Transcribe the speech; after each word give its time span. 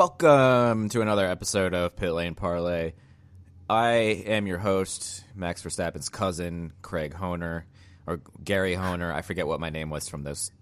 Welcome 0.00 0.88
to 0.88 1.02
another 1.02 1.26
episode 1.26 1.74
of 1.74 1.94
Pit 1.94 2.12
Lane 2.12 2.34
Parlay. 2.34 2.94
I 3.68 3.90
am 4.24 4.46
your 4.46 4.56
host, 4.56 5.24
Max 5.34 5.62
Verstappen's 5.62 6.08
cousin, 6.08 6.72
Craig 6.80 7.12
Honer, 7.12 7.66
or 8.06 8.22
Gary 8.42 8.74
Honer. 8.74 9.12
I 9.12 9.20
forget 9.20 9.46
what 9.46 9.60
my 9.60 9.68
name 9.68 9.90
was 9.90 10.08
from 10.08 10.22
those 10.22 10.52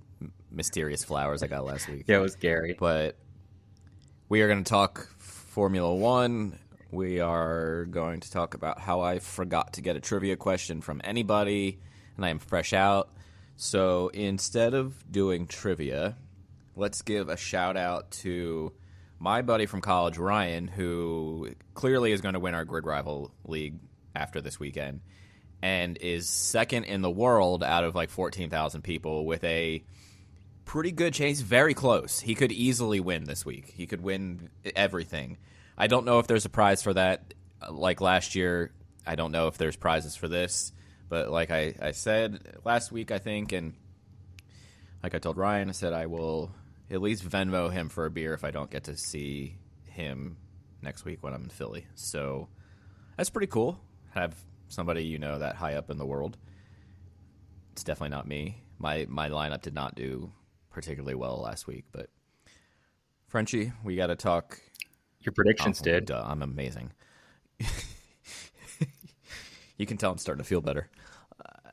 mysterious 0.51 1.05
flowers 1.05 1.45
I 1.45 1.47
got 1.47 1.65
last 1.65 1.89
week. 1.89 2.07
Yeah, 2.09 2.17
it 2.17 2.21
was 2.23 2.35
Gary. 2.35 2.75
But 2.77 3.17
we 4.29 4.43
are 4.43 4.49
going 4.49 4.65
to 4.65 4.69
talk 4.69 5.07
Formula 5.21 5.95
One. 5.95 6.59
We 6.91 7.21
are 7.21 7.85
going 7.85 8.19
to 8.19 8.31
talk 8.33 8.55
about 8.55 8.81
how 8.81 9.03
I 9.03 9.21
forgot 9.21 9.75
to 9.75 9.81
get 9.83 9.95
a 9.95 10.01
trivia 10.01 10.35
question 10.35 10.81
from 10.81 11.01
anybody, 11.05 11.79
and 12.17 12.25
I 12.27 12.31
am 12.31 12.41
fresh 12.41 12.73
out. 12.73 13.11
So 13.55 14.09
instead 14.09 14.75
of 14.75 14.97
doing 15.13 15.47
trivia, 15.47 16.17
let's 16.75 17.03
give 17.03 17.29
a 17.29 17.37
shout 17.37 17.77
out 17.77 18.11
to 18.11 18.73
my 19.19 19.43
buddy 19.43 19.67
from 19.67 19.81
college, 19.81 20.19
Ryan, 20.19 20.69
who 20.69 21.51
clearly 21.75 22.13
is 22.13 22.21
going 22.21 22.35
to 22.35 22.41
win 22.41 22.55
our 22.55 22.65
Grid 22.65 22.87
Rival 22.87 23.33
League 23.45 23.79
after 24.15 24.41
this 24.41 24.61
weekend 24.61 25.01
and 25.63 25.97
is 25.99 26.29
second 26.29 26.85
in 26.85 27.03
the 27.03 27.11
world 27.11 27.65
out 27.65 27.85
of 27.85 27.95
like 27.95 28.11
14,000 28.11 28.83
people 28.83 29.27
with 29.27 29.43
a 29.45 29.83
pretty 30.65 30.93
good 30.93 31.15
chance. 31.15 31.41
Very 31.41 31.75
close. 31.75 32.21
He 32.21 32.35
could 32.35 32.53
easily 32.53 33.01
win 33.01 33.25
this 33.25 33.45
week. 33.45 33.73
He 33.75 33.87
could 33.87 34.01
win 34.01 34.51
everything. 34.77 35.39
I 35.77 35.87
don't 35.89 36.05
know 36.05 36.19
if 36.21 36.27
there's 36.27 36.45
a 36.45 36.51
prize 36.51 36.83
for 36.83 36.95
that 36.95 37.35
uh, 37.61 37.73
like 37.73 38.01
last 38.01 38.35
year. 38.35 38.73
I 39.07 39.17
don't 39.17 39.33
know 39.33 39.49
if 39.49 39.59
there's 39.59 39.77
prizes 39.77 40.15
for 40.15 40.29
this. 40.29 40.73
But 41.09 41.31
like 41.31 41.51
I, 41.51 41.75
I 41.81 41.93
said 41.93 42.41
last 42.65 42.93
week, 42.93 43.11
I 43.11 43.19
think, 43.19 43.53
and 43.53 43.75
like 45.03 45.15
I 45.15 45.19
told 45.19 45.39
Ryan, 45.39 45.71
I 45.71 45.73
said 45.73 45.93
I 45.93 46.07
will 46.07 46.53
at 46.91 47.01
least 47.03 47.29
Venmo 47.29 47.73
him 47.73 47.89
for 47.89 48.07
a 48.07 48.11
beer 48.11 48.35
if 48.35 48.45
I 48.45 48.51
don't 48.51 48.71
get 48.71 48.85
to 48.85 48.97
see 48.97 49.57
him 49.85 50.37
next 50.83 51.05
week 51.05 51.23
when 51.23 51.35
I'm 51.35 51.45
in 51.45 51.49
Philly. 51.51 51.87
So 51.95 52.49
that's 53.17 53.31
pretty 53.31 53.47
cool. 53.49 53.81
Have 54.15 54.35
somebody 54.69 55.05
you 55.05 55.19
know 55.19 55.39
that 55.39 55.57
high 55.57 55.75
up 55.75 55.91
in 55.91 55.99
the 55.99 56.07
world. 56.07 56.37
It's 57.73 57.85
definitely 57.85 58.17
not 58.17 58.27
me. 58.27 58.63
My 58.79 59.07
my 59.09 59.29
lineup 59.29 59.63
did 59.63 59.75
not 59.75 59.95
do 59.95 60.33
particularly 60.71 61.15
well 61.15 61.41
last 61.41 61.67
week, 61.67 61.85
but 61.93 62.11
Frenchie, 63.27 63.73
we 63.85 63.97
got 63.97 64.07
to 64.09 64.17
talk. 64.17 64.61
Your 65.21 65.33
predictions 65.33 65.81
Oh, 65.81 65.85
did. 65.85 66.07
duh, 66.07 66.23
I'm 66.25 66.43
amazing. 66.43 66.93
you 69.77 69.87
can 69.87 69.97
tell 69.97 70.11
I'm 70.13 70.19
starting 70.19 70.43
to 70.43 70.49
feel 70.49 70.61
better. 70.61 70.89
Uh, 71.45 71.71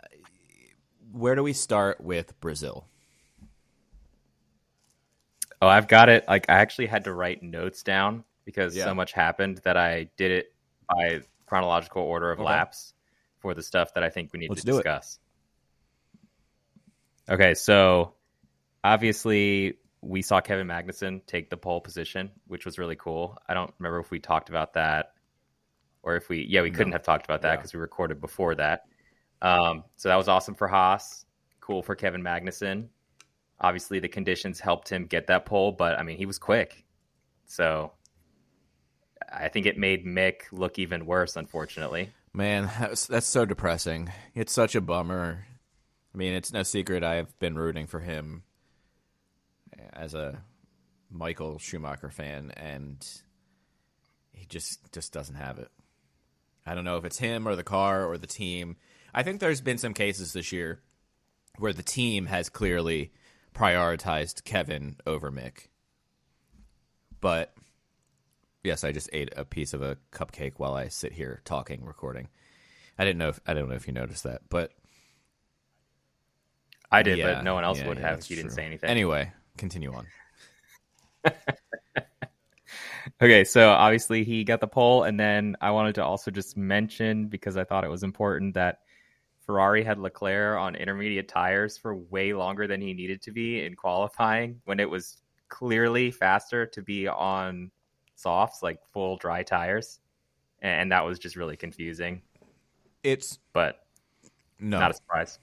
where 1.11 1.35
do 1.35 1.43
we 1.43 1.53
start 1.53 2.01
with 2.01 2.39
Brazil? 2.41 2.87
Oh, 5.61 5.67
I've 5.67 5.87
got 5.87 6.09
it. 6.09 6.25
Like 6.27 6.45
I 6.49 6.53
actually 6.55 6.87
had 6.87 7.05
to 7.05 7.13
write 7.13 7.41
notes 7.43 7.83
down 7.83 8.23
because 8.45 8.75
Yeah. 8.75 8.85
so 8.85 8.93
much 8.93 9.13
happened 9.13 9.59
that 9.63 9.77
I 9.77 10.09
did 10.17 10.31
it 10.31 10.53
by 10.87 11.21
chronological 11.45 12.01
order 12.03 12.31
of 12.31 12.39
Okay. 12.39 12.45
laps 12.47 12.93
for 13.39 13.53
the 13.53 13.63
stuff 13.63 13.93
that 13.93 14.03
I 14.03 14.09
think 14.09 14.33
we 14.33 14.39
need 14.39 14.49
Let's 14.49 14.61
to 14.61 14.67
do 14.67 14.77
it. 14.77 14.83
discuss. 14.83 15.19
Okay, 17.29 17.53
so 17.55 18.13
obviously 18.83 19.79
we 20.01 20.21
saw 20.21 20.41
Kevin 20.41 20.67
Magnussen 20.67 21.25
take 21.25 21.49
the 21.49 21.57
pole 21.57 21.81
position, 21.81 22.31
which 22.47 22.65
was 22.65 22.77
really 22.77 22.95
cool. 22.95 23.37
I 23.47 23.53
don't 23.55 23.73
remember 23.79 23.99
if 23.99 24.11
we 24.11 24.19
talked 24.19 24.49
about 24.49 24.73
that 24.73 25.13
or 26.03 26.15
if 26.15 26.29
we 26.29 26.45
yeah, 26.47 26.61
we 26.61 26.69
couldn't 26.69 26.93
have 26.93 27.01
talked 27.03 27.25
about 27.25 27.41
that 27.41 27.49
Yeah. 27.51 27.55
because 27.57 27.73
we 27.73 27.79
recorded 27.79 28.21
before 28.21 28.53
that. 28.55 28.85
Um, 29.41 29.83
so 29.95 30.09
that 30.09 30.15
was 30.15 30.27
awesome 30.27 30.53
for 30.55 30.67
Haas. 30.67 31.25
Cool 31.59 31.81
for 31.81 31.95
Kevin 31.95 32.21
Magnussen. 32.21 32.89
Obviously, 33.59 33.99
the 33.99 34.07
conditions 34.07 34.59
helped 34.59 34.89
him 34.89 35.05
get 35.05 35.27
that 35.27 35.45
pole, 35.45 35.71
but 35.71 35.97
I 35.97 36.03
mean, 36.03 36.17
he 36.17 36.25
was 36.25 36.37
quick. 36.37 36.85
So 37.45 37.91
I 39.31 39.47
think 39.47 39.65
it 39.65 39.77
made 39.77 40.05
Mick 40.05 40.41
look 40.51 40.77
even 40.77 41.05
worse, 41.05 41.35
unfortunately. 41.35 42.11
Man, 42.33 42.69
that's, 42.79 43.07
that's 43.07 43.27
so 43.27 43.45
depressing. 43.45 44.11
It's 44.33 44.53
such 44.53 44.75
a 44.75 44.81
bummer. 44.81 45.45
I 46.13 46.17
mean, 46.17 46.33
it's 46.33 46.53
no 46.53 46.63
secret 46.63 47.03
I've 47.03 47.37
been 47.39 47.57
rooting 47.57 47.87
for 47.87 47.99
him 47.99 48.43
as 49.93 50.13
a 50.13 50.41
Michael 51.09 51.59
Schumacher 51.59 52.09
fan, 52.09 52.51
and 52.55 53.05
he 54.33 54.45
just 54.45 54.91
just 54.91 55.13
doesn't 55.13 55.35
have 55.35 55.59
it. 55.59 55.69
I 56.65 56.75
don't 56.75 56.83
know 56.83 56.97
if 56.97 57.05
it's 57.05 57.17
him 57.17 57.47
or 57.47 57.55
the 57.55 57.63
car 57.63 58.05
or 58.05 58.17
the 58.17 58.27
team. 58.27 58.77
I 59.13 59.23
think 59.23 59.39
there's 59.39 59.61
been 59.61 59.77
some 59.77 59.93
cases 59.93 60.33
this 60.33 60.51
year 60.51 60.81
where 61.57 61.73
the 61.73 61.83
team 61.83 62.25
has 62.25 62.49
clearly 62.49 63.11
prioritized 63.55 64.43
Kevin 64.43 64.97
over 65.07 65.31
Mick. 65.31 65.67
But 67.21 67.53
yes, 68.63 68.83
I 68.83 68.91
just 68.91 69.09
ate 69.13 69.33
a 69.35 69.45
piece 69.45 69.73
of 69.73 69.81
a 69.81 69.97
cupcake 70.11 70.53
while 70.57 70.75
I 70.75 70.89
sit 70.89 71.13
here 71.13 71.41
talking, 71.45 71.83
recording. 71.85 72.27
I 72.97 73.05
didn't 73.05 73.17
know 73.19 73.29
if 73.29 73.39
I 73.47 73.53
don't 73.53 73.69
know 73.69 73.75
if 73.75 73.87
you 73.87 73.93
noticed 73.93 74.23
that, 74.23 74.41
but 74.49 74.71
I 76.91 77.01
did, 77.01 77.17
yeah, 77.17 77.35
but 77.35 77.43
no 77.43 77.55
one 77.55 77.63
else 77.63 77.79
yeah, 77.79 77.87
would 77.87 77.97
yeah, 77.97 78.07
have. 78.09 78.17
that's 78.17 78.27
He 78.27 78.35
didn't 78.35 78.49
true. 78.49 78.55
say 78.55 78.65
anything. 78.65 78.89
Anyway, 78.89 79.31
continue 79.57 79.93
on. 79.93 80.07
Okay, 83.21 83.43
so 83.45 83.69
obviously 83.69 84.23
he 84.23 84.43
got 84.43 84.59
the 84.59 84.67
pole, 84.67 85.03
and 85.03 85.19
then 85.19 85.55
I 85.61 85.71
wanted 85.71 85.95
to 85.95 86.03
also 86.03 86.31
just 86.31 86.57
mention 86.57 87.27
because 87.27 87.55
I 87.55 87.63
thought 87.63 87.85
it 87.85 87.89
was 87.89 88.03
important 88.03 88.55
that 88.55 88.79
Ferrari 89.45 89.83
had 89.83 89.99
Leclerc 89.99 90.59
on 90.59 90.75
intermediate 90.75 91.27
tires 91.27 91.77
for 91.77 91.95
way 91.95 92.33
longer 92.33 92.67
than 92.67 92.81
he 92.81 92.93
needed 92.93 93.21
to 93.23 93.31
be 93.31 93.63
in 93.63 93.75
qualifying 93.75 94.59
when 94.65 94.79
it 94.79 94.89
was 94.89 95.21
clearly 95.49 96.09
faster 96.11 96.65
to 96.65 96.81
be 96.81 97.07
on 97.07 97.69
softs, 98.15 98.63
like 98.63 98.79
full 98.91 99.17
dry 99.17 99.43
tires. 99.43 99.99
And 100.61 100.91
that 100.91 101.05
was 101.05 101.19
just 101.19 101.35
really 101.35 101.55
confusing, 101.57 102.21
It's 103.03 103.37
but 103.53 103.85
no, 104.59 104.79
not 104.79 104.91
a 104.91 104.93
surprise. 104.95 105.37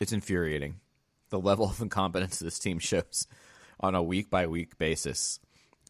it's 0.00 0.12
infuriating. 0.12 0.80
The 1.28 1.38
level 1.38 1.66
of 1.66 1.82
incompetence 1.82 2.38
this 2.38 2.58
team 2.58 2.78
shows 2.78 3.26
on 3.80 3.94
a 3.94 4.02
week 4.02 4.30
by 4.30 4.46
week 4.46 4.78
basis 4.78 5.40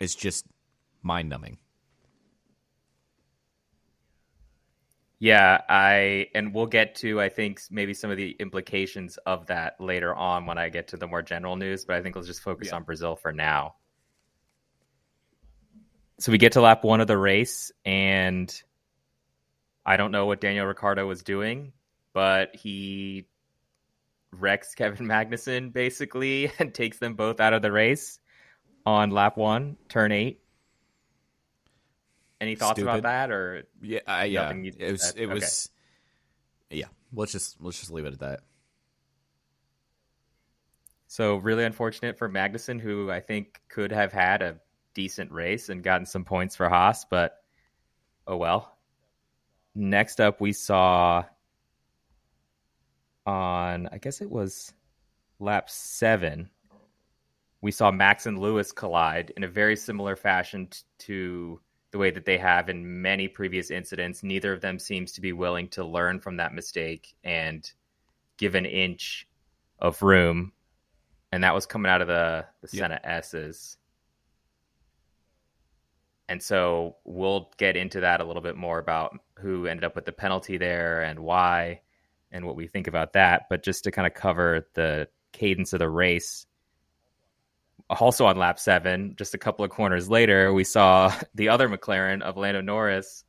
is 0.00 0.16
just 0.16 0.46
mind 1.02 1.28
numbing. 1.28 1.58
Yeah, 5.20 5.60
I 5.68 6.28
and 6.34 6.54
we'll 6.54 6.66
get 6.66 6.94
to 6.96 7.20
I 7.20 7.28
think 7.28 7.60
maybe 7.70 7.92
some 7.92 8.10
of 8.10 8.16
the 8.16 8.36
implications 8.38 9.16
of 9.26 9.46
that 9.46 9.80
later 9.80 10.14
on 10.14 10.46
when 10.46 10.58
I 10.58 10.68
get 10.68 10.88
to 10.88 10.96
the 10.96 11.08
more 11.08 11.22
general 11.22 11.56
news, 11.56 11.84
but 11.84 11.96
I 11.96 12.02
think 12.02 12.14
let's 12.14 12.28
just 12.28 12.40
focus 12.42 12.68
Yeah. 12.68 12.76
on 12.76 12.84
Brazil 12.84 13.16
for 13.16 13.32
now. 13.32 13.74
So 16.20 16.30
we 16.32 16.38
get 16.38 16.52
to 16.52 16.60
lap 16.60 16.84
1 16.84 17.00
of 17.00 17.06
the 17.08 17.18
race 17.18 17.72
and 17.84 18.52
I 19.84 19.96
don't 19.96 20.12
know 20.12 20.26
what 20.26 20.40
Daniel 20.40 20.66
Ricciardo 20.66 21.06
was 21.06 21.22
doing, 21.22 21.72
but 22.12 22.54
he 22.54 23.26
wrecks 24.32 24.74
Kevin 24.74 25.06
Magnussen 25.08 25.72
basically 25.72 26.52
and 26.60 26.72
takes 26.72 26.98
them 26.98 27.14
both 27.14 27.40
out 27.40 27.54
of 27.54 27.62
the 27.62 27.72
race 27.72 28.20
on 28.86 29.10
lap 29.10 29.36
1, 29.36 29.76
turn 29.88 30.12
8. 30.12 30.40
Any 32.40 32.54
thoughts 32.54 32.78
Stupid. 32.78 32.90
about 32.90 33.02
that 33.02 33.30
or 33.30 33.64
Yeah, 33.82 34.00
I, 34.06 34.24
yeah. 34.24 34.52
It 34.52 34.92
was. 34.92 35.12
that- 35.12 35.20
It 35.20 35.26
was. 35.26 35.70
Yeah. 36.70 36.86
Let's 37.12 37.32
just 37.32 37.60
let's 37.60 37.78
just 37.80 37.90
leave 37.90 38.04
it 38.04 38.12
at 38.12 38.20
that. 38.20 38.40
So 41.06 41.36
really 41.36 41.64
unfortunate 41.64 42.18
for 42.18 42.28
Magnussen, 42.28 42.80
who 42.80 43.10
I 43.10 43.20
think 43.20 43.60
could 43.68 43.92
have 43.92 44.12
had 44.12 44.42
a 44.42 44.58
decent 44.94 45.32
race 45.32 45.68
and 45.70 45.82
gotten 45.82 46.04
some 46.06 46.24
points 46.24 46.54
for 46.54 46.68
Haas, 46.68 47.04
but 47.06 47.36
oh 48.26 48.36
well. 48.36 48.76
Next 49.74 50.20
up, 50.20 50.40
we 50.40 50.52
saw 50.52 51.24
on 53.26 53.88
I 53.90 53.98
guess 53.98 54.20
it 54.20 54.30
was 54.30 54.72
lap 55.38 55.70
seven. 55.70 56.50
We 57.60 57.70
saw 57.72 57.90
Max 57.90 58.26
and 58.26 58.38
Lewis 58.38 58.70
collide 58.72 59.32
in 59.36 59.44
a 59.44 59.48
very 59.48 59.76
similar 59.76 60.14
fashion 60.14 60.68
t- 60.68 60.78
to 61.06 61.60
the 61.90 61.98
way 61.98 62.10
that 62.10 62.24
they 62.24 62.38
have 62.38 62.68
in 62.68 63.02
many 63.02 63.28
previous 63.28 63.70
incidents. 63.70 64.22
Neither 64.22 64.52
of 64.52 64.60
them 64.60 64.78
seems 64.78 65.12
to 65.12 65.20
be 65.20 65.32
willing 65.32 65.68
to 65.68 65.84
learn 65.84 66.20
from 66.20 66.36
that 66.36 66.54
mistake 66.54 67.14
and 67.24 67.70
give 68.36 68.54
an 68.54 68.66
inch 68.66 69.26
of 69.80 70.02
room 70.02 70.52
and 71.32 71.44
that 71.44 71.54
was 71.54 71.66
coming 71.66 71.90
out 71.90 72.00
of 72.00 72.08
the 72.08 72.46
the 72.62 72.68
Yep. 72.72 72.80
Senna 72.80 73.00
S's. 73.04 73.76
And 76.28 76.42
so 76.42 76.96
we'll 77.04 77.50
get 77.56 77.76
into 77.76 78.00
that 78.00 78.20
a 78.20 78.24
little 78.24 78.42
bit 78.42 78.56
more 78.56 78.78
about 78.78 79.18
who 79.38 79.66
ended 79.66 79.84
up 79.84 79.96
with 79.96 80.04
the 80.04 80.12
penalty 80.12 80.58
there 80.58 81.02
and 81.02 81.20
why 81.20 81.80
and 82.30 82.44
what 82.44 82.54
we 82.56 82.66
think 82.66 82.86
about 82.86 83.14
that. 83.14 83.46
But 83.48 83.62
just 83.62 83.84
to 83.84 83.90
kind 83.90 84.06
of 84.06 84.12
cover 84.12 84.68
the 84.74 85.08
cadence 85.32 85.72
of 85.72 85.78
the 85.78 85.88
race, 85.88 86.46
also 87.90 88.26
on 88.26 88.36
lap 88.36 88.58
seven, 88.58 89.14
just 89.16 89.34
a 89.34 89.38
couple 89.38 89.64
of 89.64 89.70
corners 89.70 90.10
later, 90.10 90.52
we 90.52 90.64
saw 90.64 91.12
the 91.34 91.48
other 91.48 91.68
McLaren 91.68 92.22
of 92.22 92.36
Lando 92.36 92.60
Norris 92.60 93.24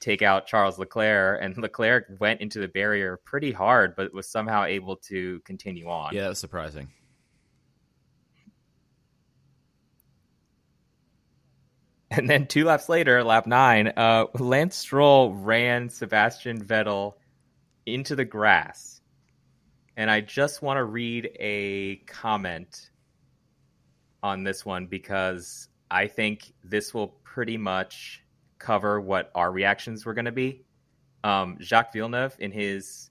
take 0.00 0.22
out 0.22 0.46
Charles 0.46 0.78
Leclerc, 0.78 1.40
and 1.42 1.56
Leclerc 1.62 2.06
went 2.18 2.40
into 2.40 2.58
the 2.58 2.68
barrier 2.68 3.20
pretty 3.24 3.52
hard, 3.52 3.94
but 3.96 4.12
was 4.12 4.28
somehow 4.28 4.64
able 4.64 4.96
to 4.96 5.40
continue 5.40 5.88
on. 5.88 6.14
Yeah, 6.14 6.22
that 6.22 6.28
was 6.30 6.38
surprising. 6.38 6.88
And 12.14 12.28
then 12.28 12.46
two 12.46 12.66
laps 12.66 12.90
later, 12.90 13.24
lap 13.24 13.46
nine, 13.46 13.90
uh, 13.96 14.26
Lance 14.38 14.76
Stroll 14.76 15.32
ran 15.32 15.88
Sebastian 15.88 16.62
Vettel 16.62 17.14
into 17.86 18.14
the 18.14 18.26
grass. 18.26 19.00
And 19.96 20.10
I 20.10 20.20
just 20.20 20.60
want 20.60 20.76
to 20.76 20.84
read 20.84 21.30
a 21.40 21.96
comment 22.06 22.90
on 24.22 24.44
this 24.44 24.64
one 24.64 24.86
because 24.86 25.68
I 25.90 26.06
think 26.06 26.52
this 26.64 26.94
will 26.94 27.08
pretty 27.24 27.56
much 27.56 28.22
cover 28.58 29.00
what 29.00 29.30
our 29.34 29.50
reactions 29.52 30.06
were 30.06 30.14
going 30.14 30.26
to 30.26 30.32
be. 30.32 30.64
Um, 31.24 31.58
Jacques 31.60 31.92
Villeneuve, 31.92 32.36
in 32.38 32.50
his 32.50 33.10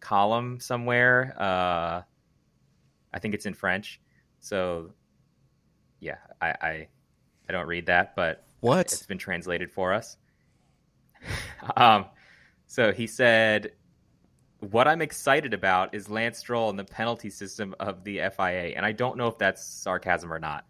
column 0.00 0.60
somewhere, 0.60 1.34
uh, 1.38 2.02
I 3.12 3.18
think 3.18 3.34
it's 3.34 3.46
in 3.46 3.54
French. 3.54 4.00
So, 4.40 4.92
yeah, 6.00 6.18
I, 6.40 6.48
I 6.48 6.88
I 7.48 7.52
don't 7.52 7.66
read 7.66 7.86
that, 7.86 8.14
but 8.14 8.44
what 8.60 8.92
it's 8.92 9.06
been 9.06 9.18
translated 9.18 9.70
for 9.70 9.92
us. 9.92 10.16
um, 11.76 12.06
so 12.66 12.92
he 12.92 13.06
said, 13.06 13.72
"What 14.60 14.88
I'm 14.88 15.02
excited 15.02 15.54
about 15.54 15.94
is 15.94 16.08
Lance 16.08 16.38
Stroll 16.38 16.70
and 16.70 16.78
the 16.78 16.84
penalty 16.84 17.30
system 17.30 17.74
of 17.80 18.04
the 18.04 18.18
FIA, 18.18 18.74
and 18.76 18.84
I 18.84 18.92
don't 18.92 19.16
know 19.16 19.28
if 19.28 19.38
that's 19.38 19.64
sarcasm 19.64 20.32
or 20.32 20.38
not." 20.38 20.64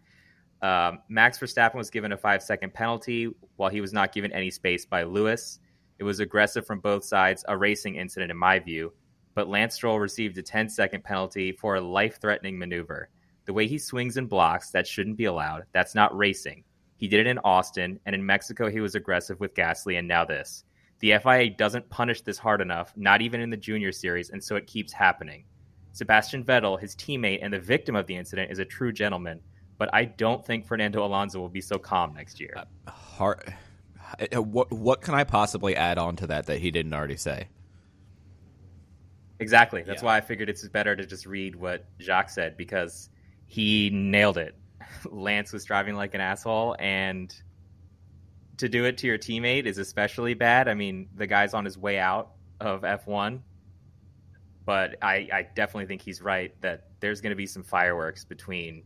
Um, 0.61 0.99
Max 1.07 1.39
Verstappen 1.39 1.75
was 1.75 1.89
given 1.89 2.11
a 2.11 2.17
five 2.17 2.43
second 2.43 2.73
penalty 2.73 3.29
while 3.55 3.69
he 3.69 3.81
was 3.81 3.93
not 3.93 4.11
given 4.11 4.31
any 4.33 4.51
space 4.51 4.85
by 4.85 5.03
Lewis. 5.03 5.59
It 5.99 6.03
was 6.03 6.19
aggressive 6.19 6.65
from 6.65 6.79
both 6.79 7.03
sides, 7.03 7.43
a 7.47 7.57
racing 7.57 7.95
incident 7.95 8.31
in 8.31 8.37
my 8.37 8.59
view. 8.59 8.93
But 9.35 9.47
Lance 9.47 9.75
Stroll 9.75 9.99
received 9.99 10.37
a 10.37 10.41
10 10.41 10.69
second 10.69 11.03
penalty 11.03 11.51
for 11.51 11.75
a 11.75 11.81
life 11.81 12.19
threatening 12.19 12.57
maneuver. 12.57 13.09
The 13.45 13.53
way 13.53 13.67
he 13.67 13.77
swings 13.77 14.17
and 14.17 14.29
blocks, 14.29 14.71
that 14.71 14.87
shouldn't 14.87 15.17
be 15.17 15.25
allowed. 15.25 15.63
That's 15.71 15.95
not 15.95 16.15
racing. 16.15 16.63
He 16.97 17.07
did 17.07 17.21
it 17.21 17.27
in 17.27 17.39
Austin, 17.39 17.99
and 18.05 18.13
in 18.13 18.25
Mexico, 18.25 18.69
he 18.69 18.81
was 18.81 18.95
aggressive 18.95 19.39
with 19.39 19.53
Gasly, 19.53 19.97
and 19.97 20.07
now 20.07 20.25
this. 20.25 20.65
The 20.99 21.17
FIA 21.23 21.49
doesn't 21.51 21.89
punish 21.89 22.21
this 22.21 22.37
hard 22.37 22.61
enough, 22.61 22.93
not 22.95 23.21
even 23.21 23.39
in 23.41 23.49
the 23.49 23.57
junior 23.57 23.91
series, 23.91 24.29
and 24.29 24.43
so 24.43 24.55
it 24.55 24.67
keeps 24.67 24.91
happening. 24.91 25.45
Sebastian 25.91 26.43
Vettel, 26.43 26.79
his 26.79 26.95
teammate 26.95 27.39
and 27.41 27.53
the 27.53 27.59
victim 27.59 27.95
of 27.95 28.05
the 28.05 28.15
incident, 28.15 28.51
is 28.51 28.59
a 28.59 28.65
true 28.65 28.91
gentleman, 28.91 29.39
but 29.77 29.89
I 29.93 30.05
don't 30.05 30.45
think 30.45 30.65
Fernando 30.65 31.05
Alonso 31.05 31.39
will 31.39 31.49
be 31.49 31.61
so 31.61 31.77
calm 31.77 32.13
next 32.13 32.39
year. 32.39 32.53
Uh, 32.55 32.91
hard, 32.91 33.53
uh, 34.33 34.41
what 34.41 34.71
what 34.71 35.01
can 35.01 35.13
I 35.13 35.23
possibly 35.23 35.75
add 35.75 35.97
on 35.97 36.15
to 36.17 36.27
that 36.27 36.45
that 36.47 36.59
he 36.59 36.71
didn't 36.71 36.93
already 36.93 37.17
say? 37.17 37.47
Exactly. 39.39 39.83
That's 39.83 40.01
yeah. 40.01 40.07
why 40.07 40.17
I 40.17 40.21
figured 40.21 40.49
it's 40.49 40.67
better 40.67 40.95
to 40.95 41.05
just 41.05 41.25
read 41.25 41.55
what 41.55 41.85
Jacques 42.01 42.29
said 42.29 42.57
because 42.57 43.09
he 43.47 43.89
nailed 43.89 44.37
it. 44.37 44.55
Lance 45.09 45.53
was 45.53 45.63
driving 45.63 45.95
like 45.95 46.13
an 46.13 46.21
asshole, 46.21 46.75
and 46.77 47.33
to 48.59 48.69
do 48.69 48.85
it 48.85 48.97
to 48.99 49.07
your 49.07 49.17
teammate 49.17 49.65
is 49.65 49.77
especially 49.77 50.33
bad. 50.33 50.67
I 50.67 50.73
mean, 50.73 51.09
the 51.15 51.27
guy's 51.27 51.53
on 51.53 51.65
his 51.65 51.77
way 51.77 51.97
out 51.97 52.31
of 52.59 52.81
F1, 52.81 53.39
but 54.65 54.97
I, 55.01 55.29
I 55.33 55.47
definitely 55.55 55.85
think 55.85 56.01
he's 56.01 56.21
right 56.21 56.53
that 56.61 56.87
there's 56.99 57.21
going 57.21 57.31
to 57.31 57.37
be 57.37 57.47
some 57.47 57.63
fireworks 57.63 58.25
between 58.25 58.83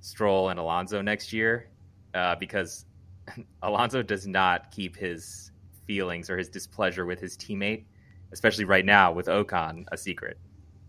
Stroll 0.00 0.50
and 0.50 0.60
Alonso 0.60 1.00
next 1.00 1.32
year 1.32 1.70
uh, 2.12 2.36
because 2.36 2.84
Alonso 3.62 4.02
does 4.02 4.26
not 4.26 4.70
keep 4.70 4.96
his 4.96 5.50
feelings 5.86 6.28
or 6.28 6.36
his 6.36 6.50
displeasure 6.50 7.06
with 7.06 7.20
his 7.20 7.38
teammate, 7.38 7.84
especially 8.32 8.64
right 8.64 8.84
now 8.84 9.12
with 9.12 9.26
Ocon, 9.26 9.86
a 9.92 9.96
secret. 9.96 10.38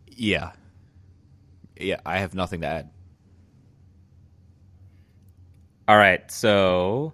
Yeah. 0.05 0.51
Yeah, 1.77 2.01
I 2.05 2.17
have 2.17 2.33
nothing 2.33 2.61
to 2.61 2.67
add. 2.67 2.89
All 5.87 5.97
right, 5.97 6.29
so 6.29 7.13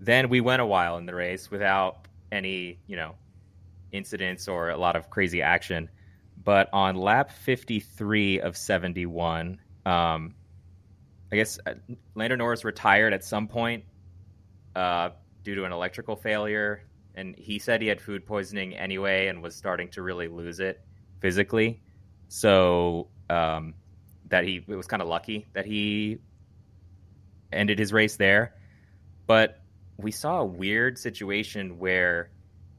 then 0.00 0.28
we 0.28 0.40
went 0.40 0.62
a 0.62 0.66
while 0.66 0.96
in 0.96 1.06
the 1.06 1.14
race 1.14 1.50
without 1.50 2.08
any, 2.32 2.78
you 2.86 2.96
know, 2.96 3.14
incidents 3.92 4.48
or 4.48 4.70
a 4.70 4.76
lot 4.76 4.96
of 4.96 5.10
crazy 5.10 5.42
action. 5.42 5.88
But 6.42 6.70
on 6.72 6.96
lap 6.96 7.30
53 7.30 8.40
of 8.40 8.56
71, 8.56 9.60
um, 9.84 10.34
I 11.30 11.36
guess 11.36 11.58
uh, 11.66 11.74
Lando 12.14 12.36
Norris 12.36 12.64
retired 12.64 13.12
at 13.12 13.22
some 13.24 13.46
point 13.46 13.84
uh, 14.74 15.10
due 15.44 15.54
to 15.54 15.64
an 15.64 15.72
electrical 15.72 16.16
failure. 16.16 16.82
And 17.14 17.36
he 17.36 17.58
said 17.58 17.82
he 17.82 17.88
had 17.88 18.00
food 18.00 18.24
poisoning 18.24 18.74
anyway 18.74 19.26
and 19.26 19.42
was 19.42 19.54
starting 19.54 19.88
to 19.90 20.02
really 20.02 20.28
lose 20.28 20.60
it 20.60 20.80
physically. 21.20 21.82
So 22.28 23.08
um, 23.28 23.74
that 24.28 24.44
he 24.44 24.64
it 24.66 24.76
was 24.76 24.86
kind 24.86 25.02
of 25.02 25.08
lucky 25.08 25.46
that 25.52 25.66
he 25.66 26.18
ended 27.52 27.78
his 27.78 27.92
race 27.92 28.16
there. 28.16 28.54
But 29.26 29.59
we 30.02 30.10
saw 30.10 30.40
a 30.40 30.44
weird 30.44 30.98
situation 30.98 31.78
where 31.78 32.30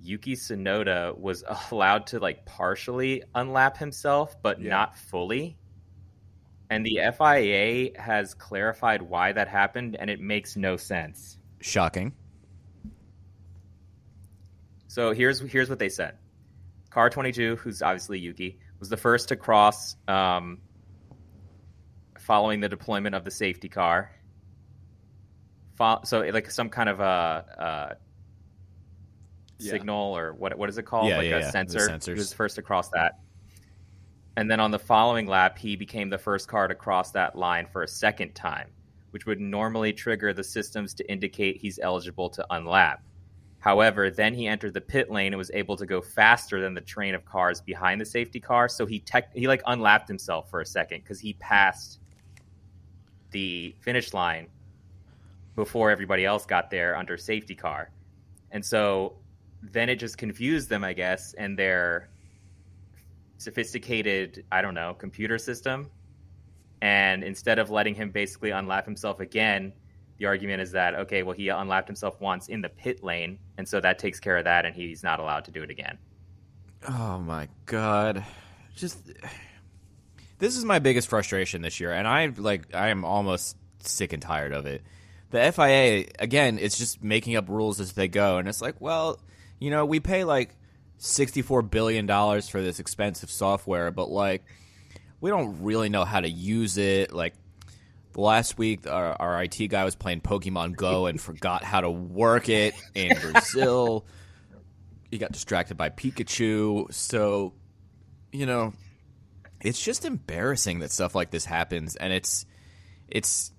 Yuki 0.01 0.35
Tsunoda 0.35 1.17
was 1.17 1.43
allowed 1.71 2.07
to 2.07 2.19
like 2.19 2.45
partially 2.45 3.23
unlap 3.35 3.77
himself, 3.77 4.35
but 4.41 4.61
yeah. 4.61 4.69
not 4.69 4.97
fully. 4.97 5.57
And 6.69 6.85
the 6.85 6.99
FIA 7.17 7.99
has 8.01 8.33
clarified 8.33 9.01
why 9.01 9.33
that 9.33 9.49
happened, 9.49 9.97
and 9.99 10.09
it 10.09 10.21
makes 10.21 10.55
no 10.55 10.77
sense. 10.77 11.37
Shocking. 11.59 12.13
So 14.87 15.13
here's 15.13 15.39
here's 15.41 15.69
what 15.69 15.79
they 15.79 15.89
said. 15.89 16.17
Car 16.89 17.09
22, 17.09 17.57
who's 17.57 17.81
obviously 17.81 18.19
Yuki, 18.19 18.59
was 18.79 18.89
the 18.89 18.97
first 18.97 19.29
to 19.29 19.35
cross 19.35 19.95
um, 20.07 20.59
following 22.17 22.59
the 22.59 22.69
deployment 22.69 23.15
of 23.15 23.23
the 23.23 23.31
safety 23.31 23.69
car 23.69 24.11
so 26.03 26.21
like 26.21 26.49
some 26.51 26.69
kind 26.69 26.89
of 26.89 26.99
a, 26.99 27.45
a 27.57 27.95
yeah. 29.59 29.71
signal 29.71 30.17
or 30.17 30.33
what 30.33 30.57
what 30.57 30.69
is 30.69 30.77
it 30.77 30.83
called? 30.83 31.07
Yeah, 31.07 31.17
like 31.17 31.29
yeah, 31.29 31.37
a 31.37 31.39
yeah. 31.41 31.51
sensor. 31.51 31.99
He 32.03 32.13
was 32.13 32.33
first 32.33 32.57
across 32.57 32.89
that. 32.89 33.19
And 34.37 34.49
then 34.49 34.59
on 34.59 34.71
the 34.71 34.79
following 34.79 35.27
lap, 35.27 35.57
he 35.57 35.75
became 35.75 36.09
the 36.09 36.17
first 36.17 36.47
car 36.47 36.67
to 36.67 36.75
cross 36.75 37.11
that 37.11 37.35
line 37.35 37.67
for 37.71 37.83
a 37.83 37.87
second 37.87 38.33
time, 38.33 38.69
which 39.11 39.25
would 39.25 39.41
normally 39.41 39.91
trigger 39.91 40.33
the 40.33 40.43
systems 40.43 40.93
to 40.95 41.11
indicate 41.11 41.57
he's 41.57 41.79
eligible 41.79 42.29
to 42.29 42.45
unlap. 42.49 42.99
However, 43.59 44.09
then 44.09 44.33
he 44.33 44.47
entered 44.47 44.73
the 44.73 44.81
pit 44.81 45.11
lane 45.11 45.33
and 45.33 45.37
was 45.37 45.51
able 45.53 45.77
to 45.77 45.85
go 45.85 46.01
faster 46.01 46.61
than 46.61 46.73
the 46.73 46.81
train 46.81 47.13
of 47.13 47.25
cars 47.25 47.61
behind 47.61 48.01
the 48.01 48.05
safety 48.05 48.39
car. 48.39 48.67
So 48.67 48.85
he 48.85 48.99
tech, 48.99 49.35
he 49.35 49.47
like 49.47 49.61
unlapped 49.67 50.07
himself 50.07 50.49
for 50.49 50.61
a 50.61 50.65
second 50.65 51.01
because 51.03 51.19
he 51.19 51.33
passed 51.33 51.99
the 53.31 53.75
finish 53.81 54.13
line 54.13 54.47
before 55.55 55.91
everybody 55.91 56.25
else 56.25 56.45
got 56.45 56.69
there 56.69 56.95
under 56.95 57.17
safety 57.17 57.55
car. 57.55 57.91
And 58.51 58.65
so 58.65 59.17
then 59.61 59.89
it 59.89 59.97
just 59.97 60.17
confused 60.17 60.69
them, 60.69 60.83
I 60.83 60.93
guess, 60.93 61.33
and 61.33 61.57
their 61.57 62.09
sophisticated, 63.37 64.45
I 64.51 64.61
don't 64.61 64.73
know, 64.73 64.93
computer 64.93 65.37
system. 65.37 65.89
And 66.81 67.23
instead 67.23 67.59
of 67.59 67.69
letting 67.69 67.95
him 67.95 68.11
basically 68.11 68.51
unlap 68.51 68.85
himself 68.85 69.19
again, 69.19 69.73
the 70.17 70.25
argument 70.25 70.61
is 70.61 70.71
that, 70.71 70.95
okay, 70.95 71.23
well, 71.23 71.35
he 71.35 71.49
unlapped 71.49 71.87
himself 71.87 72.19
once 72.21 72.47
in 72.47 72.61
the 72.61 72.69
pit 72.69 73.03
lane, 73.03 73.39
and 73.57 73.67
so 73.67 73.79
that 73.81 73.97
takes 73.97 74.19
care 74.19 74.37
of 74.37 74.45
that, 74.45 74.65
and 74.65 74.75
he's 74.75 75.03
not 75.03 75.19
allowed 75.19 75.45
to 75.45 75.51
do 75.51 75.63
it 75.63 75.69
again. 75.71 75.97
Oh 76.87 77.19
my 77.19 77.47
God. 77.65 78.23
Just. 78.75 79.11
This 80.37 80.57
is 80.57 80.65
my 80.65 80.79
biggest 80.79 81.07
frustration 81.07 81.61
this 81.61 81.79
year, 81.79 81.91
and 81.91 82.07
I 82.07 82.31
like 82.37 82.73
I 82.73 82.89
am 82.89 83.05
almost 83.05 83.57
sick 83.79 84.13
and 84.13 84.21
tired 84.21 84.53
of 84.53 84.65
it 84.65 84.83
the 85.31 85.51
FIA 85.51 86.05
again, 86.19 86.59
it's 86.59 86.77
just 86.77 87.03
making 87.03 87.35
up 87.35 87.49
rules 87.49 87.79
as 87.79 87.93
they 87.93 88.07
go, 88.07 88.37
and 88.37 88.47
it's 88.47 88.61
like, 88.61 88.79
well, 88.79 89.19
you 89.59 89.71
know, 89.71 89.85
we 89.85 89.99
pay 89.99 90.23
like 90.23 90.55
sixty-four 90.97 91.63
billion 91.63 92.05
dollars 92.05 92.47
for 92.47 92.61
this 92.61 92.79
expensive 92.79 93.31
software, 93.31 93.91
but 93.91 94.09
like, 94.09 94.43
we 95.19 95.29
don't 95.29 95.63
really 95.63 95.89
know 95.89 96.05
how 96.05 96.19
to 96.19 96.29
use 96.29 96.77
it. 96.77 97.13
Like 97.13 97.33
last 98.15 98.57
week, 98.57 98.87
our, 98.87 99.13
our 99.19 99.43
IT 99.43 99.67
guy 99.69 99.85
was 99.85 99.95
playing 99.95 100.21
Pokemon 100.21 100.75
Go 100.75 101.07
and 101.07 101.19
forgot 101.19 101.63
how 101.63 101.81
to 101.81 101.89
work 101.89 102.49
it 102.49 102.73
in 102.93 103.17
Brazil. 103.19 104.05
he 105.09 105.17
got 105.17 105.31
distracted 105.31 105.77
by 105.77 105.89
Pikachu, 105.89 106.93
so 106.93 107.53
you 108.31 108.45
know, 108.45 108.73
it's 109.61 109.81
just 109.81 110.05
embarrassing 110.05 110.79
that 110.79 110.91
stuff 110.91 111.15
like 111.15 111.31
this 111.31 111.45
happens, 111.45 111.95
and 111.95 112.11
it's 112.11 112.45
it's 113.07 113.51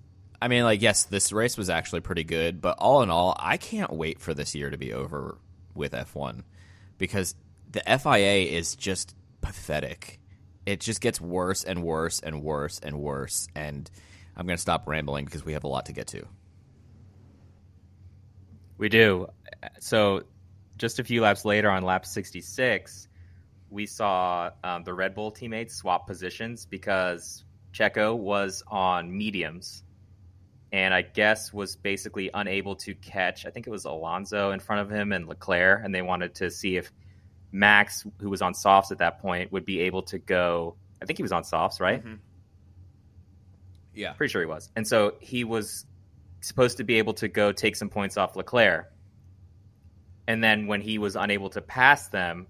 I 0.43 0.49
mean, 0.49 0.65
like, 0.65 0.81
yes, 0.81 1.05
this 1.05 1.31
race 1.31 1.55
was 1.57 1.69
actually 1.69 2.01
pretty 2.01 2.25
good, 2.25 2.59
but 2.59 2.77
all 2.77 3.01
in 3.01 3.09
all, 3.09 3.33
I 3.39 3.55
can't 3.55 3.93
wait 3.93 4.19
for 4.19 4.33
this 4.33 4.53
year 4.53 4.69
to 4.69 4.77
be 4.77 4.91
over 4.91 5.37
with 5.73 5.93
F1 5.93 6.41
because 6.97 7.33
the 7.71 7.79
FIA 7.79 8.51
is 8.51 8.75
just 8.75 9.15
pathetic. 9.39 10.19
It 10.65 10.81
just 10.81 10.99
gets 10.99 11.21
worse 11.21 11.63
and 11.63 11.81
worse 11.81 12.19
and 12.19 12.43
worse 12.43 12.77
and 12.83 12.99
worse. 12.99 13.47
And 13.55 13.89
I'm 14.35 14.45
going 14.45 14.57
to 14.57 14.61
stop 14.61 14.85
rambling 14.85 15.23
because 15.23 15.45
we 15.45 15.53
have 15.53 15.63
a 15.63 15.69
lot 15.69 15.85
to 15.85 15.93
get 15.93 16.07
to. 16.07 16.27
We 18.77 18.89
do. 18.89 19.27
So, 19.79 20.23
just 20.77 20.99
a 20.99 21.05
few 21.05 21.21
laps 21.21 21.45
later 21.45 21.69
on 21.69 21.83
lap 21.83 22.05
66, 22.05 23.07
we 23.69 23.85
saw 23.85 24.51
um, 24.61 24.83
the 24.83 24.93
Red 24.93 25.15
Bull 25.15 25.31
teammates 25.31 25.73
swap 25.73 26.05
positions 26.05 26.65
because 26.65 27.45
Checo 27.73 28.13
was 28.17 28.61
on 28.67 29.17
mediums 29.17 29.83
and 30.73 30.91
I 30.91 31.03
guess 31.03 31.53
was 31.53 31.75
basically 31.75 32.31
unable 32.33 32.75
to 32.77 32.95
catch. 32.95 33.45
I 33.45 33.51
think 33.51 33.67
it 33.67 33.69
was 33.69 33.85
Alonso 33.85 34.51
in 34.51 34.59
front 34.59 34.81
of 34.81 34.89
him 34.89 35.13
and 35.13 35.27
Leclerc, 35.27 35.85
and 35.85 35.93
they 35.93 36.01
wanted 36.01 36.33
to 36.35 36.49
see 36.49 36.77
if 36.77 36.91
Max, 37.51 38.03
who 38.19 38.31
was 38.31 38.41
on 38.41 38.55
softs 38.55 38.91
at 38.91 38.97
that 38.97 39.21
point, 39.21 39.51
would 39.51 39.65
be 39.65 39.81
able 39.81 40.01
to 40.03 40.17
go. 40.17 40.75
I 40.99 41.05
think 41.05 41.17
he 41.17 41.23
was 41.23 41.31
on 41.31 41.43
softs, 41.43 41.79
right? 41.79 42.03
Mm-hmm. 42.03 42.15
Yeah, 43.93 44.13
pretty 44.13 44.31
sure 44.31 44.41
he 44.41 44.47
was. 44.47 44.71
And 44.75 44.87
so 44.87 45.13
he 45.21 45.43
was 45.43 45.85
supposed 46.41 46.77
to 46.77 46.83
be 46.83 46.95
able 46.95 47.13
to 47.13 47.27
go 47.27 47.51
take 47.51 47.75
some 47.75 47.89
points 47.89 48.17
off 48.17 48.35
Leclerc. 48.35 48.91
And 50.27 50.43
then 50.43 50.65
when 50.65 50.81
he 50.81 50.97
was 50.97 51.15
unable 51.15 51.51
to 51.51 51.61
pass 51.61 52.07
them, 52.07 52.47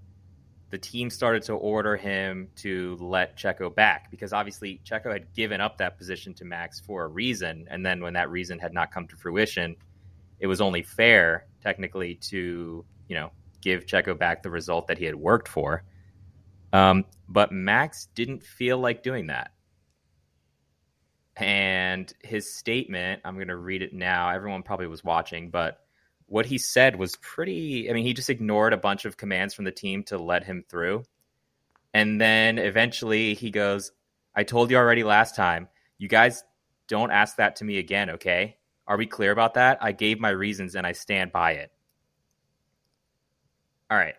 the 0.74 0.80
team 0.80 1.08
started 1.08 1.44
to 1.44 1.54
order 1.54 1.96
him 1.96 2.48
to 2.56 2.98
let 3.00 3.38
Checo 3.38 3.74
back 3.74 4.10
because 4.10 4.34
obviously 4.34 4.82
Checo 4.84 5.14
had 5.14 5.32
given 5.36 5.62
up 5.62 5.78
that 5.78 6.00
position 6.00 6.34
to 6.34 6.46
Max 6.46 6.80
for 6.80 7.04
a 7.04 7.08
reason. 7.08 7.68
And 7.70 7.86
then 7.86 8.02
when 8.02 8.14
that 8.14 8.32
reason 8.32 8.58
had 8.58 8.74
not 8.74 8.92
come 8.92 9.08
to 9.10 9.16
fruition, 9.16 9.76
it 10.40 10.48
was 10.48 10.62
only 10.62 10.82
fair, 10.82 11.46
technically, 11.62 12.16
to, 12.16 12.84
you 13.08 13.16
know, 13.16 13.30
give 13.62 13.86
Checo 13.86 14.18
back 14.18 14.42
the 14.42 14.50
result 14.50 14.88
that 14.88 14.98
he 14.98 15.06
had 15.06 15.14
worked 15.14 15.48
for. 15.48 15.84
Um, 16.74 17.06
but 17.30 17.52
Max 17.52 18.08
didn't 18.16 18.42
feel 18.42 18.80
like 18.80 19.04
doing 19.04 19.28
that. 19.28 19.52
And 21.38 22.12
his 22.24 22.52
statement, 22.52 23.22
I'm 23.26 23.36
going 23.36 23.48
to 23.50 23.58
read 23.58 23.84
it 23.84 23.94
now. 23.94 24.28
Everyone 24.32 24.64
probably 24.64 24.88
was 24.88 25.04
watching, 25.04 25.52
but 25.52 25.83
what 26.34 26.48
he 26.48 26.58
said 26.58 26.96
was 26.96 27.16
pretty. 27.18 27.88
I 27.92 27.94
mean, 27.94 28.04
he 28.04 28.16
just 28.16 28.32
ignored 28.32 28.74
a 28.74 28.78
bunch 28.78 29.06
of 29.06 29.18
commands 29.18 29.54
from 29.54 29.66
the 29.66 29.72
team 29.72 30.02
to 30.06 30.18
let 30.18 30.44
him 30.44 30.66
through. 30.68 31.04
And 31.94 32.20
then 32.20 32.58
eventually 32.58 33.36
he 33.36 33.52
goes, 33.52 33.92
I 34.34 34.42
told 34.42 34.72
you 34.72 34.78
already 34.78 35.04
last 35.04 35.36
time, 35.36 35.68
you 36.00 36.08
guys 36.08 36.44
don't 36.88 37.12
ask 37.12 37.36
that 37.36 37.58
to 37.58 37.66
me 37.66 37.78
again, 37.78 38.10
okay? 38.10 38.58
Are 38.88 38.98
we 38.98 39.06
clear 39.06 39.32
about 39.32 39.54
that? 39.54 39.78
I 39.80 39.92
gave 39.92 40.20
my 40.20 40.32
reasons 40.32 40.74
and 40.74 40.88
I 40.88 40.94
stand 40.94 41.32
by 41.32 41.52
it. 41.52 41.72
All 43.92 43.98
right. 44.00 44.16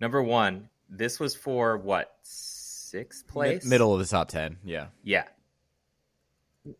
Number 0.00 0.20
one, 0.20 0.68
this 0.90 1.20
was 1.20 1.36
for 1.36 1.78
what? 1.78 2.12
Sixth 2.24 3.28
place? 3.28 3.64
middle 3.64 3.92
of 3.94 4.00
the 4.00 4.06
top 4.06 4.26
10. 4.26 4.56
Yeah. 4.64 4.88
Yeah. 5.04 5.26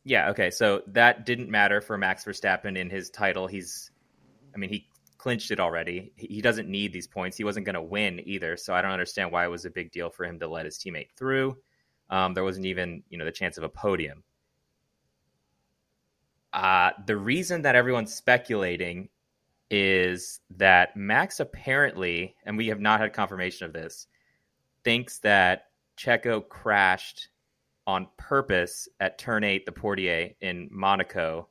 Yeah. 0.03 0.31
Okay. 0.31 0.51
So 0.51 0.83
that 0.89 1.25
didn't 1.25 1.51
matter 1.51 1.81
for 1.81 1.97
Max 1.97 2.25
Verstappen 2.25 2.77
in 2.77 2.91
his 2.91 3.11
title. 3.11 3.47
He's 3.47 3.92
I 4.55 4.59
mean, 4.59 4.71
he 4.71 4.89
clinched 5.19 5.51
it 5.51 5.61
already. 5.61 6.13
He 6.17 6.43
doesn't 6.43 6.69
need 6.69 6.93
these 6.93 7.07
points. 7.07 7.37
He 7.37 7.45
wasn't 7.45 7.67
going 7.67 7.75
to 7.75 7.83
win 7.83 8.21
either. 8.27 8.57
So 8.57 8.75
I 8.75 8.83
don't 8.83 8.91
understand 8.91 9.31
why 9.31 9.45
it 9.45 9.51
was 9.51 9.65
a 9.65 9.71
big 9.71 9.93
deal 9.93 10.11
for 10.11 10.25
him 10.25 10.39
to 10.41 10.49
let 10.49 10.65
his 10.65 10.79
teammate 10.79 11.11
through. 11.17 11.57
Um, 12.11 12.35
there 12.35 12.45
wasn't 12.45 12.67
even, 12.67 13.03
you 13.09 13.19
know, 13.19 13.25
the 13.25 13.33
chance 13.33 13.57
of 13.57 13.65
a 13.65 13.69
podium. 13.69 14.25
Uh, 16.53 16.91
the 17.07 17.17
reason 17.17 17.63
that 17.63 17.77
everyone's 17.77 18.13
speculating 18.13 19.09
is 19.71 20.41
that 20.57 20.95
Max 20.97 21.41
apparently, 21.41 22.37
and 22.45 22.59
we 22.59 22.67
have 22.67 22.81
not 22.81 23.01
had 23.01 23.13
confirmation 23.15 23.65
of 23.65 23.73
this, 23.73 24.07
thinks 24.85 25.19
that 25.21 25.69
Checo 25.97 26.47
crashed 26.47 27.29
on 27.87 28.09
purpose 28.19 28.89
at 29.01 29.19
turn 29.19 29.45
eight, 29.45 29.65
the 29.65 29.73
Portier 29.73 30.31
in 30.41 30.69
Monaco, 30.71 31.49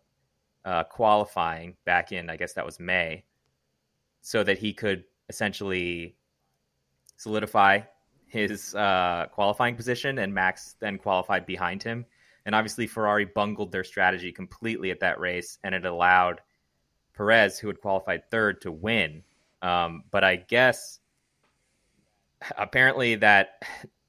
uh, 0.66 0.84
qualifying 0.84 1.76
back 1.86 2.12
in, 2.12 2.30
I 2.30 2.38
guess 2.38 2.54
that 2.54 2.66
was 2.66 2.80
May, 2.80 3.24
so 4.22 4.44
that 4.44 4.58
he 4.58 4.74
could 4.74 5.04
essentially 5.30 6.16
solidify 7.18 7.82
his 8.28 8.76
uh, 8.76 9.28
qualifying 9.32 9.76
position, 9.76 10.20
and 10.20 10.34
Max 10.34 10.76
then 10.80 10.98
qualified 10.98 11.46
behind 11.46 11.84
him. 11.84 12.06
And 12.46 12.56
obviously, 12.56 12.88
Ferrari 12.88 13.26
bungled 13.26 13.72
their 13.72 13.84
strategy 13.84 14.32
completely 14.32 14.90
at 14.92 15.00
that 15.02 15.20
race, 15.20 15.60
and 15.64 15.76
it 15.76 15.86
allowed 15.86 16.42
Perez, 17.14 17.60
who 17.60 17.68
had 17.68 17.82
qualified 17.82 18.30
third, 18.32 18.62
to 18.62 18.72
win. 18.72 19.24
Um, 19.62 20.04
but 20.12 20.24
I 20.24 20.38
guess 20.38 21.00
apparently 22.58 23.16
that 23.16 23.64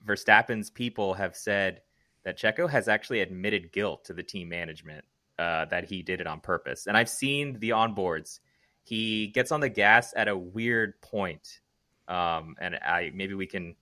Verstappen's 0.06 0.70
people 0.70 1.14
have 1.14 1.36
said 1.36 1.82
that 2.24 2.38
Checo 2.38 2.70
has 2.70 2.88
actually 2.88 3.20
admitted 3.20 3.72
guilt 3.72 4.04
to 4.06 4.14
the 4.14 4.22
team 4.22 4.48
management 4.48 5.04
uh, 5.38 5.66
that 5.66 5.84
he 5.84 6.02
did 6.02 6.20
it 6.20 6.26
on 6.26 6.40
purpose. 6.40 6.86
And 6.86 6.96
I've 6.96 7.08
seen 7.08 7.58
the 7.58 7.70
onboards. 7.70 8.40
He 8.82 9.28
gets 9.28 9.52
on 9.52 9.60
the 9.60 9.68
gas 9.68 10.12
at 10.16 10.28
a 10.28 10.36
weird 10.36 11.00
point. 11.00 11.60
Um, 12.08 12.56
and 12.60 12.76
I 12.76 13.12
maybe 13.14 13.34
we 13.34 13.46
can 13.46 13.76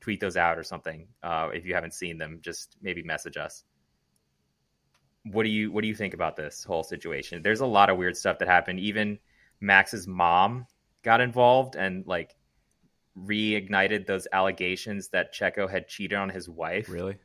tweet 0.00 0.20
those 0.20 0.36
out 0.36 0.58
or 0.58 0.62
something. 0.62 1.08
Uh, 1.22 1.50
if 1.52 1.66
you 1.66 1.74
haven't 1.74 1.94
seen 1.94 2.18
them, 2.18 2.38
just 2.42 2.76
maybe 2.82 3.02
message 3.02 3.36
us. 3.36 3.64
What 5.24 5.42
do 5.42 5.50
you 5.50 5.70
what 5.70 5.82
do 5.82 5.88
you 5.88 5.94
think 5.94 6.14
about 6.14 6.36
this 6.36 6.64
whole 6.64 6.82
situation? 6.82 7.42
There's 7.42 7.60
a 7.60 7.66
lot 7.66 7.90
of 7.90 7.98
weird 7.98 8.16
stuff 8.16 8.38
that 8.38 8.48
happened. 8.48 8.80
Even 8.80 9.18
Max's 9.60 10.06
mom 10.06 10.66
got 11.02 11.20
involved 11.20 11.76
and 11.76 12.06
like 12.06 12.34
reignited 13.16 14.06
those 14.06 14.26
allegations 14.32 15.08
that 15.08 15.34
Checo 15.34 15.68
had 15.68 15.88
cheated 15.88 16.18
on 16.18 16.28
his 16.28 16.48
wife. 16.48 16.88
Really? 16.88 17.16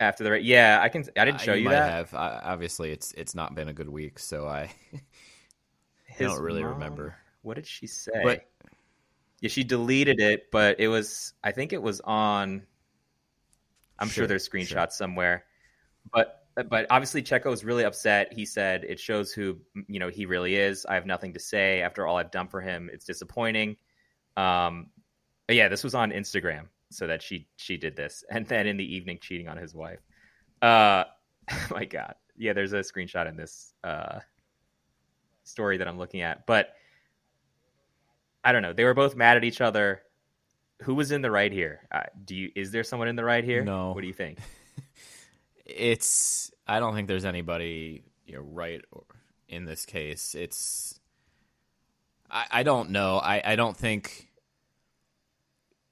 After 0.00 0.24
the 0.24 0.30
right 0.30 0.44
yeah 0.44 0.80
i 0.82 0.88
can 0.88 1.04
i 1.16 1.24
didn't 1.24 1.40
show 1.40 1.52
uh, 1.52 1.56
you, 1.56 1.64
you 1.64 1.68
that. 1.70 1.92
have. 1.92 2.14
I, 2.14 2.40
obviously 2.44 2.90
it's 2.92 3.12
it's 3.12 3.34
not 3.34 3.54
been 3.54 3.68
a 3.68 3.72
good 3.72 3.88
week 3.88 4.18
so 4.18 4.46
i 4.46 4.70
i 4.92 6.22
don't 6.22 6.40
really 6.40 6.62
mom, 6.62 6.74
remember. 6.74 7.16
what 7.42 7.54
did 7.54 7.66
she 7.66 7.86
say? 7.86 8.12
But, 8.22 8.44
yeah 9.40 9.48
she 9.48 9.64
deleted 9.64 10.20
it 10.20 10.50
but 10.50 10.80
it 10.80 10.88
was 10.88 11.32
i 11.44 11.52
think 11.52 11.72
it 11.72 11.82
was 11.82 12.00
on 12.00 12.62
i'm 13.98 14.08
sure, 14.08 14.22
sure 14.22 14.26
there's 14.26 14.48
screenshots 14.48 14.68
sure. 14.68 14.90
somewhere. 14.90 15.44
But 16.12 16.34
but 16.68 16.86
obviously 16.90 17.22
checo 17.22 17.50
was 17.50 17.64
really 17.64 17.84
upset. 17.84 18.32
He 18.32 18.44
said 18.44 18.82
it 18.82 18.98
shows 18.98 19.32
who 19.32 19.58
you 19.86 20.00
know 20.00 20.08
he 20.08 20.26
really 20.26 20.56
is. 20.56 20.86
I 20.86 20.94
have 20.94 21.06
nothing 21.06 21.34
to 21.34 21.40
say. 21.40 21.82
After 21.82 22.06
all 22.06 22.16
i've 22.16 22.30
done 22.30 22.48
for 22.48 22.60
him 22.60 22.90
it's 22.92 23.04
disappointing. 23.04 23.76
Um 24.36 24.90
yeah 25.48 25.68
this 25.68 25.84
was 25.84 25.94
on 25.94 26.10
instagram 26.10 26.66
so 26.90 27.06
that 27.06 27.22
she 27.22 27.48
she 27.56 27.76
did 27.76 27.96
this, 27.96 28.24
and 28.30 28.46
then 28.46 28.66
in 28.66 28.76
the 28.76 28.94
evening 28.96 29.18
cheating 29.20 29.48
on 29.48 29.56
his 29.56 29.74
wife. 29.74 30.00
Uh, 30.60 31.04
my 31.70 31.84
God, 31.84 32.14
yeah, 32.36 32.52
there's 32.52 32.72
a 32.72 32.80
screenshot 32.80 33.28
in 33.28 33.36
this 33.36 33.72
uh, 33.84 34.20
story 35.44 35.78
that 35.78 35.88
I'm 35.88 35.98
looking 35.98 36.20
at, 36.20 36.46
but 36.46 36.74
I 38.44 38.52
don't 38.52 38.62
know. 38.62 38.72
They 38.72 38.84
were 38.84 38.94
both 38.94 39.16
mad 39.16 39.36
at 39.36 39.44
each 39.44 39.60
other. 39.60 40.02
Who 40.82 40.94
was 40.94 41.10
in 41.10 41.22
the 41.22 41.30
right 41.30 41.52
here? 41.52 41.80
Uh, 41.90 42.02
do 42.24 42.36
you 42.36 42.50
is 42.54 42.70
there 42.70 42.84
someone 42.84 43.08
in 43.08 43.16
the 43.16 43.24
right 43.24 43.42
here? 43.44 43.64
No. 43.64 43.92
What 43.92 44.00
do 44.00 44.06
you 44.06 44.12
think? 44.12 44.38
it's 45.66 46.52
I 46.66 46.78
don't 46.80 46.94
think 46.94 47.08
there's 47.08 47.24
anybody 47.24 48.04
you 48.26 48.34
know 48.34 48.42
right 48.42 48.80
in 49.48 49.64
this 49.64 49.84
case. 49.84 50.34
It's 50.34 51.00
I, 52.30 52.46
I 52.50 52.62
don't 52.62 52.90
know. 52.90 53.18
I, 53.18 53.42
I 53.44 53.56
don't 53.56 53.76
think 53.76 54.27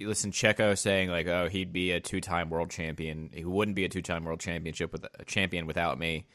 listen 0.01 0.33
Checo 0.33 0.77
saying 0.77 1.11
like, 1.11 1.27
"Oh, 1.27 1.49
he'd 1.49 1.73
be 1.73 1.93
a 1.93 2.01
two-time 2.01 2.51
world 2.51 2.71
champion. 2.71 3.31
He 3.33 3.45
wouldn't 3.45 3.77
be 3.77 3.85
a 3.85 3.89
two-time 3.89 4.25
world 4.25 4.41
championship 4.41 4.93
with 4.93 5.07
a 5.19 5.25
champion 5.25 5.67
without 5.67 5.99
me." 5.99 6.27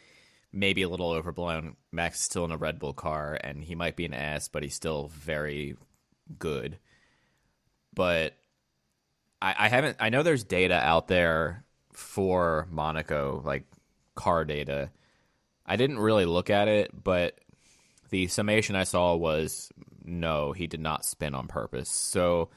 Maybe 0.54 0.82
a 0.82 0.90
little 0.90 1.12
overblown. 1.12 1.78
Max 1.94 2.18
is 2.18 2.24
still 2.24 2.44
in 2.44 2.52
a 2.52 2.58
Red 2.58 2.78
Bull 2.78 2.94
car, 2.94 3.40
and 3.42 3.64
he 3.64 3.74
might 3.76 3.96
be 3.96 4.06
an 4.06 4.14
ass, 4.14 4.50
but 4.50 4.64
he's 4.64 4.74
still 4.74 5.08
very 5.08 5.78
good. 6.40 6.78
But 7.94 8.36
I, 9.42 9.56
I 9.58 9.70
haven't. 9.70 9.98
I 10.00 10.10
know 10.10 10.24
there's 10.24 10.44
data 10.44 10.76
out 10.76 11.08
there 11.08 11.64
for 11.94 12.68
Monaco, 12.70 13.42
like 13.46 13.66
car 14.16 14.46
data. 14.46 14.92
I 15.66 15.76
didn't 15.76 16.00
really 16.00 16.26
look 16.26 16.50
at 16.50 16.68
it, 16.68 16.92
but 17.04 17.40
the 18.10 18.28
summation 18.28 18.76
I 18.76 18.84
saw 18.84 19.16
was 19.16 19.72
no, 20.04 20.52
he 20.52 20.68
did 20.68 20.80
not 20.82 21.06
spin 21.06 21.34
on 21.34 21.48
purpose. 21.48 21.90
So 21.90 22.50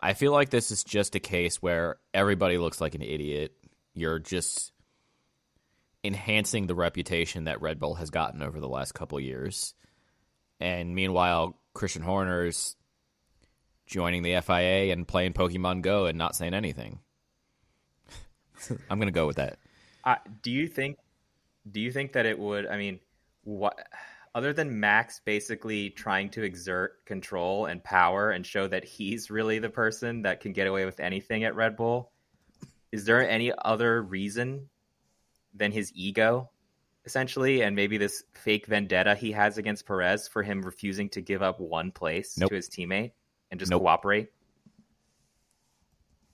I 0.00 0.14
feel 0.14 0.32
like 0.32 0.50
this 0.50 0.70
is 0.70 0.84
just 0.84 1.14
a 1.14 1.20
case 1.20 1.62
where 1.62 1.96
everybody 2.12 2.58
looks 2.58 2.80
like 2.80 2.94
an 2.94 3.02
idiot. 3.02 3.52
You're 3.94 4.18
just 4.18 4.72
enhancing 6.04 6.66
the 6.66 6.74
reputation 6.74 7.44
that 7.44 7.60
Red 7.60 7.78
Bull 7.78 7.94
has 7.94 8.10
gotten 8.10 8.42
over 8.42 8.60
the 8.60 8.68
last 8.68 8.92
couple 8.92 9.18
years. 9.18 9.74
And 10.60 10.94
meanwhile, 10.94 11.58
Christian 11.74 12.02
Horner's 12.02 12.76
joining 13.86 14.22
the 14.22 14.40
FIA 14.40 14.92
and 14.92 15.06
playing 15.06 15.32
Pokemon 15.32 15.82
Go 15.82 16.06
and 16.06 16.18
not 16.18 16.36
saying 16.36 16.54
anything. 16.54 17.00
I'm 18.90 18.98
going 18.98 19.08
to 19.08 19.12
go 19.12 19.26
with 19.26 19.36
that. 19.36 19.58
Uh, 20.04 20.16
do 20.42 20.50
you 20.50 20.68
think 20.68 20.98
do 21.68 21.80
you 21.80 21.90
think 21.90 22.12
that 22.12 22.26
it 22.26 22.38
would 22.38 22.66
I 22.66 22.76
mean 22.76 23.00
what 23.42 23.76
other 24.36 24.52
than 24.52 24.78
Max 24.78 25.18
basically 25.24 25.88
trying 25.88 26.28
to 26.28 26.42
exert 26.42 27.02
control 27.06 27.64
and 27.64 27.82
power 27.82 28.32
and 28.32 28.44
show 28.44 28.68
that 28.68 28.84
he's 28.84 29.30
really 29.30 29.58
the 29.58 29.70
person 29.70 30.20
that 30.22 30.40
can 30.40 30.52
get 30.52 30.66
away 30.66 30.84
with 30.84 31.00
anything 31.00 31.44
at 31.44 31.54
Red 31.54 31.74
Bull, 31.74 32.12
is 32.92 33.06
there 33.06 33.26
any 33.26 33.50
other 33.64 34.02
reason 34.02 34.68
than 35.54 35.72
his 35.72 35.90
ego, 35.94 36.50
essentially, 37.06 37.62
and 37.62 37.74
maybe 37.74 37.96
this 37.96 38.24
fake 38.34 38.66
vendetta 38.66 39.14
he 39.14 39.32
has 39.32 39.56
against 39.56 39.86
Perez 39.86 40.28
for 40.28 40.42
him 40.42 40.60
refusing 40.60 41.08
to 41.08 41.22
give 41.22 41.40
up 41.40 41.58
one 41.58 41.90
place 41.90 42.36
nope. 42.36 42.50
to 42.50 42.56
his 42.56 42.68
teammate 42.68 43.12
and 43.50 43.58
just 43.58 43.70
nope. 43.70 43.80
cooperate? 43.80 44.28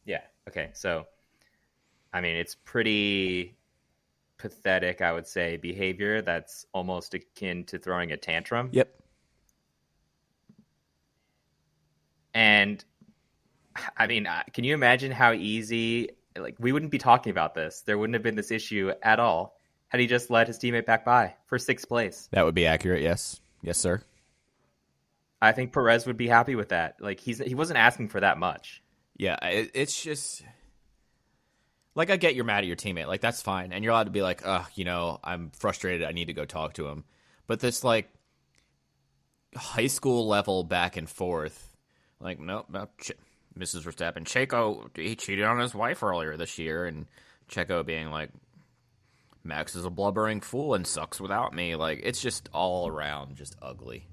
Yeah. 0.05 0.23
Okay. 0.49 0.71
So, 0.73 1.07
I 2.13 2.21
mean, 2.21 2.35
it's 2.35 2.57
pretty 2.57 3.55
pathetic, 4.43 5.01
I 5.01 5.13
would 5.13 5.27
say, 5.27 5.57
behavior 5.57 6.21
that's 6.21 6.67
almost 6.75 7.15
akin 7.15 7.65
to 7.67 7.79
throwing 7.79 8.11
a 8.11 8.17
tantrum. 8.17 8.71
Yep. 8.73 8.93
And 12.35 12.85
I 13.97 14.09
mean, 14.09 14.27
uh, 14.27 14.43
can 14.53 14.65
you 14.65 14.75
imagine 14.75 15.13
how 15.13 15.33
easy 15.33 16.11
like 16.37 16.57
we 16.59 16.73
wouldn't 16.73 16.91
be 16.91 16.99
talking 16.99 17.31
about 17.31 17.55
this. 17.55 17.83
There 17.83 17.97
wouldn't 17.97 18.15
have 18.15 18.23
been 18.23 18.35
this 18.35 18.51
issue 18.51 18.91
at 19.03 19.21
all 19.21 19.57
had 19.89 20.01
he 20.01 20.07
just 20.07 20.29
let 20.31 20.47
his 20.47 20.59
teammate 20.59 20.87
back 20.87 21.05
by 21.05 21.35
for 21.47 21.59
sixth 21.59 21.89
place. 21.89 22.29
That 22.33 22.45
would 22.45 22.55
be 22.55 22.67
accurate. 22.67 23.03
Yes. 23.03 23.41
Yes, 23.63 23.79
sir. 23.79 24.03
I 25.41 25.53
think 25.53 25.73
Perez 25.73 26.07
would 26.07 26.17
be 26.17 26.29
happy 26.29 26.55
with 26.55 26.71
that. 26.71 26.97
Like 27.01 27.21
he's 27.21 27.39
he 27.39 27.55
wasn't 27.55 27.79
asking 27.79 28.09
for 28.09 28.21
that 28.21 28.39
much. 28.39 28.83
Yeah, 29.17 29.37
it, 29.45 29.71
it's 29.75 30.03
just 30.03 30.43
like 31.95 32.11
I 32.11 32.17
get 32.17 32.35
you're 32.35 32.45
mad 32.45 32.59
at 32.59 32.67
your 32.67 32.77
teammate, 32.77 33.07
like 33.07 33.21
that's 33.21 33.43
fine, 33.43 33.73
and 33.73 33.85
you're 33.85 33.93
allowed 33.93 34.05
to 34.05 34.11
be 34.11 34.23
like, 34.23 34.47
uh, 34.47 34.65
you 34.75 34.85
know, 34.85 35.19
I'm 35.23 35.51
frustrated. 35.51 36.07
I 36.07 36.13
need 36.13 36.27
to 36.27 36.33
go 36.33 36.45
talk 36.45 36.75
to 36.75 36.87
him. 36.89 37.05
But 37.47 37.61
this 37.61 37.85
like 37.85 38.11
high 39.55 39.89
school 39.89 40.27
level 40.27 40.65
back 40.65 40.97
and 40.97 41.09
forth, 41.09 41.77
like 42.21 42.41
nope, 42.41 42.67
no, 42.71 42.89
ch- 42.99 43.13
Mrs. 43.59 43.83
Verstappen, 43.83 44.25
Checo 44.25 44.89
he 44.97 45.17
cheated 45.17 45.45
on 45.45 45.59
his 45.59 45.75
wife 45.75 46.03
earlier 46.03 46.37
this 46.37 46.59
year, 46.59 46.87
and 46.87 47.07
Checo 47.51 47.85
being 47.85 48.11
like, 48.11 48.31
Max 49.45 49.75
is 49.75 49.85
a 49.85 49.91
blubbering 49.91 50.41
fool 50.41 50.75
and 50.75 50.87
sucks 50.87 51.21
without 51.21 51.55
me. 51.55 51.77
Like 51.77 52.01
it's 52.03 52.23
just 52.23 52.49
all 52.53 52.89
around 52.89 53.37
just 53.37 53.57
ugly. 53.61 54.09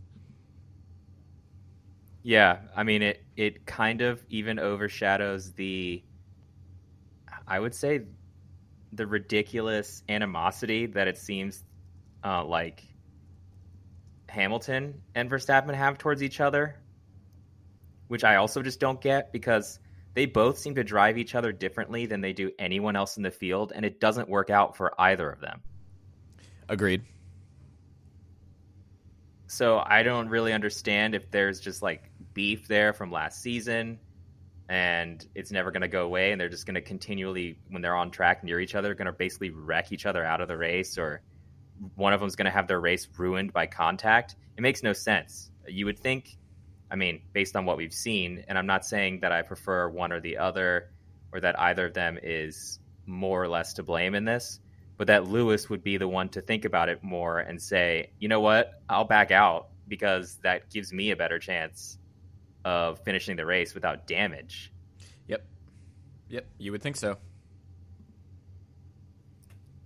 Yeah, 2.23 2.57
I 2.75 2.83
mean 2.83 3.01
it. 3.01 3.23
It 3.37 3.65
kind 3.65 4.01
of 4.01 4.21
even 4.29 4.59
overshadows 4.59 5.53
the 5.53 6.03
I 7.49 7.59
would 7.59 7.73
say 7.73 8.01
the 8.93 9.07
ridiculous 9.07 10.03
animosity 10.07 10.85
that 10.85 11.07
it 11.07 11.17
seems 11.17 11.63
uh, 12.23 12.45
like 12.45 12.83
Hamilton 14.29 15.01
and 15.15 15.29
Verstappen 15.29 15.73
have 15.73 15.97
towards 15.97 16.21
each 16.21 16.39
other, 16.39 16.75
which 18.07 18.23
I 18.23 18.35
also 18.35 18.61
just 18.61 18.79
don't 18.79 19.01
get 19.01 19.33
because 19.33 19.79
they 20.13 20.27
both 20.27 20.59
seem 20.59 20.75
to 20.75 20.83
drive 20.83 21.17
each 21.17 21.33
other 21.33 21.51
differently 21.51 22.05
than 22.05 22.21
they 22.21 22.33
do 22.33 22.51
anyone 22.59 22.95
else 22.95 23.17
in 23.17 23.23
the 23.23 23.31
field, 23.31 23.71
and 23.75 23.83
it 23.83 23.99
doesn't 23.99 24.29
work 24.29 24.51
out 24.51 24.77
for 24.77 24.93
either 24.99 25.29
of 25.29 25.39
them. 25.39 25.61
Agreed. 26.67 27.03
So 29.47 29.81
I 29.83 30.03
don't 30.03 30.29
really 30.29 30.53
understand 30.53 31.15
if 31.15 31.31
there's 31.31 31.59
just 31.59 31.81
like 31.81 32.11
beef 32.35 32.67
there 32.67 32.93
from 32.93 33.11
last 33.11 33.41
season 33.41 33.99
and 34.69 35.25
it's 35.33 35.51
never 35.51 35.71
going 35.71 35.81
to 35.81 35.87
go 35.87 36.05
away 36.05 36.31
and 36.31 36.39
they're 36.39 36.47
just 36.47 36.67
going 36.67 36.75
to 36.75 36.81
continually 36.81 37.57
when 37.69 37.81
they're 37.81 37.95
on 37.95 38.11
track 38.11 38.43
near 38.43 38.59
each 38.59 38.75
other 38.75 38.93
going 38.93 39.07
to 39.07 39.11
basically 39.11 39.49
wreck 39.49 39.91
each 39.91 40.05
other 40.05 40.23
out 40.23 40.41
of 40.41 40.47
the 40.47 40.55
race 40.55 40.97
or 40.97 41.21
one 41.95 42.13
of 42.13 42.19
them's 42.19 42.35
going 42.35 42.45
to 42.45 42.51
have 42.51 42.67
their 42.67 42.79
race 42.79 43.07
ruined 43.17 43.51
by 43.51 43.65
contact. 43.65 44.35
It 44.57 44.61
makes 44.61 44.83
no 44.83 44.93
sense. 44.93 45.49
You 45.67 45.85
would 45.85 45.99
think 45.99 46.37
i 46.91 46.95
mean 46.95 47.21
based 47.33 47.55
on 47.55 47.65
what 47.65 47.77
we've 47.77 47.93
seen 47.93 48.43
and 48.47 48.57
i'm 48.57 48.65
not 48.65 48.85
saying 48.85 49.19
that 49.19 49.31
i 49.31 49.41
prefer 49.41 49.87
one 49.87 50.11
or 50.11 50.19
the 50.19 50.37
other 50.37 50.89
or 51.31 51.39
that 51.39 51.59
either 51.59 51.85
of 51.85 51.93
them 51.93 52.17
is 52.21 52.79
more 53.05 53.43
or 53.43 53.47
less 53.47 53.73
to 53.73 53.83
blame 53.83 54.15
in 54.15 54.25
this 54.25 54.59
but 54.97 55.07
that 55.07 55.27
lewis 55.27 55.69
would 55.69 55.83
be 55.83 55.97
the 55.97 56.07
one 56.07 56.29
to 56.29 56.41
think 56.41 56.65
about 56.65 56.89
it 56.89 57.03
more 57.03 57.39
and 57.39 57.61
say 57.61 58.09
you 58.19 58.27
know 58.27 58.41
what? 58.41 58.81
I'll 58.89 59.05
back 59.05 59.31
out 59.31 59.69
because 59.87 60.37
that 60.43 60.69
gives 60.69 60.91
me 60.91 61.11
a 61.11 61.15
better 61.15 61.39
chance 61.39 61.97
of 62.65 62.99
finishing 62.99 63.35
the 63.35 63.45
race 63.45 63.73
without 63.73 64.07
damage. 64.07 64.71
Yep. 65.27 65.45
Yep. 66.29 66.45
You 66.57 66.71
would 66.71 66.81
think 66.81 66.95
so. 66.95 67.17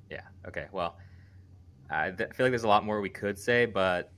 Yeah. 0.10 0.22
Okay. 0.48 0.68
Well, 0.72 0.98
I 1.90 2.12
th- 2.12 2.32
feel 2.34 2.46
like 2.46 2.52
there's 2.52 2.64
a 2.64 2.68
lot 2.68 2.86
more 2.86 3.02
we 3.02 3.10
could 3.10 3.38
say, 3.38 3.66
but 3.66 4.12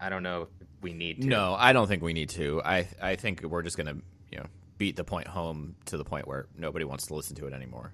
I 0.00 0.08
don't 0.08 0.22
know 0.22 0.42
if 0.42 0.48
we 0.82 0.92
need 0.92 1.22
to. 1.22 1.28
No, 1.28 1.54
I 1.58 1.72
don't 1.72 1.86
think 1.86 2.02
we 2.02 2.12
need 2.12 2.30
to. 2.30 2.60
I 2.64 2.88
I 3.00 3.16
think 3.16 3.42
we're 3.42 3.62
just 3.62 3.76
gonna 3.76 3.96
you 4.30 4.38
know 4.38 4.46
beat 4.78 4.96
the 4.96 5.04
point 5.04 5.26
home 5.26 5.74
to 5.86 5.96
the 5.96 6.04
point 6.04 6.28
where 6.28 6.46
nobody 6.56 6.84
wants 6.84 7.06
to 7.06 7.14
listen 7.14 7.34
to 7.36 7.46
it 7.46 7.54
anymore. 7.54 7.92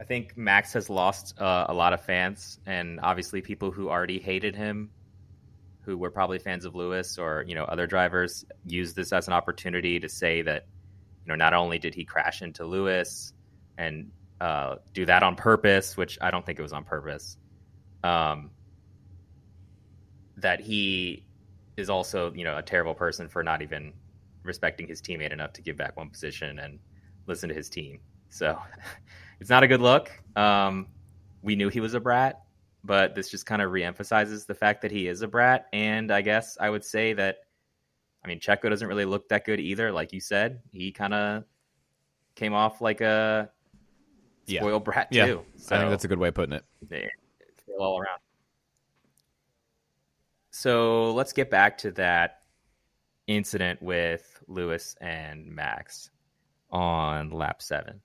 I 0.00 0.04
think 0.04 0.36
Max 0.36 0.72
has 0.72 0.90
lost 0.90 1.40
uh, 1.40 1.66
a 1.68 1.74
lot 1.74 1.92
of 1.92 2.00
fans, 2.04 2.58
and 2.66 2.98
obviously 3.00 3.40
people 3.40 3.70
who 3.70 3.88
already 3.88 4.18
hated 4.18 4.56
him 4.56 4.90
who 5.84 5.98
were 5.98 6.10
probably 6.10 6.38
fans 6.38 6.64
of 6.64 6.74
Lewis 6.74 7.18
or 7.18 7.44
you 7.46 7.54
know 7.54 7.64
other 7.64 7.86
drivers 7.86 8.44
use 8.66 8.94
this 8.94 9.12
as 9.12 9.26
an 9.26 9.34
opportunity 9.34 10.00
to 10.00 10.08
say 10.08 10.42
that 10.42 10.66
you 11.24 11.30
know 11.30 11.36
not 11.36 11.54
only 11.54 11.78
did 11.78 11.94
he 11.94 12.04
crash 12.04 12.42
into 12.42 12.64
Lewis 12.64 13.32
and 13.76 14.10
uh, 14.40 14.76
do 14.92 15.06
that 15.06 15.22
on 15.22 15.36
purpose, 15.36 15.96
which 15.96 16.18
I 16.20 16.30
don't 16.30 16.44
think 16.44 16.58
it 16.58 16.62
was 16.62 16.72
on 16.72 16.84
purpose, 16.84 17.36
um, 18.02 18.50
that 20.36 20.60
he 20.60 21.24
is 21.76 21.90
also 21.90 22.32
you 22.32 22.44
know 22.44 22.56
a 22.56 22.62
terrible 22.62 22.94
person 22.94 23.28
for 23.28 23.42
not 23.42 23.62
even 23.62 23.92
respecting 24.42 24.86
his 24.86 25.00
teammate 25.00 25.32
enough 25.32 25.54
to 25.54 25.62
give 25.62 25.76
back 25.76 25.96
one 25.96 26.10
position 26.10 26.58
and 26.58 26.78
listen 27.26 27.48
to 27.48 27.54
his 27.54 27.68
team. 27.68 28.00
So 28.28 28.58
it's 29.40 29.50
not 29.50 29.62
a 29.62 29.68
good 29.68 29.80
look. 29.80 30.10
Um, 30.36 30.88
we 31.42 31.56
knew 31.56 31.68
he 31.68 31.80
was 31.80 31.94
a 31.94 32.00
brat 32.00 32.43
but 32.84 33.14
this 33.14 33.30
just 33.30 33.46
kind 33.46 33.62
of 33.62 33.72
reemphasizes 33.72 34.46
the 34.46 34.54
fact 34.54 34.82
that 34.82 34.90
he 34.90 35.08
is 35.08 35.22
a 35.22 35.28
brat. 35.28 35.66
And 35.72 36.12
I 36.12 36.20
guess 36.20 36.58
I 36.60 36.68
would 36.68 36.84
say 36.84 37.14
that, 37.14 37.38
I 38.22 38.28
mean, 38.28 38.40
Checo 38.40 38.68
doesn't 38.68 38.86
really 38.86 39.06
look 39.06 39.28
that 39.30 39.44
good 39.44 39.58
either. 39.58 39.90
Like 39.90 40.12
you 40.12 40.20
said, 40.20 40.60
he 40.70 40.92
kind 40.92 41.14
of 41.14 41.44
came 42.34 42.52
off 42.52 42.80
like 42.80 43.00
a 43.00 43.50
spoiled 44.46 44.82
yeah. 44.82 44.92
brat 44.92 45.10
too. 45.10 45.16
Yeah. 45.16 45.36
So, 45.56 45.76
I 45.76 45.78
think 45.78 45.90
that's 45.90 46.04
a 46.04 46.08
good 46.08 46.18
way 46.18 46.28
of 46.28 46.34
putting 46.34 46.54
it. 46.54 46.64
Yeah, 46.90 47.06
all 47.78 47.98
around. 47.98 48.20
So 50.50 51.12
let's 51.14 51.32
get 51.32 51.50
back 51.50 51.78
to 51.78 51.90
that 51.92 52.42
incident 53.26 53.82
with 53.82 54.42
Lewis 54.46 54.94
and 55.00 55.46
Max 55.46 56.10
on 56.70 57.30
lap 57.30 57.62
seven. 57.62 58.00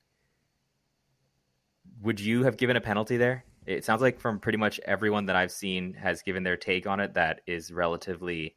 Would 2.01 2.19
you 2.19 2.43
have 2.43 2.55
given 2.55 2.77
a 2.77 2.81
penalty 2.81 3.17
there? 3.17 3.43
It 3.69 3.85
sounds 3.85 4.01
like 4.01 4.19
from 4.19 4.39
pretty 4.39 4.57
much 4.57 4.79
everyone 4.83 5.27
that 5.27 5.35
I've 5.35 5.51
seen 5.51 5.93
has 5.93 6.23
given 6.23 6.41
their 6.43 6.57
take 6.57 6.87
on 6.87 6.99
it 6.99 7.13
that 7.13 7.41
is 7.45 7.71
relatively 7.71 8.55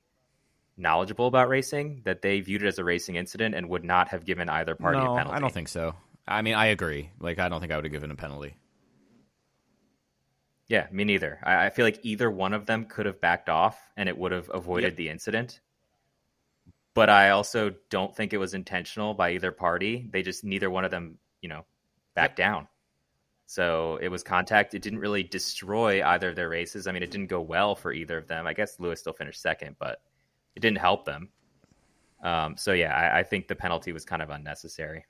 knowledgeable 0.79 1.27
about 1.27 1.51
racing 1.51 2.01
that 2.05 2.22
they 2.22 2.40
viewed 2.40 2.62
it 2.62 2.66
as 2.66 2.79
a 2.79 2.85
racing 2.85 3.16
incident 3.16 3.55
and 3.55 3.68
would 3.68 3.85
not 3.85 4.09
have 4.09 4.25
given 4.25 4.48
either 4.48 4.75
party 4.75 4.98
no, 4.98 5.12
a 5.12 5.16
penalty. 5.18 5.37
I 5.37 5.40
don't 5.40 5.53
think 5.53 5.68
so. 5.68 5.94
I 6.27 6.40
mean, 6.40 6.55
I 6.55 6.66
agree. 6.66 7.11
Like, 7.20 7.38
I 7.38 7.51
don't 7.51 7.61
think 7.61 7.72
I 7.72 7.77
would 7.77 7.85
have 7.85 7.92
given 7.92 8.11
a 8.11 8.16
penalty. 8.16 8.57
Yeah, 10.66 10.87
me 10.90 11.05
neither. 11.05 11.40
I, 11.44 11.66
I 11.66 11.70
feel 11.70 11.85
like 11.85 12.01
either 12.05 12.31
one 12.31 12.55
of 12.55 12.64
them 12.64 12.87
could 12.87 13.05
have 13.05 13.20
backed 13.20 13.51
off 13.51 13.79
and 13.98 14.09
it 14.09 14.16
would 14.16 14.33
have 14.33 14.51
avoided 14.53 14.92
yep. 14.92 14.96
the 14.96 15.09
incident. 15.11 15.61
But 16.94 17.11
I 17.11 17.31
also 17.31 17.75
don't 17.90 18.16
think 18.16 18.33
it 18.33 18.38
was 18.38 18.55
intentional 18.55 19.12
by 19.12 19.33
either 19.33 19.53
party. 19.53 20.09
They 20.11 20.22
just 20.22 20.42
neither 20.42 20.70
one 20.70 20.87
of 20.87 20.90
them, 20.90 21.18
you 21.42 21.51
know, 21.51 21.66
backed 22.14 22.38
yep. 22.38 22.48
down. 22.48 22.68
So 23.52 23.98
it 24.00 24.08
was 24.08 24.22
contact. 24.22 24.72
It 24.72 24.80
didn't 24.80 25.00
really 25.00 25.22
destroy 25.22 26.02
either 26.02 26.30
of 26.30 26.36
their 26.36 26.48
races. 26.48 26.86
I 26.86 26.92
mean, 26.92 27.02
it 27.02 27.10
didn't 27.10 27.26
go 27.26 27.42
well 27.42 27.74
for 27.74 27.92
either 27.92 28.16
of 28.16 28.26
them. 28.26 28.46
I 28.46 28.54
guess 28.54 28.80
Lewis 28.80 29.00
still 29.00 29.12
finished 29.12 29.42
second, 29.42 29.76
but 29.78 30.00
it 30.56 30.60
didn't 30.60 30.78
help 30.78 31.04
them. 31.04 31.28
Um, 32.22 32.56
so 32.56 32.72
yeah, 32.72 32.96
I, 32.96 33.18
I, 33.18 33.22
think 33.24 33.48
the 33.48 33.54
penalty 33.54 33.92
was 33.92 34.06
kind 34.06 34.22
of 34.22 34.30
unnecessary. 34.30 35.04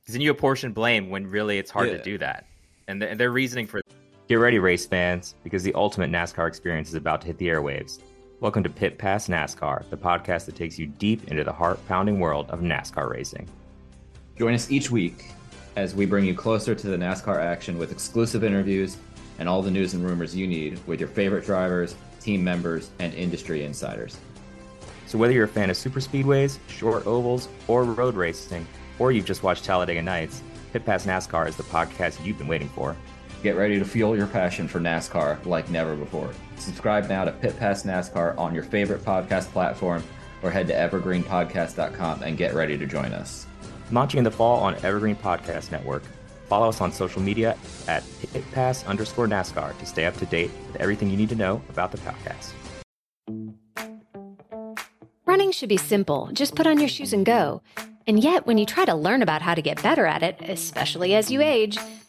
Because 0.00 0.14
then 0.14 0.20
you 0.20 0.32
apportion 0.32 0.72
blame 0.72 1.08
when 1.08 1.24
really 1.24 1.56
it's 1.56 1.70
hard 1.70 1.90
yeah. 1.90 1.98
to 1.98 2.02
do 2.02 2.18
that, 2.18 2.46
and, 2.88 3.00
th- 3.00 3.12
and 3.12 3.20
their 3.20 3.30
reasoning 3.30 3.68
for. 3.68 3.80
Get 4.28 4.36
ready, 4.36 4.58
race 4.58 4.86
fans, 4.86 5.36
because 5.44 5.62
the 5.62 5.74
ultimate 5.74 6.10
NASCAR 6.10 6.48
experience 6.48 6.88
is 6.88 6.94
about 6.94 7.20
to 7.20 7.28
hit 7.28 7.38
the 7.38 7.46
airwaves. 7.46 8.00
Welcome 8.40 8.64
to 8.64 8.70
Pit 8.70 8.98
Pass 8.98 9.28
NASCAR, 9.28 9.88
the 9.88 9.96
podcast 9.96 10.46
that 10.46 10.56
takes 10.56 10.80
you 10.80 10.86
deep 10.86 11.28
into 11.28 11.44
the 11.44 11.52
heart 11.52 11.78
pounding 11.86 12.18
world 12.18 12.50
of 12.50 12.58
NASCAR 12.58 13.08
racing. 13.08 13.48
Join 14.36 14.54
us 14.54 14.68
each 14.68 14.90
week 14.90 15.32
as 15.78 15.94
we 15.94 16.04
bring 16.04 16.24
you 16.24 16.34
closer 16.34 16.74
to 16.74 16.88
the 16.88 16.96
NASCAR 16.96 17.40
action 17.40 17.78
with 17.78 17.92
exclusive 17.92 18.42
interviews 18.42 18.96
and 19.38 19.48
all 19.48 19.62
the 19.62 19.70
news 19.70 19.94
and 19.94 20.04
rumors 20.04 20.34
you 20.34 20.44
need 20.44 20.84
with 20.88 20.98
your 20.98 21.08
favorite 21.08 21.46
drivers, 21.46 21.94
team 22.18 22.42
members, 22.42 22.90
and 22.98 23.14
industry 23.14 23.62
insiders. 23.62 24.18
So, 25.06 25.18
whether 25.18 25.32
you're 25.32 25.44
a 25.44 25.48
fan 25.48 25.70
of 25.70 25.76
super 25.76 26.00
speedways, 26.00 26.58
short 26.68 27.06
ovals, 27.06 27.48
or 27.68 27.84
road 27.84 28.16
racing, 28.16 28.66
or 28.98 29.12
you've 29.12 29.24
just 29.24 29.44
watched 29.44 29.64
Talladega 29.64 30.02
Nights, 30.02 30.42
Pit 30.72 30.84
Pass 30.84 31.06
NASCAR 31.06 31.46
is 31.48 31.56
the 31.56 31.62
podcast 31.62 32.24
you've 32.26 32.38
been 32.38 32.48
waiting 32.48 32.68
for. 32.70 32.96
Get 33.44 33.54
ready 33.54 33.78
to 33.78 33.84
fuel 33.84 34.16
your 34.16 34.26
passion 34.26 34.66
for 34.66 34.80
NASCAR 34.80 35.46
like 35.46 35.70
never 35.70 35.94
before. 35.94 36.30
Subscribe 36.56 37.08
now 37.08 37.24
to 37.24 37.30
Pit 37.30 37.56
Pass 37.56 37.84
NASCAR 37.84 38.36
on 38.36 38.52
your 38.52 38.64
favorite 38.64 39.04
podcast 39.04 39.46
platform 39.52 40.02
or 40.42 40.50
head 40.50 40.66
to 40.66 40.74
evergreenpodcast.com 40.74 42.24
and 42.24 42.36
get 42.36 42.54
ready 42.54 42.76
to 42.76 42.84
join 42.84 43.12
us 43.12 43.47
launching 43.90 44.18
in 44.18 44.24
the 44.24 44.30
fall 44.30 44.60
on 44.60 44.74
Evergreen 44.84 45.16
Podcast 45.16 45.70
Network. 45.70 46.02
Follow 46.48 46.68
us 46.68 46.80
on 46.80 46.92
social 46.92 47.20
media 47.20 47.56
at 47.86 48.02
pitpass 48.32 48.86
underscore 48.86 49.26
NASCAR 49.26 49.78
to 49.78 49.86
stay 49.86 50.06
up 50.06 50.16
to 50.16 50.26
date 50.26 50.50
with 50.66 50.76
everything 50.76 51.10
you 51.10 51.16
need 51.16 51.28
to 51.28 51.34
know 51.34 51.60
about 51.68 51.92
the 51.92 51.98
podcast. 51.98 52.52
Running 55.26 55.52
should 55.52 55.68
be 55.68 55.76
simple. 55.76 56.30
Just 56.32 56.54
put 56.54 56.66
on 56.66 56.80
your 56.80 56.88
shoes 56.88 57.12
and 57.12 57.26
go. 57.26 57.60
And 58.06 58.18
yet, 58.18 58.46
when 58.46 58.56
you 58.56 58.64
try 58.64 58.86
to 58.86 58.94
learn 58.94 59.20
about 59.20 59.42
how 59.42 59.54
to 59.54 59.60
get 59.60 59.82
better 59.82 60.06
at 60.06 60.22
it, 60.22 60.40
especially 60.40 61.14
as 61.14 61.30
you 61.30 61.42
age, 61.42 61.76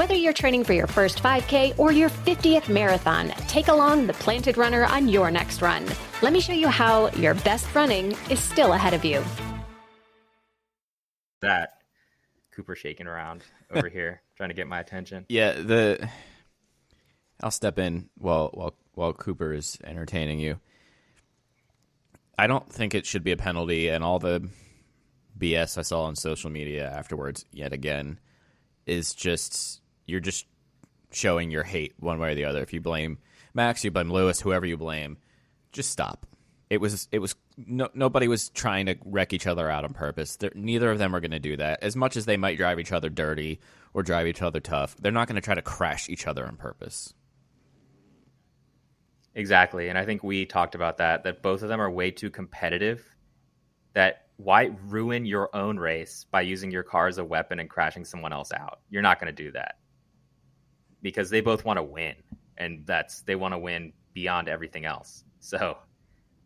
Whether 0.00 0.14
you're 0.14 0.32
training 0.32 0.64
for 0.64 0.72
your 0.72 0.86
first 0.86 1.22
5K 1.22 1.78
or 1.78 1.92
your 1.92 2.08
50th 2.08 2.70
marathon, 2.70 3.28
take 3.48 3.68
along 3.68 4.06
the 4.06 4.14
Planted 4.14 4.56
Runner 4.56 4.86
on 4.86 5.10
your 5.10 5.30
next 5.30 5.60
run. 5.60 5.84
Let 6.22 6.32
me 6.32 6.40
show 6.40 6.54
you 6.54 6.68
how 6.68 7.10
your 7.10 7.34
best 7.34 7.74
running 7.74 8.16
is 8.30 8.40
still 8.40 8.72
ahead 8.72 8.94
of 8.94 9.04
you. 9.04 9.22
That 11.42 11.82
Cooper 12.50 12.74
shaking 12.74 13.08
around 13.08 13.42
over 13.70 13.88
here, 13.90 14.22
trying 14.38 14.48
to 14.48 14.54
get 14.54 14.66
my 14.66 14.80
attention. 14.80 15.26
Yeah, 15.28 15.52
the 15.52 16.08
I'll 17.42 17.50
step 17.50 17.78
in 17.78 18.08
while 18.16 18.48
while 18.54 18.74
while 18.94 19.12
Cooper 19.12 19.52
is 19.52 19.76
entertaining 19.84 20.38
you. 20.38 20.60
I 22.38 22.46
don't 22.46 22.72
think 22.72 22.94
it 22.94 23.04
should 23.04 23.22
be 23.22 23.32
a 23.32 23.36
penalty, 23.36 23.88
and 23.88 24.02
all 24.02 24.18
the 24.18 24.48
BS 25.38 25.76
I 25.76 25.82
saw 25.82 26.04
on 26.04 26.16
social 26.16 26.48
media 26.48 26.90
afterwards, 26.90 27.44
yet 27.52 27.74
again, 27.74 28.18
is 28.86 29.12
just 29.12 29.79
you're 30.10 30.20
just 30.20 30.46
showing 31.12 31.50
your 31.50 31.62
hate 31.62 31.94
one 31.98 32.18
way 32.18 32.32
or 32.32 32.34
the 32.34 32.44
other. 32.44 32.62
If 32.62 32.72
you 32.72 32.80
blame 32.80 33.18
Max, 33.54 33.84
you 33.84 33.90
blame 33.90 34.10
Lewis, 34.10 34.40
whoever 34.40 34.66
you 34.66 34.76
blame, 34.76 35.18
just 35.72 35.90
stop. 35.90 36.26
It 36.68 36.80
was 36.80 37.08
it 37.10 37.18
was 37.18 37.34
no, 37.56 37.88
nobody 37.94 38.28
was 38.28 38.48
trying 38.50 38.86
to 38.86 38.96
wreck 39.04 39.32
each 39.32 39.46
other 39.46 39.68
out 39.68 39.84
on 39.84 39.92
purpose. 39.92 40.36
They're, 40.36 40.52
neither 40.54 40.90
of 40.90 40.98
them 40.98 41.14
are 41.14 41.20
going 41.20 41.32
to 41.32 41.40
do 41.40 41.56
that. 41.56 41.82
As 41.82 41.96
much 41.96 42.16
as 42.16 42.26
they 42.26 42.36
might 42.36 42.58
drive 42.58 42.78
each 42.78 42.92
other 42.92 43.08
dirty 43.08 43.60
or 43.92 44.02
drive 44.02 44.28
each 44.28 44.40
other 44.40 44.60
tough, 44.60 44.96
they're 44.96 45.10
not 45.10 45.26
going 45.26 45.34
to 45.34 45.40
try 45.40 45.54
to 45.54 45.62
crash 45.62 46.08
each 46.08 46.26
other 46.26 46.46
on 46.46 46.56
purpose. 46.56 47.12
Exactly. 49.34 49.88
And 49.88 49.98
I 49.98 50.04
think 50.04 50.22
we 50.22 50.46
talked 50.46 50.74
about 50.74 50.98
that, 50.98 51.24
that 51.24 51.42
both 51.42 51.62
of 51.62 51.68
them 51.68 51.80
are 51.80 51.90
way 51.90 52.10
too 52.10 52.30
competitive. 52.30 53.04
That 53.94 54.26
why 54.36 54.70
ruin 54.86 55.26
your 55.26 55.54
own 55.54 55.76
race 55.76 56.24
by 56.30 56.42
using 56.42 56.70
your 56.70 56.82
car 56.84 57.08
as 57.08 57.18
a 57.18 57.24
weapon 57.24 57.58
and 57.58 57.68
crashing 57.68 58.04
someone 58.04 58.32
else 58.32 58.52
out? 58.52 58.80
You're 58.90 59.02
not 59.02 59.20
going 59.20 59.34
to 59.34 59.44
do 59.44 59.50
that 59.52 59.79
because 61.02 61.30
they 61.30 61.40
both 61.40 61.64
want 61.64 61.78
to 61.78 61.82
win. 61.82 62.14
And 62.58 62.84
that's, 62.86 63.22
they 63.22 63.36
want 63.36 63.54
to 63.54 63.58
win 63.58 63.92
beyond 64.12 64.48
everything 64.48 64.84
else. 64.84 65.24
So 65.40 65.78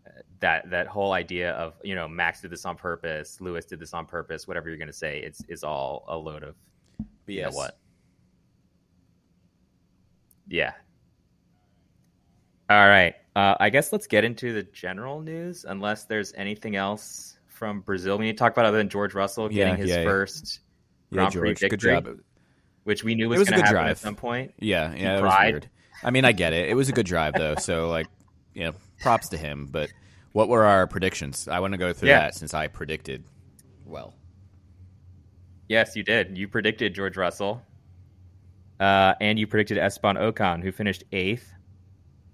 uh, 0.07 0.11
that, 0.41 0.71
that 0.71 0.87
whole 0.87 1.13
idea 1.13 1.53
of, 1.53 1.75
you 1.83 1.95
know, 1.95 2.07
Max 2.07 2.41
did 2.41 2.51
this 2.51 2.65
on 2.65 2.77
purpose, 2.77 3.41
Lewis 3.41 3.65
did 3.65 3.81
this 3.81 3.93
on 3.93 4.07
purpose, 4.07 4.47
whatever 4.47 4.69
you're 4.69 4.79
going 4.79 4.87
to 4.87 4.93
say, 4.93 5.19
it's, 5.21 5.43
is 5.49 5.65
all 5.65 6.05
a 6.09 6.17
load 6.17 6.45
of 6.45 6.55
BS. 7.27 7.35
You 7.35 7.43
know 7.43 7.51
what? 7.51 7.79
Yeah, 10.47 10.75
all 12.71 12.89
right. 12.89 13.15
Uh, 13.37 13.55
I 13.61 13.69
guess 13.69 13.93
let's 13.93 14.07
get 14.07 14.25
into 14.25 14.53
the 14.55 14.63
general 14.63 15.21
news, 15.21 15.67
unless 15.69 16.05
there's 16.05 16.33
anything 16.35 16.77
else 16.77 17.39
from 17.47 17.81
Brazil 17.81 18.17
we 18.19 18.27
need 18.27 18.33
to 18.33 18.39
talk 18.39 18.53
about 18.53 18.65
other 18.65 18.79
than 18.79 18.89
George 18.89 19.15
Russell 19.15 19.49
getting 19.49 19.75
yeah, 19.75 19.77
his 19.77 19.91
yeah, 19.91 20.05
first 20.05 20.61
yeah. 21.11 21.17
Grand 21.17 21.35
Prix 21.35 21.49
victory, 21.51 21.69
good 21.69 21.81
job. 21.81 22.19
Which 22.85 23.03
we 23.05 23.15
knew 23.15 23.29
was, 23.29 23.41
was 23.41 23.49
going 23.49 23.61
to 23.61 23.67
happen 23.67 23.75
drive. 23.75 23.91
at 23.91 23.99
some 23.99 24.17
point. 24.17 24.55
Yeah, 24.59 24.95
yeah, 24.95 25.19
it 25.19 25.23
was 25.23 25.35
weird. 25.41 25.69
I 26.03 26.11
mean, 26.11 26.25
I 26.25 26.33
get 26.33 26.53
it. 26.53 26.69
It 26.69 26.75
was 26.75 26.89
a 26.89 26.93
good 26.93 27.07
drive 27.07 27.35
though, 27.35 27.57
so 27.57 27.89
like, 27.91 28.07
you 28.55 28.65
know, 28.65 28.73
props 29.01 29.29
to 29.31 29.37
him. 29.37 29.69
But 29.71 29.91
what 30.33 30.49
were 30.49 30.65
our 30.65 30.87
predictions? 30.87 31.49
I 31.49 31.61
want 31.61 31.73
to 31.73 31.79
go 31.79 31.93
through 31.93 32.09
that 32.09 32.35
since 32.35 32.55
I 32.55 32.69
predicted 32.69 33.25
well. 33.85 34.15
Yes, 35.69 35.97
you 35.97 36.03
did. 36.03 36.37
You 36.37 36.47
predicted 36.47 36.95
George 36.95 37.17
Russell, 37.17 37.63
uh, 38.81 39.15
and 39.21 39.39
you 39.39 39.47
predicted 39.47 39.79
Esteban 39.79 40.17
Ocon, 40.17 40.63
who 40.63 40.73
finished 40.73 41.05
eighth. 41.13 41.51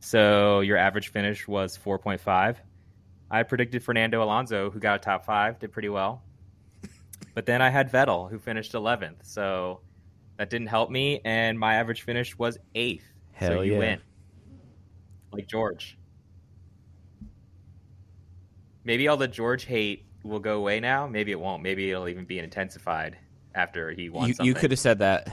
So 0.01 0.61
your 0.61 0.77
average 0.77 1.09
finish 1.09 1.47
was 1.47 1.79
4.5. 1.79 2.57
I 3.31 3.43
predicted 3.45 3.85
Fernando 3.85 4.23
Alonso, 4.23 4.71
who 4.71 4.81
got 4.81 4.97
a 4.97 4.99
top 4.99 5.25
five, 5.25 5.59
did 5.61 5.71
pretty 5.71 5.91
well. 5.91 6.23
But 7.35 7.47
then 7.47 7.63
I 7.63 7.71
had 7.71 7.93
Vettel, 7.93 8.29
who 8.29 8.39
finished 8.39 8.73
11th. 8.73 9.25
So 9.25 9.81
that 10.41 10.49
didn't 10.49 10.69
help 10.69 10.91
me, 10.91 11.21
and 11.27 11.59
my 11.59 11.75
average 11.75 12.01
finish 12.01 12.39
was 12.39 12.57
eighth. 12.75 13.05
Hell 13.33 13.51
so 13.51 13.61
you 13.61 13.75
yeah. 13.75 13.79
win. 13.79 14.01
Like 15.35 15.47
George. 15.47 15.99
Maybe 18.83 19.07
all 19.07 19.19
the 19.19 19.29
George 19.29 19.67
hate 19.67 20.07
will 20.25 20.39
go 20.39 20.57
away 20.57 20.81
now. 20.81 21.07
Maybe 21.07 21.31
it 21.31 21.39
won't. 21.39 21.63
Maybe 21.63 21.91
it'll 21.91 22.09
even 22.09 22.25
be 22.25 22.39
intensified 22.39 23.19
after 23.55 23.91
he 23.91 24.09
won. 24.09 24.29
You, 24.29 24.35
you 24.41 24.55
could 24.55 24.71
have 24.71 24.81
said 24.81 25.01
that 25.01 25.31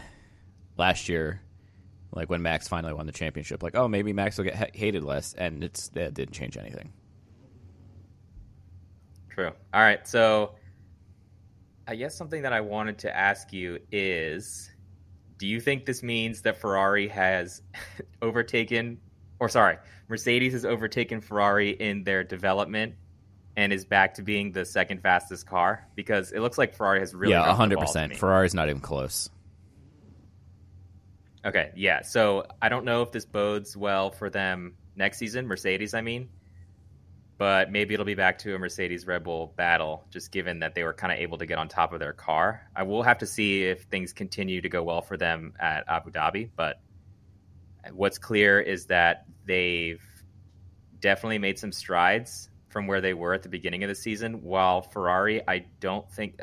last 0.76 1.08
year 1.08 1.41
like 2.12 2.30
when 2.30 2.41
Max 2.41 2.67
finally 2.67 2.93
won 2.93 3.06
the 3.06 3.13
championship, 3.13 3.63
like 3.63 3.76
oh 3.76 3.88
maybe 3.88 4.12
Max 4.12 4.38
will 4.38 4.43
get 4.43 4.56
ha- 4.56 4.65
hated 4.74 5.06
less, 5.06 5.34
and 5.36 5.63
it's 5.63 5.88
that 5.89 6.15
didn't 6.15 6.34
change 6.34 6.58
anything. 6.58 6.91
True. 9.30 9.54
All 9.74 9.82
right, 9.82 10.06
so 10.06 10.56
I 11.88 11.96
guess 11.96 12.13
something 12.13 12.41
that 12.41 12.52
I 12.52 12.60
wanted 12.60 12.98
to 13.00 13.15
ask 13.15 13.54
you 13.54 13.80
is, 13.89 14.70
do 15.38 15.47
you 15.47 15.60
think 15.60 15.86
this 15.86 16.04
means 16.04 16.41
that 16.41 16.58
Ferrari 16.58 17.08
has 17.10 17.62
overtaken, 18.21 19.00
or 19.39 19.50
sorry, 19.50 19.78
Mercedes 20.08 20.54
has 20.54 20.65
overtaken 20.65 21.21
Ferrari 21.21 21.71
in 21.71 22.04
their 22.04 22.23
development 22.23 22.95
and 23.56 23.73
is 23.73 23.86
back 23.86 24.13
to 24.15 24.21
being 24.21 24.52
the 24.52 24.65
second 24.65 25.02
fastest 25.02 25.45
car? 25.45 25.88
Because 25.95 26.32
it 26.32 26.39
looks 26.39 26.58
like 26.58 26.76
Ferrari 26.76 27.00
has 27.00 27.13
really 27.13 27.34
yeah, 27.34 27.54
hundred 27.54 27.80
percent. 27.80 28.15
Ferrari's 28.15 28.54
not 28.54 28.69
even 28.69 28.82
close. 28.82 29.30
Okay, 31.45 31.71
yeah. 31.76 32.02
So 32.02 32.45
I 32.62 32.69
don't 32.69 32.84
know 32.84 33.04
if 33.04 33.12
this 33.12 33.26
bodes 33.26 33.78
well 33.78 34.12
for 34.12 34.30
them 34.30 34.76
next 34.95 35.17
season, 35.17 35.47
Mercedes, 35.47 35.93
I 35.93 36.02
mean. 36.02 36.30
But 37.38 37.71
maybe 37.71 37.93
it'll 37.93 38.06
be 38.06 38.15
back 38.15 38.39
to 38.39 38.56
a 38.56 38.60
Mercedes 38.60 39.06
Red 39.06 39.23
Bull 39.23 39.54
battle, 39.56 40.06
just 40.10 40.32
given 40.32 40.60
that 40.60 40.73
they 40.73 40.84
were 40.84 40.93
kind 40.93 41.13
of 41.13 41.19
able 41.19 41.38
to 41.38 41.45
get 41.45 41.60
on 41.60 41.67
top 41.67 41.93
of 41.93 42.00
their 42.00 42.13
car. 42.13 42.67
I 42.76 42.84
will 42.84 43.04
have 43.04 43.19
to 43.19 43.28
see 43.28 43.63
if 43.63 43.84
things 43.84 44.12
continue 44.12 44.62
to 44.62 44.69
go 44.69 44.82
well 44.82 45.02
for 45.02 45.17
them 45.17 45.54
at 45.60 45.84
Abu 45.88 46.10
Dhabi. 46.10 46.50
But 46.56 46.80
what's 47.91 48.17
clear 48.17 48.60
is 48.60 48.88
that 48.88 49.26
they've 49.45 50.02
definitely 51.00 51.38
made 51.38 51.60
some 51.60 51.71
strides 51.71 52.50
from 52.69 52.88
where 52.88 53.02
they 53.02 53.13
were 53.13 53.34
at 53.34 53.43
the 53.43 53.50
beginning 53.50 53.84
of 53.84 53.89
the 53.89 53.95
season. 53.95 54.41
While 54.41 54.82
Ferrari, 54.82 55.41
I 55.47 55.65
don't 55.80 56.10
think 56.12 56.39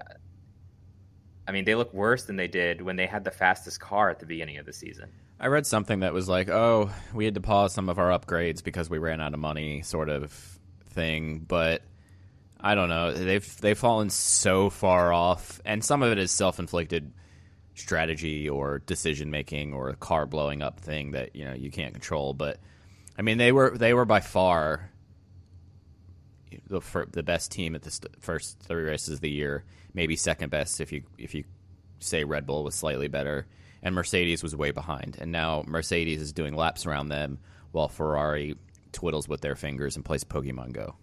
I 1.46 1.52
mean, 1.52 1.64
they 1.64 1.74
look 1.74 1.92
worse 1.92 2.24
than 2.24 2.36
they 2.36 2.48
did 2.48 2.80
when 2.80 2.96
they 2.96 3.06
had 3.06 3.24
the 3.24 3.30
fastest 3.30 3.80
car 3.80 4.10
at 4.10 4.18
the 4.18 4.26
beginning 4.26 4.58
of 4.58 4.66
the 4.66 4.72
season. 4.72 5.10
I 5.38 5.48
read 5.48 5.66
something 5.66 6.00
that 6.00 6.14
was 6.14 6.28
like, 6.28 6.48
"Oh, 6.48 6.90
we 7.12 7.24
had 7.24 7.34
to 7.34 7.40
pause 7.40 7.74
some 7.74 7.88
of 7.88 7.98
our 7.98 8.18
upgrades 8.18 8.64
because 8.64 8.88
we 8.88 8.98
ran 8.98 9.20
out 9.20 9.34
of 9.34 9.40
money," 9.40 9.82
sort 9.82 10.08
of 10.08 10.53
thing. 10.94 11.40
But 11.40 11.82
I 12.60 12.74
don't 12.74 12.88
know. 12.88 13.12
They've 13.12 13.60
they've 13.60 13.78
fallen 13.78 14.10
so 14.10 14.70
far 14.70 15.12
off, 15.12 15.60
and 15.64 15.84
some 15.84 16.02
of 16.02 16.12
it 16.12 16.18
is 16.18 16.30
self 16.30 16.58
inflicted 16.58 17.12
strategy 17.74 18.48
or 18.48 18.78
decision 18.78 19.30
making 19.30 19.74
or 19.74 19.88
a 19.88 19.96
car 19.96 20.26
blowing 20.26 20.62
up 20.62 20.80
thing 20.80 21.10
that 21.10 21.34
you 21.36 21.44
know 21.44 21.54
you 21.54 21.70
can't 21.70 21.92
control. 21.92 22.32
But 22.32 22.58
I 23.18 23.22
mean, 23.22 23.38
they 23.38 23.52
were 23.52 23.76
they 23.76 23.92
were 23.92 24.04
by 24.06 24.20
far 24.20 24.90
the 26.68 26.80
the 27.12 27.22
best 27.22 27.50
team 27.50 27.74
at 27.74 27.82
the 27.82 28.08
first 28.20 28.60
three 28.60 28.84
races 28.84 29.14
of 29.14 29.20
the 29.20 29.30
year, 29.30 29.64
maybe 29.92 30.16
second 30.16 30.50
best 30.50 30.80
if 30.80 30.92
you 30.92 31.02
if 31.18 31.34
you 31.34 31.44
say 31.98 32.24
Red 32.24 32.46
Bull 32.46 32.64
was 32.64 32.74
slightly 32.74 33.08
better, 33.08 33.46
and 33.82 33.94
Mercedes 33.94 34.42
was 34.42 34.54
way 34.54 34.70
behind. 34.70 35.16
And 35.20 35.32
now 35.32 35.64
Mercedes 35.66 36.20
is 36.20 36.32
doing 36.32 36.54
laps 36.54 36.86
around 36.86 37.08
them 37.08 37.38
while 37.72 37.88
Ferrari 37.88 38.56
twiddles 38.94 39.28
with 39.28 39.40
their 39.40 39.56
fingers 39.56 39.96
and 39.96 40.04
plays 40.04 40.24
Pokemon 40.24 40.72
Go. 40.72 40.96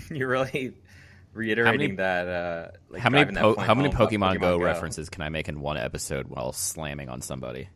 You're 0.10 0.28
really 0.28 0.72
reiterating 1.32 1.80
many, 1.80 1.96
that. 1.96 2.28
Uh, 2.28 2.68
like 2.88 3.02
how 3.02 3.10
many 3.10 3.32
po- 3.36 3.56
how 3.56 3.74
many 3.74 3.90
Pokemon, 3.90 4.36
Pokemon 4.36 4.40
Go, 4.40 4.58
Go 4.58 4.64
references 4.64 5.08
can 5.10 5.22
I 5.22 5.28
make 5.28 5.48
in 5.48 5.60
one 5.60 5.76
episode 5.76 6.28
while 6.28 6.52
slamming 6.52 7.08
on 7.08 7.20
somebody? 7.20 7.68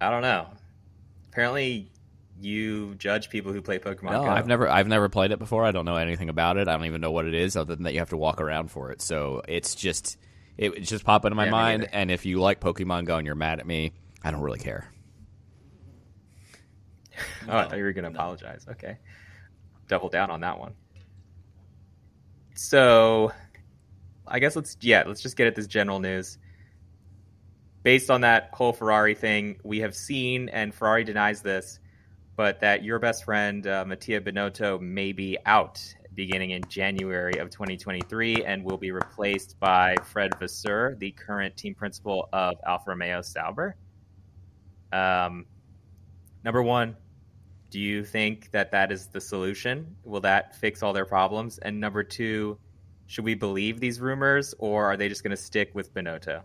I 0.00 0.10
don't 0.10 0.22
know 0.22 0.48
Apparently, 1.34 1.90
you 2.40 2.94
judge 2.94 3.28
people 3.28 3.52
who 3.52 3.60
play 3.60 3.80
Pokemon 3.80 4.12
No, 4.12 4.22
Go. 4.22 4.28
I've 4.28 4.46
never 4.46 4.68
I've 4.68 4.86
never 4.86 5.08
played 5.08 5.32
it 5.32 5.40
before. 5.40 5.64
I 5.64 5.72
don't 5.72 5.84
know 5.84 5.96
anything 5.96 6.28
about 6.28 6.58
it. 6.58 6.68
I 6.68 6.76
don't 6.76 6.86
even 6.86 7.00
know 7.00 7.10
what 7.10 7.26
it 7.26 7.34
is 7.34 7.56
other 7.56 7.74
than 7.74 7.82
that 7.84 7.92
you 7.92 7.98
have 7.98 8.10
to 8.10 8.16
walk 8.16 8.40
around 8.40 8.70
for 8.70 8.92
it. 8.92 9.02
So 9.02 9.42
it's 9.48 9.74
just 9.74 10.16
it, 10.56 10.80
just 10.82 11.04
popped 11.04 11.24
into 11.24 11.34
my 11.34 11.46
Yeah, 11.46 11.50
mind. 11.50 11.88
And 11.92 12.08
if 12.12 12.24
you 12.24 12.38
like 12.40 12.60
Pokemon 12.60 13.06
Go 13.06 13.16
and 13.16 13.26
you're 13.26 13.34
mad 13.34 13.58
at 13.58 13.66
me, 13.66 13.94
I 14.22 14.30
don't 14.30 14.42
really 14.42 14.60
care. 14.60 14.88
Oh, 17.48 17.58
I 17.58 17.68
thought 17.68 17.76
you 17.76 17.84
were 17.84 17.92
going 17.92 18.04
to 18.04 18.10
apologize. 18.10 18.66
Okay. 18.70 18.96
Double 19.86 20.08
down 20.08 20.30
on 20.30 20.40
that 20.40 20.58
one. 20.58 20.72
So, 22.54 23.32
I 24.26 24.38
guess 24.38 24.56
let's, 24.56 24.76
yeah, 24.80 25.04
let's 25.06 25.20
just 25.20 25.36
get 25.36 25.46
at 25.46 25.54
this 25.54 25.66
general 25.66 26.00
news. 26.00 26.38
Based 27.82 28.10
on 28.10 28.22
that 28.22 28.50
whole 28.54 28.72
Ferrari 28.72 29.14
thing, 29.14 29.56
we 29.62 29.80
have 29.80 29.94
seen, 29.94 30.48
and 30.48 30.74
Ferrari 30.74 31.04
denies 31.04 31.42
this, 31.42 31.80
but 32.34 32.60
that 32.60 32.82
your 32.82 32.98
best 32.98 33.24
friend, 33.24 33.66
uh, 33.66 33.84
Mattia 33.86 34.20
Binotto, 34.20 34.80
may 34.80 35.12
be 35.12 35.36
out 35.44 35.82
beginning 36.14 36.50
in 36.50 36.62
January 36.68 37.38
of 37.38 37.50
2023 37.50 38.44
and 38.44 38.64
will 38.64 38.78
be 38.78 38.90
replaced 38.90 39.58
by 39.60 39.96
Fred 40.04 40.38
Vasseur, 40.38 40.96
the 40.98 41.10
current 41.10 41.56
team 41.56 41.74
principal 41.74 42.28
of 42.32 42.56
Alfa 42.66 42.90
Romeo 42.90 43.20
Sauber. 43.20 43.76
Um, 44.92 45.46
number 46.44 46.62
one, 46.62 46.96
do 47.74 47.80
you 47.80 48.04
think 48.04 48.52
that 48.52 48.70
that 48.70 48.92
is 48.92 49.08
the 49.08 49.20
solution? 49.20 49.96
Will 50.04 50.20
that 50.20 50.54
fix 50.54 50.80
all 50.80 50.92
their 50.92 51.04
problems? 51.04 51.58
And 51.58 51.80
number 51.80 52.04
two, 52.04 52.56
should 53.08 53.24
we 53.24 53.34
believe 53.34 53.80
these 53.80 54.00
rumors 54.00 54.54
or 54.60 54.84
are 54.84 54.96
they 54.96 55.08
just 55.08 55.24
going 55.24 55.32
to 55.32 55.36
stick 55.36 55.72
with 55.74 55.92
Binotto? 55.92 56.44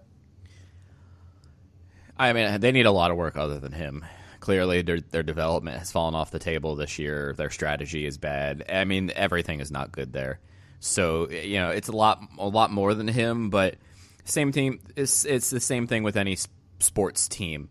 I 2.17 2.33
mean, 2.33 2.59
they 2.59 2.71
need 2.71 2.87
a 2.87 2.91
lot 2.91 3.11
of 3.11 3.17
work 3.17 3.37
other 3.37 3.59
than 3.59 3.73
him. 3.73 4.05
Clearly, 4.39 4.81
their 4.81 5.01
their 5.01 5.21
development 5.21 5.77
has 5.77 5.91
fallen 5.91 6.15
off 6.15 6.31
the 6.31 6.39
table 6.39 6.75
this 6.75 6.97
year. 6.97 7.35
Their 7.37 7.51
strategy 7.51 8.07
is 8.07 8.17
bad. 8.17 8.65
I 8.67 8.85
mean, 8.85 9.11
everything 9.15 9.59
is 9.59 9.69
not 9.69 9.91
good 9.91 10.11
there. 10.11 10.39
So 10.79 11.29
you 11.29 11.59
know, 11.59 11.69
it's 11.69 11.89
a 11.89 11.95
lot 11.95 12.23
a 12.39 12.47
lot 12.47 12.71
more 12.71 12.95
than 12.95 13.07
him. 13.07 13.51
But 13.51 13.75
same 14.23 14.51
team. 14.51 14.79
It's 14.95 15.25
it's 15.25 15.51
the 15.51 15.59
same 15.59 15.85
thing 15.85 16.01
with 16.01 16.17
any 16.17 16.37
sports 16.79 17.27
team. 17.27 17.69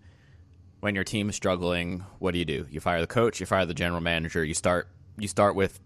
When 0.80 0.94
your 0.94 1.04
team 1.04 1.28
is 1.28 1.36
struggling, 1.36 2.04
what 2.18 2.32
do 2.32 2.38
you 2.38 2.44
do? 2.44 2.66
You 2.70 2.80
fire 2.80 3.00
the 3.00 3.06
coach. 3.06 3.40
You 3.40 3.46
fire 3.46 3.66
the 3.66 3.74
general 3.74 4.00
manager. 4.00 4.44
You 4.44 4.54
start 4.54 4.88
you 5.18 5.28
start 5.28 5.54
with 5.54 5.80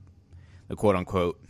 the 0.68 0.76
quote 0.76 0.96
unquote 0.96 1.42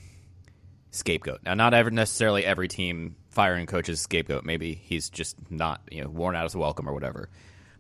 scapegoat. 0.91 1.41
Now, 1.43 1.55
not 1.55 1.75
ever 1.75 1.91
necessarily 1.91 2.45
every 2.45 2.69
team 2.69 3.17
firing 3.31 3.67
coach 3.67 3.89
is 3.89 4.01
scapegoat. 4.01 4.45
Maybe 4.45 4.75
he's 4.75 5.11
just 5.11 5.37
not 5.51 5.83
you 5.91 6.03
know 6.03 6.09
worn 6.09 6.37
out 6.37 6.45
as 6.45 6.55
a 6.55 6.59
welcome 6.59 6.89
or 6.89 6.93
whatever. 6.93 7.29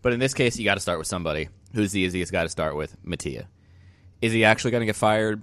But 0.02 0.12
in 0.12 0.18
this 0.20 0.34
case, 0.34 0.58
you 0.58 0.64
got 0.64 0.74
to 0.74 0.80
start 0.80 0.98
with 0.98 1.06
somebody. 1.06 1.48
Who's 1.74 1.92
the 1.92 2.00
easiest 2.00 2.32
guy 2.32 2.42
to 2.42 2.48
start 2.48 2.76
with? 2.76 2.96
Mattia. 3.04 3.48
Is 4.20 4.32
he 4.32 4.44
actually 4.44 4.72
going 4.72 4.82
to 4.82 4.86
get 4.86 4.96
fired? 4.96 5.42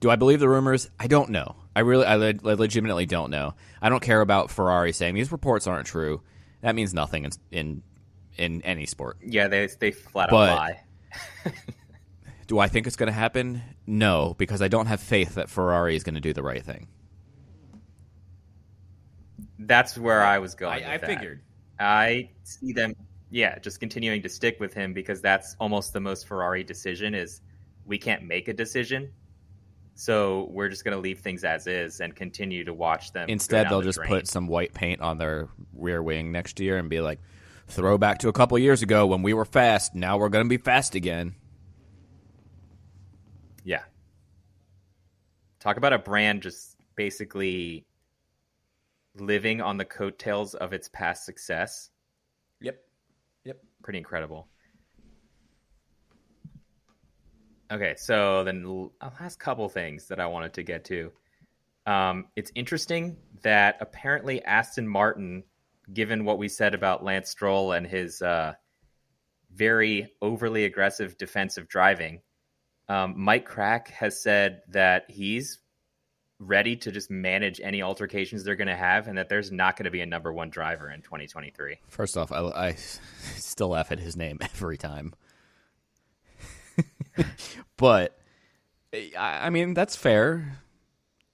Do 0.00 0.10
I 0.10 0.16
believe 0.16 0.40
the 0.40 0.48
rumors? 0.48 0.90
I 1.00 1.06
don't 1.06 1.30
know. 1.30 1.56
I 1.74 1.80
really, 1.80 2.04
I, 2.04 2.14
I 2.16 2.34
legitimately 2.42 3.06
don't 3.06 3.30
know. 3.30 3.54
I 3.80 3.88
don't 3.88 4.02
care 4.02 4.20
about 4.20 4.50
Ferrari 4.50 4.92
saying 4.92 5.14
these 5.14 5.32
reports 5.32 5.66
aren't 5.66 5.86
true. 5.86 6.20
That 6.60 6.74
means 6.74 6.92
nothing 6.94 7.24
in 7.24 7.32
in, 7.50 7.82
in 8.38 8.62
any 8.62 8.86
sport. 8.86 9.18
Yeah, 9.24 9.48
they, 9.48 9.68
they 9.78 9.90
flat 9.90 10.28
out 10.28 10.32
But- 10.32 10.56
lie. 10.56 10.80
Do 12.46 12.58
I 12.58 12.68
think 12.68 12.86
it's 12.86 12.96
going 12.96 13.06
to 13.06 13.12
happen? 13.12 13.62
No, 13.86 14.34
because 14.36 14.60
I 14.60 14.68
don't 14.68 14.84
have 14.86 15.00
faith 15.00 15.36
that 15.36 15.48
Ferrari 15.48 15.96
is 15.96 16.04
going 16.04 16.14
to 16.14 16.20
do 16.20 16.34
the 16.34 16.42
right 16.42 16.62
thing. 16.62 16.88
That's 19.58 19.96
where 19.96 20.22
I 20.22 20.38
was 20.38 20.54
going. 20.54 20.84
I, 20.84 20.94
I 20.94 20.98
that. 20.98 21.06
figured. 21.06 21.40
I 21.78 22.28
see 22.42 22.72
them, 22.72 22.94
yeah, 23.30 23.58
just 23.58 23.80
continuing 23.80 24.22
to 24.22 24.28
stick 24.28 24.60
with 24.60 24.74
him 24.74 24.92
because 24.92 25.20
that's 25.20 25.56
almost 25.58 25.92
the 25.92 26.00
most 26.00 26.26
Ferrari 26.26 26.62
decision 26.64 27.14
is 27.14 27.40
we 27.86 27.98
can't 27.98 28.22
make 28.22 28.48
a 28.48 28.52
decision. 28.52 29.10
So 29.94 30.48
we're 30.50 30.68
just 30.68 30.84
going 30.84 30.94
to 30.94 31.00
leave 31.00 31.20
things 31.20 31.44
as 31.44 31.66
is 31.66 32.00
and 32.00 32.14
continue 32.14 32.64
to 32.64 32.74
watch 32.74 33.12
them. 33.12 33.28
Instead, 33.28 33.70
they'll 33.70 33.78
the 33.80 33.86
just 33.86 33.98
drain. 33.98 34.08
put 34.08 34.26
some 34.28 34.48
white 34.48 34.74
paint 34.74 35.00
on 35.00 35.18
their 35.18 35.48
rear 35.72 36.02
wing 36.02 36.32
next 36.32 36.58
year 36.60 36.78
and 36.78 36.90
be 36.90 37.00
like, 37.00 37.20
throw 37.66 37.98
back 37.98 38.18
to 38.18 38.28
a 38.28 38.32
couple 38.32 38.58
years 38.58 38.82
ago 38.82 39.06
when 39.06 39.22
we 39.22 39.34
were 39.34 39.44
fast. 39.44 39.94
Now 39.94 40.18
we're 40.18 40.28
going 40.28 40.44
to 40.44 40.48
be 40.48 40.56
fast 40.58 40.94
again. 40.94 41.34
Yeah. 43.64 43.82
Talk 45.60 45.76
about 45.76 45.92
a 45.92 45.98
brand 45.98 46.42
just 46.42 46.76
basically 46.96 47.86
living 49.16 49.60
on 49.60 49.76
the 49.76 49.84
coattails 49.84 50.54
of 50.54 50.72
its 50.72 50.88
past 50.88 51.24
success. 51.24 51.90
Yep. 52.60 52.78
Yep. 53.44 53.58
Pretty 53.82 53.98
incredible. 53.98 54.48
Okay, 57.72 57.94
so 57.96 58.44
then 58.44 58.64
l- 58.64 58.92
a 59.00 59.10
last 59.20 59.40
couple 59.40 59.68
things 59.68 60.08
that 60.08 60.20
I 60.20 60.26
wanted 60.26 60.52
to 60.54 60.62
get 60.62 60.84
to. 60.86 61.10
Um, 61.86 62.26
it's 62.36 62.52
interesting 62.54 63.16
that 63.42 63.78
apparently 63.80 64.42
Aston 64.44 64.86
Martin, 64.86 65.44
given 65.92 66.24
what 66.24 66.38
we 66.38 66.48
said 66.48 66.74
about 66.74 67.04
Lance 67.04 67.30
Stroll 67.30 67.72
and 67.72 67.86
his 67.86 68.22
uh, 68.22 68.54
very 69.52 70.12
overly 70.22 70.64
aggressive 70.64 71.16
defensive 71.18 71.68
driving, 71.68 72.20
um, 72.88 73.14
Mike 73.16 73.48
Krack 73.48 73.88
has 73.88 74.20
said 74.20 74.62
that 74.68 75.10
he's 75.10 75.58
ready 76.38 76.76
to 76.76 76.92
just 76.92 77.10
manage 77.10 77.60
any 77.60 77.82
altercations 77.82 78.44
they're 78.44 78.56
going 78.56 78.68
to 78.68 78.76
have, 78.76 79.08
and 79.08 79.18
that 79.18 79.28
there's 79.28 79.52
not 79.52 79.76
going 79.76 79.84
to 79.84 79.90
be 79.90 80.00
a 80.00 80.06
number 80.06 80.32
one 80.32 80.50
driver 80.50 80.90
in 80.90 81.00
2023. 81.02 81.78
First 81.88 82.16
off, 82.16 82.32
I, 82.32 82.40
I 82.40 82.72
still 83.36 83.68
laugh 83.68 83.92
at 83.92 83.98
his 83.98 84.16
name 84.16 84.38
every 84.40 84.76
time. 84.76 85.14
but, 87.76 88.18
I, 88.92 89.46
I 89.46 89.50
mean, 89.50 89.74
that's 89.74 89.96
fair. 89.96 90.58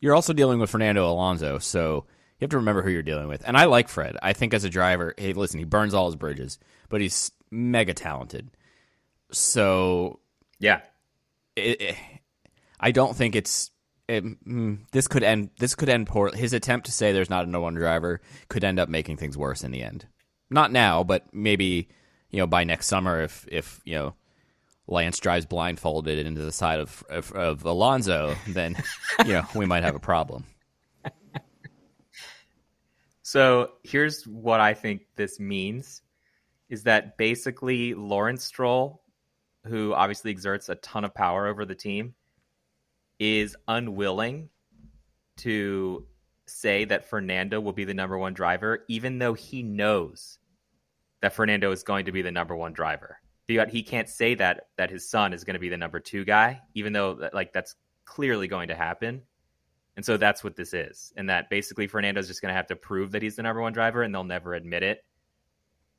You're 0.00 0.14
also 0.14 0.32
dealing 0.32 0.60
with 0.60 0.70
Fernando 0.70 1.10
Alonso, 1.10 1.58
so 1.58 2.06
you 2.40 2.44
have 2.46 2.50
to 2.50 2.56
remember 2.56 2.82
who 2.82 2.90
you're 2.90 3.02
dealing 3.02 3.28
with. 3.28 3.42
And 3.46 3.56
I 3.56 3.66
like 3.66 3.88
Fred. 3.88 4.16
I 4.22 4.32
think 4.32 4.54
as 4.54 4.64
a 4.64 4.70
driver, 4.70 5.14
hey, 5.18 5.32
listen, 5.34 5.58
he 5.58 5.64
burns 5.64 5.94
all 5.94 6.06
his 6.06 6.16
bridges, 6.16 6.58
but 6.88 7.00
he's 7.00 7.30
mega 7.50 7.94
talented. 7.94 8.50
So 9.30 10.20
Yeah, 10.58 10.80
it, 11.56 11.80
it- 11.80 11.96
I 12.82 12.92
don't 12.92 13.14
think 13.14 13.36
it's 13.36 13.70
it, 14.08 14.24
mm, 14.24 14.78
this 14.90 15.06
could 15.06 15.22
end 15.22 15.50
this 15.58 15.74
could 15.74 15.88
end 15.90 16.06
poor. 16.08 16.30
His 16.34 16.52
attempt 16.54 16.86
to 16.86 16.92
say 16.92 17.12
there's 17.12 17.30
not 17.30 17.44
a 17.44 17.48
no 17.50 17.60
one 17.60 17.74
driver 17.74 18.20
could 18.48 18.64
end 18.64 18.80
up 18.80 18.88
making 18.88 19.18
things 19.18 19.36
worse 19.36 19.62
in 19.62 19.70
the 19.70 19.82
end. 19.82 20.06
Not 20.48 20.72
now, 20.72 21.04
but 21.04 21.26
maybe 21.32 21.88
you 22.30 22.38
know 22.38 22.46
by 22.46 22.64
next 22.64 22.86
summer 22.86 23.22
if 23.22 23.46
if 23.52 23.80
you 23.84 23.94
know 23.94 24.14
Lance 24.88 25.20
drives 25.20 25.46
blindfolded 25.46 26.26
into 26.26 26.40
the 26.40 26.50
side 26.52 26.80
of 26.80 27.04
of, 27.10 27.30
of 27.32 27.64
Alonso, 27.64 28.34
then 28.48 28.76
you 29.26 29.34
know 29.34 29.44
we 29.54 29.66
might 29.66 29.84
have 29.84 29.94
a 29.94 30.00
problem. 30.00 30.44
So 33.30 33.74
here's 33.84 34.26
what 34.26 34.58
I 34.58 34.74
think 34.74 35.02
this 35.14 35.38
means 35.38 36.02
is 36.68 36.82
that 36.82 37.16
basically 37.16 37.94
Lawrence 37.94 38.42
Stroll, 38.42 39.04
who 39.64 39.94
obviously 39.94 40.32
exerts 40.32 40.68
a 40.68 40.74
ton 40.74 41.04
of 41.04 41.14
power 41.14 41.46
over 41.46 41.64
the 41.64 41.76
team, 41.76 42.16
is 43.20 43.54
unwilling 43.68 44.48
to 45.36 46.08
say 46.46 46.86
that 46.86 47.08
Fernando 47.08 47.60
will 47.60 47.72
be 47.72 47.84
the 47.84 47.94
number 47.94 48.18
one 48.18 48.34
driver, 48.34 48.84
even 48.88 49.20
though 49.20 49.34
he 49.34 49.62
knows 49.62 50.40
that 51.22 51.32
Fernando 51.32 51.70
is 51.70 51.84
going 51.84 52.06
to 52.06 52.12
be 52.12 52.22
the 52.22 52.32
number 52.32 52.56
one 52.56 52.72
driver. 52.72 53.20
He 53.46 53.84
can't 53.84 54.08
say 54.08 54.34
that 54.34 54.70
that 54.76 54.90
his 54.90 55.08
son 55.08 55.32
is 55.34 55.44
going 55.44 55.54
to 55.54 55.60
be 55.60 55.68
the 55.68 55.76
number 55.76 56.00
two 56.00 56.24
guy, 56.24 56.62
even 56.74 56.92
though 56.92 57.30
like 57.32 57.52
that's 57.52 57.76
clearly 58.04 58.48
going 58.48 58.70
to 58.70 58.74
happen. 58.74 59.22
And 60.00 60.04
so 60.06 60.16
that's 60.16 60.42
what 60.42 60.56
this 60.56 60.72
is. 60.72 61.12
And 61.18 61.28
that 61.28 61.50
basically 61.50 61.86
Fernando's 61.86 62.26
just 62.26 62.40
going 62.40 62.48
to 62.48 62.56
have 62.56 62.68
to 62.68 62.74
prove 62.74 63.12
that 63.12 63.20
he's 63.20 63.36
the 63.36 63.42
number 63.42 63.60
one 63.60 63.74
driver 63.74 64.02
and 64.02 64.14
they'll 64.14 64.24
never 64.24 64.54
admit 64.54 64.82
it. 64.82 65.04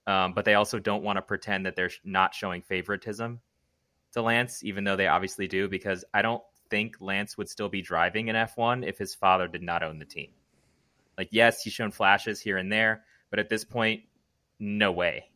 Um, 0.08 0.34
but 0.34 0.44
they 0.44 0.56
also 0.56 0.80
don't 0.80 1.04
want 1.04 1.18
to 1.18 1.22
pretend 1.22 1.68
that 1.68 1.76
they're 1.76 1.92
not 2.04 2.34
showing 2.34 2.64
favoritism 2.64 3.42
to 4.14 4.22
Lance, 4.24 4.64
even 4.64 4.86
though 4.86 4.96
they 4.96 5.06
obviously 5.06 5.48
do, 5.48 5.70
because 5.70 6.04
I 6.16 6.24
don't 6.24 6.42
think 6.72 6.96
Lance 7.00 7.38
would 7.38 7.48
still 7.48 7.70
be 7.70 7.84
driving 7.84 8.30
in 8.30 8.36
F1 8.36 8.88
if 8.88 8.98
his 8.98 9.14
father 9.14 9.48
did 9.48 9.62
not 9.62 9.84
own 9.84 10.00
the 10.00 10.06
team. 10.06 10.32
Like, 11.16 11.30
yes, 11.30 11.62
he's 11.62 11.74
shown 11.74 11.92
flashes 11.92 12.42
here 12.42 12.58
and 12.58 12.72
there, 12.72 13.04
but 13.30 13.38
at 13.38 13.50
this 13.50 13.64
point, 13.64 14.02
no 14.58 14.92
way. 14.92 15.30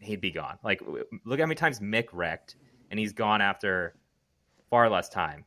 He'd 0.00 0.20
be 0.20 0.32
gone. 0.32 0.58
Like, 0.64 0.82
look 1.24 1.38
how 1.38 1.46
many 1.46 1.54
times 1.54 1.78
Mick 1.78 2.06
wrecked, 2.12 2.56
and 2.90 2.98
he's 2.98 3.12
gone 3.12 3.40
after 3.40 3.94
far 4.68 4.90
less 4.90 5.08
time 5.08 5.44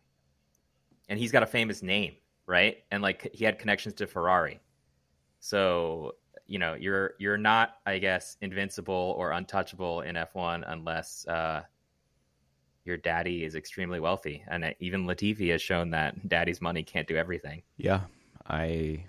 and 1.09 1.19
he's 1.19 1.31
got 1.31 1.43
a 1.43 1.47
famous 1.47 1.83
name, 1.83 2.15
right? 2.45 2.77
And 2.91 3.03
like 3.03 3.29
he 3.33 3.43
had 3.43 3.59
connections 3.59 3.95
to 3.95 4.07
Ferrari. 4.07 4.59
So, 5.39 6.15
you 6.47 6.59
know, 6.59 6.75
you're 6.75 7.15
you're 7.19 7.37
not, 7.37 7.75
I 7.85 7.97
guess, 7.97 8.37
invincible 8.41 9.15
or 9.17 9.31
untouchable 9.31 10.01
in 10.01 10.15
F1 10.15 10.63
unless 10.67 11.27
uh, 11.27 11.63
your 12.85 12.97
daddy 12.97 13.43
is 13.43 13.55
extremely 13.55 13.99
wealthy. 13.99 14.43
And 14.47 14.63
uh, 14.63 14.71
even 14.79 15.05
Latifi 15.05 15.51
has 15.51 15.61
shown 15.61 15.89
that 15.91 16.29
daddy's 16.29 16.61
money 16.61 16.83
can't 16.83 17.07
do 17.07 17.17
everything. 17.17 17.63
Yeah, 17.77 18.01
I 18.47 19.05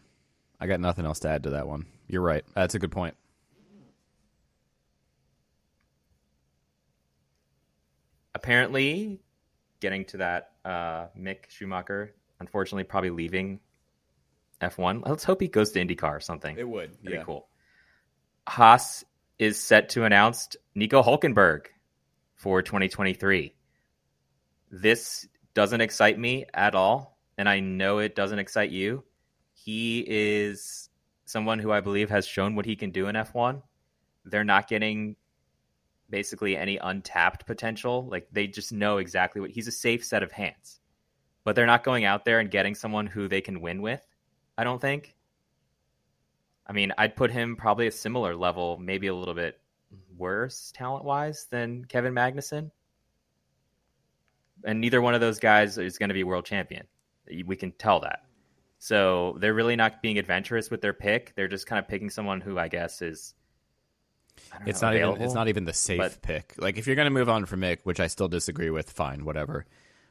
I 0.58 0.66
got 0.66 0.80
nothing 0.80 1.04
else 1.04 1.20
to 1.20 1.28
add 1.28 1.44
to 1.44 1.50
that 1.50 1.68
one. 1.68 1.86
You're 2.08 2.22
right. 2.22 2.44
That's 2.54 2.74
a 2.74 2.78
good 2.78 2.90
point. 2.90 3.14
apparently, 8.40 9.20
getting 9.81 10.05
to 10.07 10.19
that, 10.19 10.53
uh, 10.64 11.07
Mick 11.19 11.49
Schumacher, 11.49 12.14
unfortunately, 12.38 12.85
probably 12.85 13.11
leaving 13.11 13.61
F1. 14.61 15.07
Let's 15.07 15.25
hope 15.25 15.40
he 15.40 15.49
goes 15.49 15.73
to 15.73 15.85
IndyCar 15.85 16.16
or 16.16 16.21
something. 16.21 16.57
It 16.59 16.69
would. 16.69 16.93
That'd 17.03 17.11
yeah. 17.11 17.19
be 17.19 17.25
cool. 17.25 17.49
Haas 18.47 19.05
is 19.38 19.59
set 19.59 19.90
to 19.90 20.05
announce 20.05 20.57
Nico 20.75 21.03
Hulkenberg 21.03 21.66
for 22.35 22.62
2023. 22.62 23.55
This 24.71 25.27
doesn't 25.55 25.81
excite 25.81 26.19
me 26.19 26.45
at 26.55 26.75
all, 26.75 27.19
and 27.38 27.49
I 27.49 27.61
know 27.61 27.99
it 27.99 28.14
doesn't 28.14 28.38
excite 28.38 28.71
you. 28.71 29.05
He 29.53 30.05
is 30.07 30.88
someone 31.25 31.59
who 31.59 31.73
I 31.73 31.81
believe 31.81 32.11
has 32.11 32.27
shown 32.27 32.55
what 32.55 32.66
he 32.66 32.77
can 32.77 32.90
do 32.90 33.09
in 33.09 33.14
F1. 33.14 33.62
They're 34.25 34.45
not 34.45 34.69
getting 34.69 35.16
basically 36.11 36.57
any 36.57 36.77
untapped 36.79 37.46
potential. 37.46 38.07
Like 38.11 38.29
they 38.33 38.46
just 38.46 38.73
know 38.73 38.99
exactly 38.99 39.40
what 39.40 39.51
he's 39.51 39.68
a 39.68 39.73
safe 39.73 40.05
set 40.05 40.23
of 40.23 40.33
hands. 40.33 40.81
But 41.44 41.57
they're 41.57 41.66
not 41.66 41.85
going 41.85 42.05
out 42.05 42.25
there 42.25 42.40
and 42.40 42.51
getting 42.51 42.75
someone 42.75 43.07
who 43.07 43.29
they 43.29 43.40
can 43.40 43.61
win 43.61 43.81
with, 43.81 44.05
I 44.59 44.64
don't 44.64 44.81
think. 44.81 45.14
I 46.66 46.73
mean, 46.73 46.92
I'd 46.99 47.16
put 47.16 47.31
him 47.31 47.57
probably 47.57 47.87
a 47.87 47.92
similar 47.92 48.37
level, 48.37 48.79
maybe 48.79 49.07
a 49.07 49.14
little 49.14 49.35
bit 49.35 49.59
worse 50.16 50.70
talent 50.75 51.05
wise 51.05 51.46
than 51.51 51.85
Kevin 51.87 52.12
Magnussen. 52.12 52.70
And 54.64 54.81
neither 54.81 55.01
one 55.01 55.14
of 55.14 55.20
those 55.20 55.38
guys 55.38 55.79
is 55.79 55.99
going 55.99 56.11
to 56.11 56.14
be 56.14 56.25
world 56.25 56.44
champion. 56.44 56.87
We 57.46 57.57
can 57.57 57.73
tell 57.73 58.01
that. 58.01 58.20
So 58.79 59.37
they're 59.40 59.55
really 59.55 59.77
not 59.77 60.03
being 60.03 60.18
adventurous 60.18 60.70
with 60.70 60.81
their 60.81 60.92
pick. 60.92 61.35
They're 61.35 61.49
just 61.49 61.66
kind 61.66 61.79
of 61.79 61.88
picking 61.88 62.11
someone 62.11 62.40
who 62.40 62.59
I 62.59 62.68
guess 62.68 63.03
is. 63.03 63.35
It's 64.66 64.83
know, 64.83 64.88
not 64.88 64.97
even. 64.97 65.23
It's 65.23 65.35
not 65.35 65.49
even 65.49 65.64
the 65.64 65.73
safe 65.73 65.99
but- 65.99 66.23
pick. 66.23 66.55
Like 66.59 66.79
if 66.79 66.87
you're 66.87 66.97
going 66.97 67.07
to 67.07 67.11
move 67.11 67.29
on 67.29 67.47
from 67.47 67.61
Mick, 67.61 67.79
which 67.85 68.01
I 68.01 68.07
still 68.09 68.29
disagree 68.29 68.71
with, 68.71 68.90
fine, 68.90 69.25
whatever. 69.25 69.64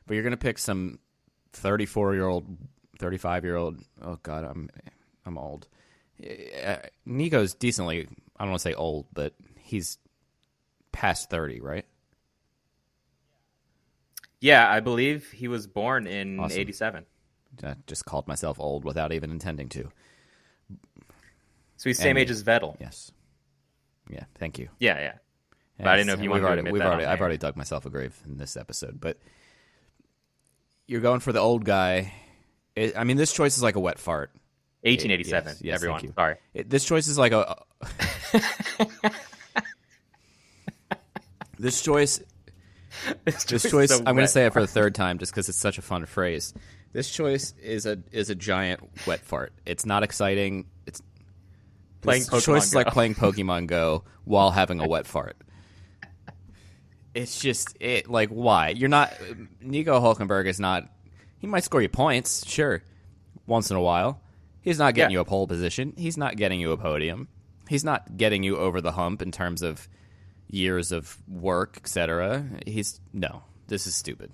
But 0.07 0.13
you're 0.15 0.23
going 0.23 0.31
to 0.31 0.37
pick 0.37 0.57
some 0.57 0.99
34 1.53 2.15
year 2.15 2.25
old, 2.27 2.45
35 2.99 3.43
year 3.43 3.55
old. 3.55 3.79
Oh 4.01 4.17
God, 4.23 4.43
I'm 4.43 4.69
I'm 5.25 5.37
old. 5.37 5.67
Uh, 6.23 6.77
Nico's 7.05 7.53
decently. 7.53 8.07
I 8.37 8.43
don't 8.43 8.51
want 8.51 8.61
to 8.61 8.69
say 8.69 8.73
old, 8.73 9.07
but 9.13 9.33
he's 9.59 9.97
past 10.91 11.29
30, 11.29 11.59
right? 11.61 11.85
Yeah, 14.41 14.69
I 14.69 14.79
believe 14.79 15.29
he 15.31 15.47
was 15.47 15.67
born 15.67 16.07
in 16.07 16.39
Awesome. 16.39 16.59
'87. 16.59 17.05
I 17.63 17.75
just 17.87 18.05
called 18.05 18.27
myself 18.27 18.57
old 18.59 18.85
without 18.85 19.11
even 19.11 19.31
intending 19.31 19.67
to. 19.69 19.91
So 21.77 21.89
he's 21.89 21.97
same 21.97 22.11
And- 22.11 22.19
age 22.19 22.31
as 22.31 22.43
Vettel. 22.43 22.77
Yes. 22.79 23.11
Yeah. 24.09 24.23
Thank 24.35 24.59
you. 24.59 24.69
Yeah, 24.79 24.99
yeah. 24.99 25.13
But 25.77 25.87
I 25.87 25.95
didn't 25.95 26.07
know 26.07 26.13
if 26.13 26.21
you 26.21 26.29
we've 26.29 26.31
wanted 26.31 26.41
to 26.41 26.47
already, 26.47 26.59
admit 26.59 26.73
we've 26.73 26.81
that 26.81 26.87
already, 26.89 27.05
I've 27.05 27.21
already 27.21 27.37
dug 27.37 27.55
myself 27.55 27.85
a 27.85 27.89
grave 27.89 28.19
in 28.25 28.37
this 28.37 28.57
episode, 28.57 28.99
but 28.99 29.17
you're 30.87 30.99
going 30.99 31.21
for 31.21 31.31
the 31.31 31.39
old 31.39 31.63
guy. 31.63 32.13
It, 32.75 32.97
I 32.97 33.05
mean, 33.05 33.15
this 33.15 33.31
choice 33.31 33.55
is 33.55 33.63
like 33.63 33.75
a 33.75 33.79
wet 33.79 33.97
fart. 33.97 34.31
1887. 34.81 35.47
Yes, 35.47 35.61
yes, 35.61 35.75
everyone. 35.75 36.13
Sorry. 36.13 36.35
It, 36.53 36.69
this 36.69 36.83
choice 36.85 37.07
is 37.07 37.17
like 37.17 37.31
a. 37.31 37.55
this 41.59 41.81
choice. 41.81 42.21
This 43.23 43.45
This 43.45 43.63
is 43.65 43.71
choice. 43.71 43.89
so 43.89 43.97
I'm 43.99 44.15
going 44.15 44.25
to 44.25 44.27
say 44.27 44.45
it 44.45 44.51
for 44.51 44.59
the 44.61 44.67
third 44.67 44.93
time, 44.93 45.19
just 45.19 45.31
because 45.31 45.47
it's 45.47 45.57
such 45.57 45.77
a 45.77 45.81
fun 45.81 46.05
phrase. 46.05 46.53
This 46.91 47.09
choice 47.09 47.53
is 47.61 47.85
a 47.85 47.99
is 48.11 48.29
a 48.29 48.35
giant 48.35 48.81
wet 49.07 49.21
fart. 49.21 49.53
It's 49.65 49.85
not 49.85 50.03
exciting. 50.03 50.65
It's 50.85 51.01
Playing 52.01 52.21
this 52.21 52.29
Pokemon 52.29 52.45
choice 52.45 52.65
is 52.67 52.75
like 52.75 52.87
playing 52.87 53.15
Pokemon 53.15 53.67
Go 53.67 54.03
while 54.23 54.51
having 54.51 54.79
a 54.79 54.87
wet 54.87 55.05
fart. 55.05 55.37
It's 57.13 57.39
just 57.39 57.75
it 57.79 58.09
like 58.09 58.29
why 58.29 58.69
you're 58.69 58.87
not 58.89 59.13
Nico 59.61 59.99
Hulkenberg 59.99 60.45
is 60.47 60.59
not. 60.59 60.89
He 61.39 61.47
might 61.47 61.63
score 61.63 61.81
you 61.81 61.89
points, 61.89 62.45
sure, 62.47 62.83
once 63.47 63.71
in 63.71 63.77
a 63.77 63.81
while. 63.81 64.21
He's 64.61 64.77
not 64.77 64.93
getting 64.93 65.11
Yeah. 65.11 65.17
you 65.17 65.21
a 65.21 65.25
pole 65.25 65.47
position. 65.47 65.93
He's 65.97 66.17
not 66.17 66.35
getting 66.37 66.59
you 66.59 66.71
a 66.71 66.77
podium. 66.77 67.27
He's 67.67 67.83
not 67.83 68.17
getting 68.17 68.43
you 68.43 68.57
over 68.57 68.79
the 68.81 68.91
hump 68.91 69.21
in 69.21 69.31
terms 69.31 69.61
of 69.61 69.87
years 70.49 70.91
of 70.91 71.17
work, 71.27 71.77
etc. 71.77 72.45
He's 72.65 72.99
no. 73.13 73.43
This 73.67 73.87
is 73.87 73.95
stupid. 73.95 74.31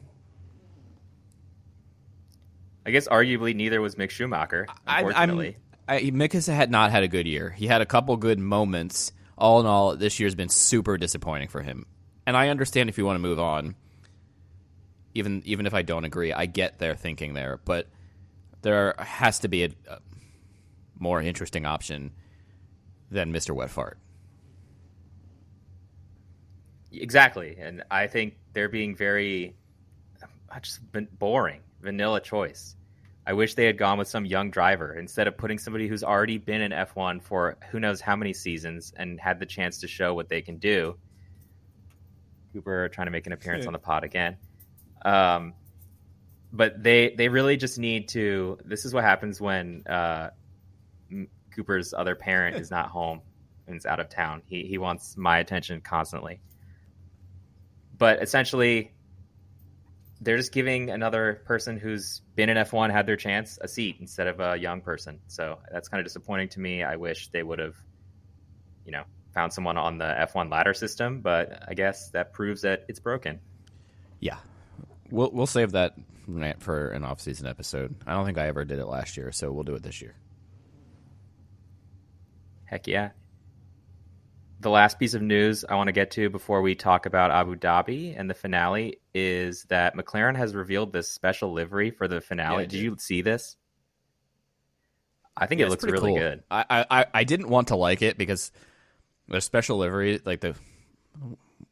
I 2.85 2.91
guess 2.91 3.07
arguably 3.07 3.55
neither 3.55 3.81
was 3.81 3.95
Mick 3.95 4.11
Schumacher. 4.11 4.67
I- 4.85 4.97
I'm- 4.97 5.05
Unfortunately, 5.07 5.57
I, 5.87 6.01
Mick 6.01 6.33
has 6.33 6.47
had 6.47 6.71
not 6.71 6.91
had 6.91 7.03
a 7.03 7.07
good 7.07 7.27
year. 7.27 7.51
He 7.51 7.67
had 7.67 7.81
a 7.81 7.85
couple 7.85 8.17
good 8.17 8.39
moments. 8.39 9.11
All 9.37 9.59
in 9.59 9.65
all, 9.65 9.95
this 9.95 10.19
year's 10.19 10.35
been 10.35 10.49
super 10.49 10.97
disappointing 10.97 11.49
for 11.49 11.61
him. 11.61 11.85
And 12.25 12.35
I 12.35 12.49
understand 12.49 12.89
if 12.89 12.97
you 12.97 13.05
want 13.05 13.15
to 13.15 13.21
move 13.21 13.39
on, 13.39 13.75
even 15.13 15.43
even 15.45 15.65
if 15.65 15.73
I 15.73 15.81
don't 15.81 16.05
agree, 16.05 16.33
I 16.33 16.45
get 16.45 16.79
their 16.79 16.95
thinking 16.95 17.33
there. 17.33 17.59
But 17.63 17.87
there 18.61 18.95
has 18.97 19.39
to 19.39 19.47
be 19.47 19.65
a, 19.65 19.69
a 19.89 19.99
more 20.97 21.21
interesting 21.21 21.65
option 21.65 22.11
than 23.11 23.31
Mr. 23.31 23.53
Wet 23.53 23.69
Fart. 23.69 23.99
exactly. 26.91 27.57
And 27.59 27.83
I 27.91 28.07
think 28.07 28.37
they're 28.53 28.69
being 28.69 28.95
very 28.95 29.55
uh, 30.21 30.59
just 30.59 30.79
boring, 31.19 31.61
vanilla 31.81 32.21
choice. 32.21 32.75
I 33.27 33.33
wish 33.33 33.55
they 33.55 33.65
had 33.65 33.77
gone 33.77 33.97
with 33.97 34.07
some 34.07 34.25
young 34.25 34.51
driver 34.51 34.93
instead 34.93 35.27
of 35.27 35.35
putting 35.35 35.57
somebody 35.57 35.87
who's 35.87 36.03
already 36.03 36.37
been 36.37 36.61
in 36.61 36.71
F1 36.71 37.23
for 37.23 37.57
who 37.71 37.79
knows 37.79 37.99
how 37.99 38.15
many 38.15 38.33
seasons 38.33 38.93
and 38.95 39.19
had 39.19 39.39
the 39.39 39.47
chance 39.47 39.79
to 39.79 39.87
show 39.87 40.13
what 40.13 40.29
they 40.29 40.41
can 40.41 40.57
do. 40.57 40.95
Cooper 42.53 42.87
trying 42.89 43.07
to 43.07 43.11
make 43.11 43.25
an 43.25 43.33
appearance 43.33 43.65
on 43.65 43.73
the 43.73 43.79
pod 43.79 44.03
again. 44.03 44.37
Um, 45.03 45.53
but 46.53 46.81
they 46.81 47.13
they 47.15 47.27
really 47.27 47.57
just 47.57 47.77
need 47.77 48.07
to. 48.09 48.57
This 48.63 48.85
is 48.85 48.93
what 48.93 49.03
happens 49.03 49.41
when 49.41 49.83
uh, 49.87 50.29
Cooper's 51.53 51.93
other 51.93 52.15
parent 52.15 52.57
is 52.57 52.71
not 52.71 52.89
home 52.89 53.21
and 53.67 53.75
is 53.75 53.85
out 53.85 53.99
of 53.99 54.07
town. 54.07 54.41
He 54.45 54.63
he 54.63 54.77
wants 54.77 55.17
my 55.17 55.39
attention 55.39 55.81
constantly. 55.81 56.39
But 57.97 58.21
essentially, 58.21 58.93
they're 60.21 60.37
just 60.37 60.51
giving 60.51 60.89
another 60.89 61.41
person 61.45 61.77
who's 61.77 62.21
been 62.35 62.49
in 62.49 62.57
F1 62.57 62.91
had 62.91 63.05
their 63.05 63.17
chance 63.17 63.57
a 63.61 63.67
seat 63.67 63.97
instead 63.99 64.27
of 64.27 64.39
a 64.39 64.57
young 64.57 64.81
person. 64.81 65.19
So 65.27 65.59
that's 65.71 65.89
kind 65.89 65.99
of 65.99 66.05
disappointing 66.05 66.49
to 66.49 66.59
me. 66.59 66.83
I 66.83 66.95
wish 66.95 67.29
they 67.29 67.43
would 67.43 67.59
have, 67.59 67.75
you 68.85 68.91
know, 68.91 69.03
found 69.33 69.51
someone 69.51 69.77
on 69.77 69.97
the 69.97 70.05
F1 70.05 70.49
ladder 70.49 70.73
system. 70.73 71.21
But 71.21 71.63
I 71.67 71.73
guess 71.73 72.09
that 72.11 72.33
proves 72.33 72.61
that 72.61 72.85
it's 72.87 72.99
broken. 72.99 73.39
Yeah, 74.19 74.37
we'll 75.11 75.31
we'll 75.31 75.47
save 75.47 75.73
that 75.73 75.95
rant 76.27 76.61
for 76.61 76.89
an 76.89 77.03
off-season 77.03 77.45
episode. 77.47 77.95
I 78.07 78.13
don't 78.13 78.25
think 78.25 78.37
I 78.37 78.47
ever 78.47 78.65
did 78.65 78.79
it 78.79 78.85
last 78.85 79.17
year, 79.17 79.31
so 79.31 79.51
we'll 79.51 79.63
do 79.63 79.75
it 79.75 79.83
this 79.83 80.01
year. 80.01 80.15
Heck 82.65 82.87
yeah. 82.87 83.11
The 84.65 84.71
last 84.71 84.97
piece 84.97 85.13
of 85.13 85.21
news 85.21 85.63
I 85.63 85.75
want 85.75 85.89
to 85.89 85.91
get 85.91 86.09
to 86.11 86.27
before 86.27 86.63
we 86.63 86.73
talk 86.73 87.05
about 87.05 87.29
Abu 87.29 87.55
Dhabi 87.55 88.19
and 88.19 88.27
the 88.27 88.33
finale 88.33 88.97
is 89.13 89.61
that 89.65 89.95
McLaren 89.95 90.35
has 90.35 90.55
revealed 90.55 90.91
this 90.91 91.07
special 91.07 91.53
livery 91.53 91.91
for 91.91 92.07
the 92.07 92.19
finale. 92.19 92.63
Yeah, 92.63 92.67
did 92.67 92.69
did. 92.71 92.81
you 92.81 92.95
see 92.97 93.21
this? 93.21 93.57
I 95.37 95.45
think 95.45 95.59
Yeah, 95.59 95.67
it 95.67 95.69
looks 95.69 95.83
really 95.83 95.99
cool. 96.13 96.17
good. 96.17 96.41
I, 96.49 96.83
I- 96.89 97.05
I 97.13 97.23
didn't 97.25 97.49
want 97.49 97.67
to 97.67 97.75
like 97.75 98.01
it 98.01 98.17
because 98.17 98.51
their 99.27 99.39
special 99.39 99.77
livery, 99.77 100.19
like 100.25 100.39
the 100.41 100.55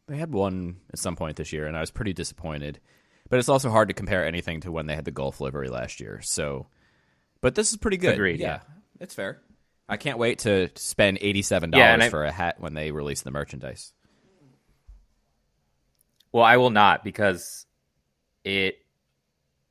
they 0.05 0.17
had 0.17 0.31
one 0.31 0.75
at 0.93 0.99
some 0.99 1.15
point 1.15 1.37
this 1.37 1.51
year, 1.51 1.65
and 1.65 1.75
I 1.75 1.79
was 1.81 1.89
pretty 1.89 2.13
disappointed. 2.13 2.79
But 3.27 3.39
it's 3.39 3.49
also 3.49 3.71
hard 3.71 3.87
to 3.87 3.95
compare 3.95 4.23
anything 4.23 4.61
to 4.61 4.71
when 4.71 4.85
they 4.85 4.93
had 4.93 5.05
the 5.05 5.09
Gulf 5.11 5.41
livery 5.41 5.69
last 5.69 5.99
year. 5.99 6.21
So, 6.21 6.67
but 7.41 7.55
this 7.55 7.71
is 7.71 7.77
pretty 7.77 7.97
good. 7.97 8.13
Agreed, 8.13 8.39
Yeah, 8.39 8.47
yeah. 8.47 8.59
it's 8.99 9.15
fair. 9.15 9.41
I 9.89 9.97
can't 9.97 10.17
wait 10.17 10.39
to 10.39 10.69
spend 10.75 11.19
eighty-seven 11.21 11.71
dollars 11.71 12.03
Yeah, 12.03 12.09
for 12.09 12.23
a 12.23 12.31
hat 12.31 12.59
when 12.59 12.73
they 12.73 12.91
release 12.91 13.21
the 13.21 13.31
merchandise. 13.31 13.93
Well, 16.31 16.43
I 16.43 16.57
will 16.57 16.69
not 16.69 17.03
because 17.03 17.65
it. 18.43 18.77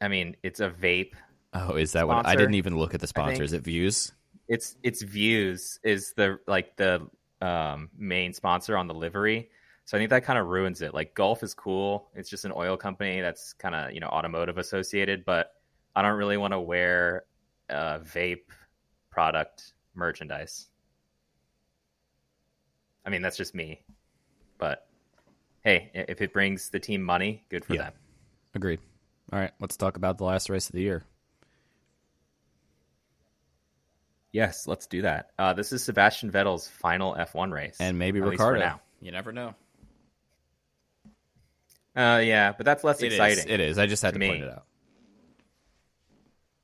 I 0.00 0.08
mean, 0.08 0.36
it's 0.42 0.60
a 0.60 0.70
vape. 0.70 1.14
Oh, 1.54 1.76
is 1.76 1.92
that 1.92 2.06
what? 2.06 2.26
I 2.26 2.36
didn't 2.36 2.54
even 2.54 2.76
look 2.76 2.94
at 2.94 3.00
the 3.00 3.06
I 3.06 3.08
sponsor. 3.08 3.42
Is 3.42 3.52
it 3.52 3.62
Vuse? 3.62 4.12
It's 4.48 4.76
its 4.82 5.02
Vuse 5.02 5.78
is 5.82 6.12
the 6.16 6.38
like 6.46 6.76
the 6.76 7.08
um, 7.40 7.90
main 7.96 8.32
sponsor 8.32 8.76
on 8.76 8.86
the 8.86 8.94
livery. 8.94 9.50
So 9.84 9.96
I 9.96 10.00
think 10.00 10.10
that 10.10 10.24
kind 10.24 10.38
of 10.38 10.46
ruins 10.46 10.82
it. 10.82 10.94
Like 10.94 11.14
Gulf 11.14 11.42
is 11.42 11.54
cool. 11.54 12.08
It's 12.14 12.28
just 12.28 12.44
an 12.44 12.52
oil 12.54 12.76
company 12.76 13.20
that's 13.20 13.52
kind 13.54 13.74
of 13.74 13.92
you 13.92 14.00
know 14.00 14.08
automotive 14.08 14.58
associated, 14.58 15.24
but 15.24 15.52
I 15.96 16.02
don't 16.02 16.16
really 16.16 16.36
want 16.36 16.52
to 16.52 16.60
wear 16.60 17.24
uh, 17.68 17.98
vape 17.98 18.44
product 19.10 19.74
merchandise. 19.94 20.68
I 23.04 23.10
mean, 23.10 23.22
that's 23.22 23.36
just 23.36 23.54
me. 23.54 23.82
But 24.58 24.86
hey, 25.62 25.90
if 25.94 26.20
it 26.20 26.32
brings 26.32 26.70
the 26.70 26.78
team 26.80 27.02
money, 27.02 27.44
good 27.48 27.64
for 27.64 27.74
Yeah. 27.74 27.82
them. 27.84 27.92
Agreed. 28.54 28.80
All 29.32 29.38
right, 29.38 29.52
let's 29.60 29.76
talk 29.76 29.96
about 29.96 30.18
the 30.18 30.24
last 30.24 30.50
race 30.50 30.68
of 30.68 30.72
the 30.74 30.82
year. 30.82 31.04
Yes, 34.32 34.66
let's 34.66 34.86
do 34.86 35.02
that. 35.02 35.30
Uh, 35.38 35.52
this 35.52 35.72
is 35.72 35.84
Sebastian 35.84 36.30
Vettel's 36.30 36.66
final 36.68 37.14
F1 37.14 37.52
race, 37.52 37.76
and 37.80 37.98
maybe 37.98 38.18
at 38.18 38.24
least 38.26 38.40
for 38.40 38.52
Ricciardo. 38.52 38.60
now. 38.76 38.80
You 39.00 39.12
never 39.12 39.32
know. 39.32 39.54
Uh, 41.94 42.22
yeah, 42.24 42.52
but 42.52 42.64
that's 42.64 42.82
less 42.84 43.02
It 43.02 43.08
is. 43.08 43.14
exciting. 43.14 43.48
It 43.52 43.60
is. 43.60 43.78
I 43.78 43.86
just 43.86 44.02
had 44.02 44.14
to 44.14 44.20
to, 44.20 44.26
point 44.26 44.42
it 44.44 44.48
out. 44.50 44.64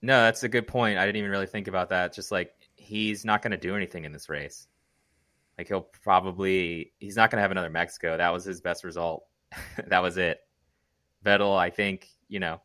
No, 0.01 0.23
that's 0.23 0.43
a 0.45 0.49
good 0.49 0.67
point. 0.67 0.99
I 0.99 1.05
didn't 1.05 1.17
even 1.19 1.31
really 1.31 1.47
think 1.47 1.69
about 1.69 1.91
that. 1.91 2.15
Just 2.15 2.33
like 2.33 2.55
he's 2.89 3.25
not 3.25 3.43
going 3.43 3.51
to 3.51 3.59
do 3.59 3.77
anything 3.77 4.05
in 4.05 4.13
this 4.13 4.29
race. 4.29 4.67
Like 5.57 5.69
he'll 5.69 5.89
probably 6.03 6.93
he's 6.99 7.17
not 7.17 7.31
going 7.31 7.39
to 7.39 7.43
have 7.43 7.51
another 7.51 7.71
Mexico. 7.71 8.17
That 8.17 8.33
was 8.33 8.45
his 8.45 8.61
best 8.61 8.83
result. 8.83 9.25
that 9.87 10.03
was 10.03 10.17
it. 10.17 10.41
Vettel, 11.25 11.57
I 11.57 11.71
think, 11.71 12.09
you 12.29 12.41
know, 12.41 12.61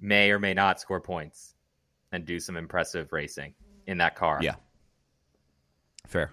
may 0.00 0.30
or 0.30 0.38
may 0.38 0.54
not 0.54 0.80
score 0.80 1.00
points 1.00 1.54
and 2.12 2.24
do 2.24 2.40
some 2.40 2.56
impressive 2.56 3.12
racing 3.12 3.54
in 3.86 3.98
that 3.98 4.14
car. 4.14 4.38
Yeah. 4.40 4.54
Fair. 6.06 6.32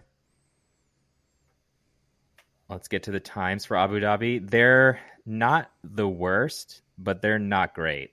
Let's 2.69 2.87
get 2.87 3.03
to 3.03 3.11
the 3.11 3.19
times 3.19 3.65
for 3.65 3.75
Abu 3.75 3.99
Dhabi. 3.99 4.49
They're 4.49 4.99
not 5.25 5.69
the 5.83 6.07
worst, 6.07 6.81
but 6.97 7.21
they're 7.21 7.39
not 7.39 7.75
great. 7.75 8.11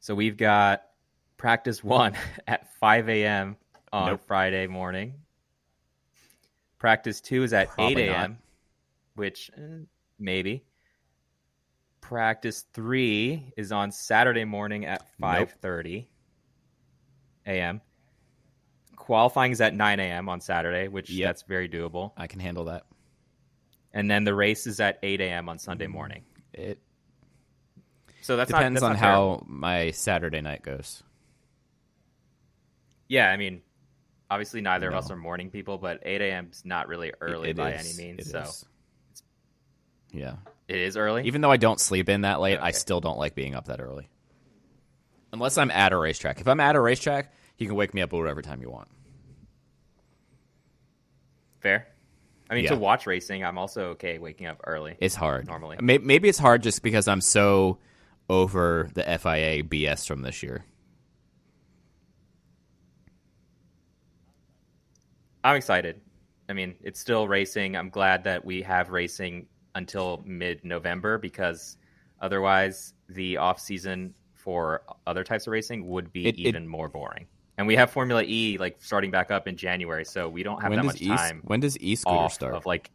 So 0.00 0.14
we've 0.14 0.36
got 0.36 0.82
practice 1.36 1.82
one 1.82 2.14
at 2.46 2.72
5 2.78 3.08
a.m. 3.08 3.56
on 3.92 4.06
Nope. 4.10 4.20
Friday 4.26 4.66
morning. 4.66 5.14
Practice 6.78 7.20
two 7.20 7.42
is 7.42 7.52
at 7.52 7.68
Probably 7.70 8.02
8 8.02 8.06
not. 8.08 8.16
a.m., 8.16 8.38
which 9.14 9.50
eh, 9.56 9.84
maybe. 10.18 10.64
Practice 12.00 12.66
three 12.74 13.52
is 13.56 13.72
on 13.72 13.90
Saturday 13.90 14.44
morning 14.44 14.84
at 14.84 15.02
Nope. 15.18 15.48
5:30 15.62 16.06
a.m. 17.46 17.80
Qualifying 18.96 19.52
is 19.52 19.60
at 19.60 19.74
9 19.74 20.00
a.m. 20.00 20.28
on 20.28 20.40
Saturday, 20.40 20.88
which 20.88 21.10
Yep. 21.10 21.26
that's 21.28 21.42
very 21.42 21.68
doable. 21.68 22.12
I 22.16 22.26
can 22.26 22.40
handle 22.40 22.64
that. 22.66 22.84
And 23.92 24.10
then 24.10 24.24
the 24.24 24.34
race 24.34 24.66
is 24.66 24.80
at 24.80 24.98
8 25.02 25.20
a.m. 25.20 25.48
on 25.48 25.58
Sunday 25.58 25.86
morning. 25.86 26.24
It 26.52 26.78
So 28.22 28.36
that's 28.36 28.50
depends 28.50 28.80
not, 28.82 28.86
on 28.88 28.92
not 28.94 29.00
terrible. 29.00 29.38
how 29.38 29.44
my 29.46 29.90
Saturday 29.92 30.40
night 30.40 30.62
goes. 30.62 31.02
Yeah, 33.08 33.30
I 33.30 33.36
mean, 33.36 33.62
obviously 34.30 34.60
neither 34.60 34.90
No. 34.90 34.98
of 34.98 35.04
us 35.04 35.10
are 35.10 35.16
morning 35.16 35.50
people, 35.50 35.78
but 35.78 36.00
8 36.02 36.20
a.m. 36.22 36.48
is 36.52 36.64
not 36.64 36.88
really 36.88 37.12
early 37.20 37.50
It 37.50 37.56
by 37.56 37.72
is. 37.74 37.98
any 37.98 38.06
means. 38.08 38.26
It 38.26 38.30
so 38.30 38.40
is. 38.40 38.64
Yeah. 40.12 40.36
it 40.68 40.76
is 40.78 40.96
early. 40.96 41.24
Even 41.26 41.40
though 41.40 41.50
I 41.50 41.56
don't 41.56 41.80
sleep 41.80 42.08
in 42.08 42.22
that 42.22 42.40
late, 42.40 42.58
I 42.60 42.70
still 42.70 43.00
don't 43.00 43.18
like 43.18 43.34
being 43.34 43.54
up 43.54 43.66
that 43.66 43.80
early. 43.80 44.08
Unless 45.32 45.58
I'm 45.58 45.70
at 45.70 45.92
a 45.92 45.96
racetrack. 45.98 46.40
If 46.40 46.46
I'm 46.48 46.60
at 46.60 46.76
a 46.76 46.80
racetrack, 46.80 47.32
you 47.58 47.66
can 47.66 47.74
wake 47.76 47.92
me 47.92 48.00
up 48.02 48.12
whatever 48.12 48.40
time 48.40 48.62
you 48.62 48.70
want. 48.70 48.88
Fair. 51.60 51.88
I 52.48 52.54
mean, 52.54 52.64
Yeah. 52.64 52.70
to 52.70 52.76
watch 52.76 53.06
racing, 53.06 53.44
I'm 53.44 53.58
also 53.58 53.90
okay 53.90 54.18
waking 54.18 54.46
up 54.46 54.60
early. 54.64 54.96
It's 55.00 55.14
hard. 55.14 55.46
Normally. 55.46 55.78
Maybe 55.80 56.28
it's 56.28 56.38
hard 56.38 56.62
just 56.62 56.82
because 56.82 57.08
I'm 57.08 57.20
so 57.20 57.78
over 58.28 58.88
the 58.94 59.02
FIA 59.08 59.62
BS 59.64 60.06
from 60.06 60.22
this 60.22 60.42
year. 60.42 60.64
I'm 65.44 65.56
excited. 65.56 66.00
I 66.48 66.52
mean, 66.54 66.74
it's 66.82 66.98
still 66.98 67.28
racing. 67.28 67.76
I'm 67.76 67.90
glad 67.90 68.24
that 68.24 68.44
we 68.44 68.62
have 68.62 68.90
racing 68.90 69.46
until 69.74 70.22
mid 70.26 70.64
November 70.64 71.18
because 71.18 71.76
otherwise 72.20 72.94
the 73.08 73.36
off 73.36 73.60
season 73.60 74.14
for 74.34 74.82
other 75.06 75.22
types 75.24 75.46
of 75.46 75.52
racing 75.52 75.86
would 75.88 76.12
be 76.12 76.26
It- 76.26 76.34
it- 76.36 76.38
even 76.40 76.66
more 76.66 76.88
boring. 76.88 77.26
And 77.56 77.66
we 77.68 77.76
have 77.76 77.90
Formula 77.90 78.22
E 78.26 78.58
like 78.58 78.76
starting 78.80 79.10
back 79.12 79.30
up 79.30 79.46
in 79.46 79.56
January, 79.56 80.04
so 80.04 80.28
we 80.28 80.42
don't 80.42 80.60
have 80.60 80.72
that 80.74 80.84
much 80.84 81.00
e- 81.00 81.06
time 81.08 81.40
when 81.44 81.60
does 81.60 81.78
e-scooter 81.78 82.28
start? 82.28 82.54
of 82.54 82.66
like 82.66 82.90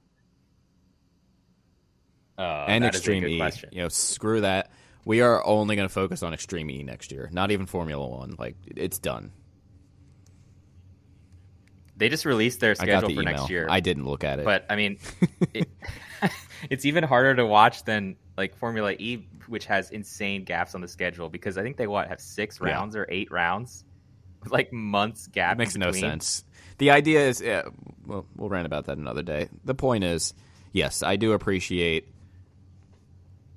uh, 2.38 2.66
and 2.68 2.84
that 2.84 2.94
is 2.96 3.00
a 3.00 3.00
Extreme 3.00 3.26
E. 3.28 3.38
question. 3.38 3.70
You 3.72 3.82
know, 3.84 3.90
screw 3.90 4.42
that. 4.42 4.72
We 5.06 5.22
are 5.22 5.46
only 5.46 5.76
going 5.76 5.88
to 5.88 5.94
focus 5.94 6.24
on 6.24 6.34
Extreme 6.34 6.70
E 6.72 6.84
next 6.84 7.12
year. 7.12 7.30
Not 7.32 7.52
even 7.52 7.66
Formula 7.66 8.06
One. 8.08 8.36
Like 8.38 8.56
it's 8.76 9.00
done. 9.00 9.32
They 12.00 12.08
just 12.10 12.26
released 12.26 12.62
their 12.62 12.76
schedule 12.76 13.10
the 13.10 13.16
for 13.16 13.22
email. 13.22 13.34
next 13.36 13.50
year. 13.50 13.68
I 13.70 13.82
didn't 13.82 14.06
look 14.06 14.24
at 14.24 14.40
it. 14.40 14.46
But 14.46 14.66
I 14.70 14.76
mean, 14.78 14.98
it, 15.54 15.68
it's 16.70 16.86
even 16.86 17.04
harder 17.04 17.36
to 17.36 17.46
watch 17.46 17.84
than 17.84 18.16
like 18.38 18.56
Formula 18.56 18.94
E, 18.94 19.28
which 19.48 19.66
has 19.66 19.92
insane 19.92 20.46
gaps 20.46 20.74
on 20.76 20.82
the 20.82 20.88
schedule 20.88 21.30
because 21.30 21.58
I 21.58 21.62
think 21.64 21.76
they 21.76 21.88
what 21.88 22.08
have 22.08 22.22
six 22.22 22.58
Yeah. 22.62 22.68
rounds 22.70 22.96
or 22.96 23.06
eight 23.10 23.30
rounds, 23.32 23.84
like 24.50 24.72
months 24.72 25.28
gap. 25.28 25.56
It 25.56 25.58
makes 25.58 25.76
no 25.76 25.92
sense. 25.92 26.46
The 26.78 26.92
idea 26.92 27.28
is, 27.28 27.42
yeah, 27.42 27.64
well, 28.06 28.26
we'll 28.36 28.48
rant 28.48 28.66
about 28.66 28.86
that 28.86 28.98
another 28.98 29.22
day. 29.22 29.50
The 29.66 29.76
point 29.76 30.06
is, 30.06 30.34
yes, 30.72 31.04
I 31.04 31.18
do 31.18 31.34
appreciate 31.34 32.08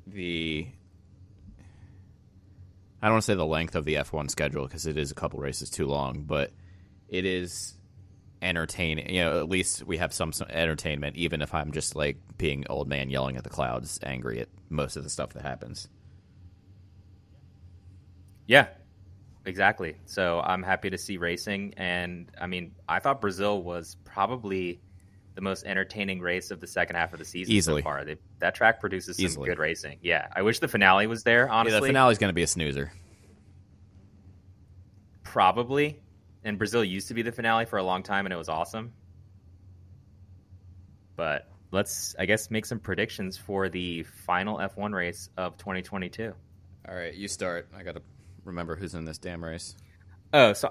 the. 0.07 0.67
I 3.01 3.07
don't 3.07 3.15
want 3.15 3.23
to 3.23 3.27
say 3.27 3.35
the 3.35 3.47
length 3.47 3.75
of 3.77 3.85
the 3.85 3.95
F1 3.95 4.31
schedule 4.31 4.67
because 4.67 4.87
it 4.87 4.97
is 4.97 5.11
a 5.11 5.15
couple 5.15 5.41
races 5.41 5.71
too 5.71 5.87
long, 5.87 6.23
but 6.23 6.53
it 7.09 7.25
is 7.25 7.75
entertaining. 8.43 9.15
You 9.15 9.23
know, 9.23 9.41
at 9.41 9.49
least 9.49 9.85
we 9.85 9.97
have 9.99 10.13
some, 10.13 10.33
some 10.33 10.49
entertainment, 10.51 11.17
even 11.17 11.41
if 11.41 11.55
I'm 11.55 11.73
just 11.73 11.97
like 11.97 12.19
being 12.37 12.65
old 12.69 12.89
man 12.89 13.09
yelling 13.09 13.37
at 13.37 13.45
the 13.45 13.51
clouds, 13.51 13.99
angry 14.03 14.41
at 14.41 14.49
most 14.69 14.97
of 14.97 15.05
the 15.05 15.11
stuff 15.11 15.33
that 15.35 15.43
happens. 15.43 15.89
Yeah, 18.47 18.67
exactly. 19.47 19.97
So 20.05 20.41
I'm 20.41 20.63
happy 20.63 20.91
to 20.91 20.99
see 20.99 21.17
racing, 21.17 21.75
and 21.77 22.31
I 22.41 22.47
mean, 22.47 22.73
I 22.89 22.99
thought 22.99 23.21
Brazil 23.21 23.63
was 23.63 23.97
probably 24.05 24.81
the 25.35 25.41
most 25.41 25.65
entertaining 25.65 26.21
race 26.21 26.51
of 26.51 26.61
the 26.61 26.67
second 26.67 26.97
half 26.97 27.13
of 27.15 27.19
the 27.19 27.25
season 27.25 27.55
Easily. 27.55 27.81
so 27.81 27.85
far. 27.85 28.05
They, 28.05 28.17
that 28.41 28.55
track 28.55 28.81
produces 28.81 29.17
some 29.17 29.25
Easily. 29.25 29.49
good 29.49 29.59
racing. 29.59 29.99
Yeah, 30.03 30.29
I 30.35 30.43
wish 30.43 30.59
the 30.59 30.69
finale 30.69 31.07
was 31.07 31.23
there. 31.23 31.49
Honestly, 31.49 31.77
Yeah, 31.77 31.81
the 31.81 31.87
finale 31.87 32.13
is 32.13 32.19
going 32.19 32.29
to 32.29 32.35
be 32.35 32.43
a 32.43 32.47
snoozer. 32.47 32.93
Probably. 35.23 36.02
And 36.45 36.59
Brazil 36.59 36.83
used 36.85 37.09
to 37.09 37.15
be 37.15 37.23
the 37.23 37.33
finale 37.33 37.65
for 37.67 37.79
a 37.79 37.83
long 37.85 38.03
time 38.03 38.27
and 38.27 38.33
it 38.33 38.37
was 38.37 38.49
awesome. 38.49 38.93
But 41.17 41.49
let's, 41.71 42.15
I 42.19 42.27
guess, 42.27 42.51
make 42.51 42.67
some 42.67 42.81
predictions 42.81 43.37
for 43.37 43.69
the 43.69 44.03
final 44.03 44.59
F1 44.59 44.93
race 44.93 45.29
of 45.37 45.57
2022. 45.59 46.33
All 46.89 46.95
right, 46.95 47.15
you 47.15 47.29
start. 47.29 47.69
I 47.77 47.83
got 47.83 47.95
to 47.95 48.03
remember 48.45 48.75
who's 48.77 48.95
in 48.95 49.05
this 49.05 49.19
damn 49.19 49.45
race. 49.45 49.77
Oh, 50.33 50.53
so 50.53 50.71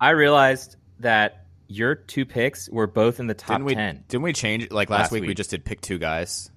I 0.00 0.10
realized 0.10 0.76
that 1.00 1.46
your 1.66 1.94
two 1.94 2.24
picks 2.24 2.68
were 2.68 2.86
both 2.86 3.20
in 3.20 3.26
the 3.26 3.34
top 3.34 3.56
didn't 3.56 3.64
we, 3.64 3.74
10. 3.74 4.04
Didn't 4.08 4.22
we 4.22 4.32
change? 4.32 4.70
Like 4.70 4.90
last, 4.90 5.04
Last 5.04 5.12
week, 5.12 5.24
we 5.24 5.34
just 5.34 5.50
did 5.50 5.64
pick 5.64 5.80
two 5.80 5.98
guys. 5.98 6.50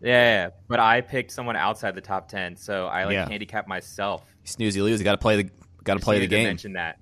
Yeah, 0.00 0.08
yeah, 0.44 0.50
but 0.68 0.80
I 0.80 1.00
picked 1.00 1.30
someone 1.30 1.56
outside 1.56 1.94
the 1.94 2.00
top 2.00 2.28
10. 2.28 2.56
So 2.56 2.86
I 2.86 3.04
like 3.04 3.14
Yeah. 3.14 3.28
handicapped 3.28 3.68
myself. 3.68 4.24
Snoozy 4.44 4.82
lose. 4.82 4.98
You 4.98 5.04
got 5.04 5.12
to 5.12 5.18
play 5.18 5.42
the 5.42 5.50
got 5.84 5.94
to 5.94 6.00
play 6.00 6.18
the 6.20 6.26
game. 6.26 6.44
Mention 6.44 6.72
that. 6.72 6.98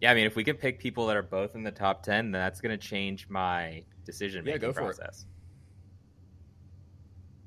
Yeah, 0.00 0.10
I 0.10 0.14
mean, 0.14 0.24
if 0.26 0.34
we 0.34 0.44
can 0.44 0.56
pick 0.56 0.78
people 0.78 1.06
that 1.08 1.16
are 1.16 1.22
both 1.22 1.54
in 1.54 1.62
the 1.62 1.70
top 1.70 2.02
ten, 2.02 2.30
then 2.30 2.40
that's 2.40 2.60
going 2.60 2.76
to 2.78 2.86
change 2.86 3.28
my 3.28 3.84
decision 4.04 4.44
making 4.44 4.60
go 4.60 4.72
for 4.72 4.80
it. 4.80 4.84
process. 4.96 5.26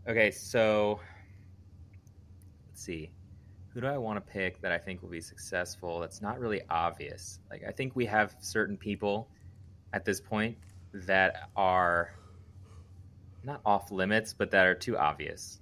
Okay, 0.08 0.30
so 0.32 1.00
let's 2.70 2.82
see. 2.84 3.12
Who 3.70 3.82
do 3.82 3.88
I 3.88 3.98
want 3.98 4.24
to 4.24 4.32
pick 4.32 4.62
that 4.62 4.72
I 4.72 4.78
think 4.78 5.02
will 5.02 5.10
be 5.10 5.22
successful? 5.22 6.00
That's 6.00 6.22
not 6.22 6.40
really 6.40 6.62
obvious. 6.70 7.40
Like, 7.50 7.64
I 7.68 7.72
think 7.72 7.96
we 7.96 8.06
have 8.06 8.36
certain 8.40 8.78
people 8.78 9.30
at 9.94 10.06
this 10.06 10.22
point 10.22 10.58
that 10.94 11.50
are 11.56 12.12
not 13.44 13.62
off 13.66 13.92
limits, 13.92 14.34
but 14.34 14.52
that 14.52 14.68
are 14.68 14.76
too 14.76 14.96
obvious 14.98 15.60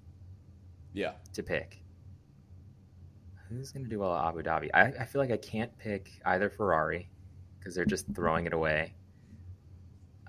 Yeah. 0.94 1.14
to 1.34 1.42
pick. 1.44 1.81
Who's 3.52 3.72
going 3.72 3.84
to 3.84 3.90
do 3.90 4.00
well 4.00 4.16
at 4.16 4.30
Abu 4.30 4.44
Dhabi? 4.44 4.70
I, 4.74 4.94
I 5.02 5.06
feel 5.06 5.22
like 5.22 5.32
I 5.32 5.38
can't 5.38 5.78
pick 5.78 6.10
either 6.26 6.50
Ferrari 6.50 7.10
because 7.60 7.76
they're 7.76 7.86
just 7.86 8.06
throwing 8.16 8.46
it 8.46 8.54
away. 8.54 8.94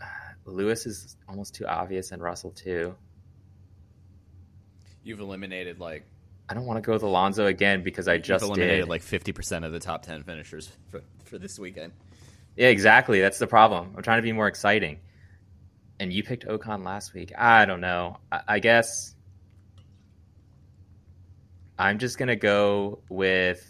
Uh, 0.00 0.04
Lewis 0.44 0.86
is 0.86 1.16
almost 1.28 1.54
too 1.54 1.66
obvious, 1.66 2.10
and 2.10 2.20
Russell 2.20 2.50
too. 2.50 2.96
You've 5.04 5.20
eliminated 5.20 5.78
like 5.78 6.04
I 6.48 6.54
don't 6.54 6.66
want 6.66 6.78
to 6.78 6.86
go 6.86 6.92
with 6.92 7.02
Alonso 7.02 7.46
again 7.46 7.82
because 7.82 8.08
I 8.08 8.18
just 8.18 8.42
you've 8.42 8.50
eliminated 8.50 8.84
did. 8.84 8.88
like 8.90 9.02
fifty 9.02 9.32
percent 9.32 9.64
of 9.64 9.72
the 9.72 9.80
top 9.80 10.02
ten 10.02 10.22
finishers 10.24 10.70
for, 10.88 11.02
for 11.24 11.38
this 11.38 11.58
weekend. 11.58 11.92
yeah, 12.56 12.68
exactly. 12.68 13.20
That's 13.20 13.38
the 13.38 13.46
problem. 13.46 13.94
I'm 13.96 14.02
trying 14.02 14.18
to 14.18 14.22
be 14.22 14.32
more 14.32 14.48
exciting. 14.48 14.98
And 16.00 16.12
you 16.12 16.24
picked 16.24 16.46
Ocon 16.46 16.84
last 16.84 17.14
week. 17.14 17.32
I 17.38 17.64
don't 17.66 17.80
know. 17.80 18.18
I, 18.32 18.40
I 18.48 18.58
guess 18.58 19.14
I'm 21.82 21.98
just 21.98 22.16
gonna 22.16 22.36
go 22.36 23.00
with. 23.08 23.68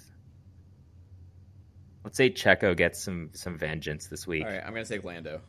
Let's 2.04 2.16
say 2.18 2.28
Checo 2.30 2.76
gets 2.76 3.02
some 3.02 3.30
some 3.32 3.56
vengeance 3.56 4.06
this 4.08 4.26
week. 4.26 4.44
All 4.44 4.50
right, 4.50 4.60
I'm 4.62 4.74
gonna 4.74 4.84
take 4.84 5.02
Lando. 5.02 5.40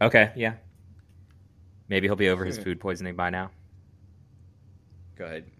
Okay, 0.00 0.30
yeah. 0.36 0.54
Maybe 1.88 2.06
he'll 2.06 2.14
be 2.14 2.28
over 2.28 2.44
his 2.44 2.58
food 2.58 2.78
poisoning 2.78 3.16
by 3.16 3.30
now. 3.30 3.50
Go 5.16 5.24
ahead. 5.24 5.50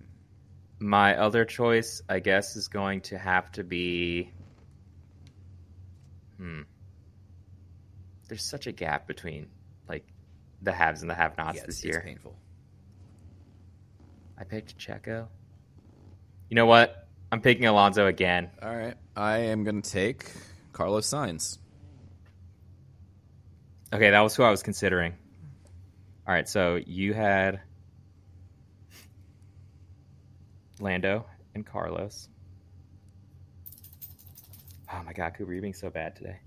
My 0.78 1.16
other 1.16 1.45
choice, 1.45 2.01
I 2.09 2.20
guess, 2.20 2.55
is 2.55 2.68
going 2.68 3.01
to 3.03 3.18
have 3.18 3.51
to 3.53 3.64
be. 3.64 4.30
Hmm. 6.36 6.61
there's 8.28 8.45
such 8.45 8.68
a 8.68 8.72
gap 8.72 9.09
between 9.09 9.49
like 9.89 10.05
the 10.62 10.70
haves 10.70 11.01
and 11.01 11.11
the 11.11 11.14
have-nots 11.14 11.57
Yeah, 11.57 11.66
this 11.66 11.84
year. 11.84 11.97
it's 11.97 12.05
painful. 12.05 12.36
I 14.39 14.45
picked 14.45 14.78
Checo. 14.78 15.26
You 16.49 16.55
know 16.55 16.66
what? 16.66 17.09
I'm 17.30 17.41
picking 17.41 17.66
Alonso 17.66 18.07
again. 18.07 18.51
All 18.62 18.74
right, 18.74 18.95
I 19.16 19.39
am 19.39 19.64
going 19.64 19.82
to 19.82 19.91
take 19.91 20.30
Carlos 20.72 21.07
Sainz. 21.07 21.59
Okay, 23.93 24.11
that 24.11 24.20
was 24.20 24.36
who 24.36 24.43
I 24.43 24.51
was 24.51 24.62
considering. 24.62 25.14
All 26.26 26.34
right, 26.34 26.49
so 26.49 26.76
you 26.86 27.14
had 27.14 27.61
Lando 30.80 31.26
and 31.55 31.66
Carlos. 31.66 32.28
Oh 34.93 35.03
my 35.05 35.12
god, 35.12 35.34
Cooper, 35.34 35.53
you're 35.53 35.62
being 35.62 35.74
so 35.74 35.91
bad 35.91 36.16
today. 36.16 36.39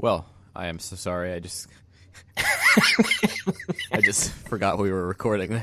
Well, 0.00 0.24
I 0.56 0.68
am 0.68 0.78
so 0.78 0.96
sorry. 0.96 1.34
I 1.34 1.40
just, 1.40 1.68
I 3.92 4.00
just 4.00 4.32
forgot 4.32 4.78
we 4.78 4.90
were 4.90 5.06
recording 5.06 5.60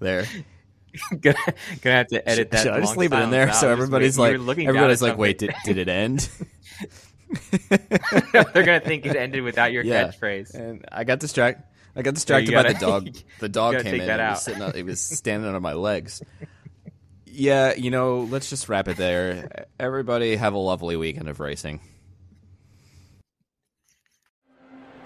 there. 0.00 0.24
gonna, 1.20 1.36
gonna 1.82 1.96
have 1.96 2.06
to 2.08 2.26
edit 2.26 2.50
that. 2.52 2.62
Should 2.62 2.72
I 2.72 2.80
just 2.80 2.96
leave 2.96 3.12
it 3.12 3.18
in 3.18 3.30
there 3.30 3.52
so 3.52 3.68
everybody's 3.68 4.18
like, 4.18 4.38
looking 4.38 4.68
everybody's 4.68 5.02
like, 5.02 5.18
wait, 5.18 5.36
did, 5.36 5.54
did 5.66 5.76
it 5.76 5.88
end? 5.88 6.30
They're 8.32 8.64
gonna 8.64 8.80
think 8.80 9.04
it 9.04 9.16
ended 9.16 9.42
without 9.42 9.70
your 9.70 9.84
yeah. 9.84 10.08
catchphrase. 10.08 10.54
And 10.54 10.86
I 10.90 11.04
got 11.04 11.18
distracted. 11.18 11.62
I 11.94 12.00
got 12.00 12.14
distracted 12.14 12.50
you 12.50 12.56
by 12.56 12.62
the 12.62 12.72
gotta- 12.72 13.04
dog. 13.04 13.16
The 13.38 13.48
dog 13.50 13.72
gotta 13.72 13.84
came 13.84 14.00
in. 14.00 14.06
that 14.06 14.18
and 14.18 14.30
was 14.30 14.42
sitting. 14.42 14.62
On, 14.62 14.72
he 14.72 14.82
was 14.82 14.98
standing 14.98 15.54
on 15.54 15.60
my 15.60 15.74
legs. 15.74 16.22
Yeah, 17.26 17.74
you 17.74 17.90
know, 17.90 18.20
let's 18.20 18.48
just 18.48 18.70
wrap 18.70 18.88
it 18.88 18.96
there. 18.96 19.66
Everybody 19.78 20.36
have 20.36 20.54
a 20.54 20.58
lovely 20.58 20.96
weekend 20.96 21.28
of 21.28 21.38
racing. 21.38 21.80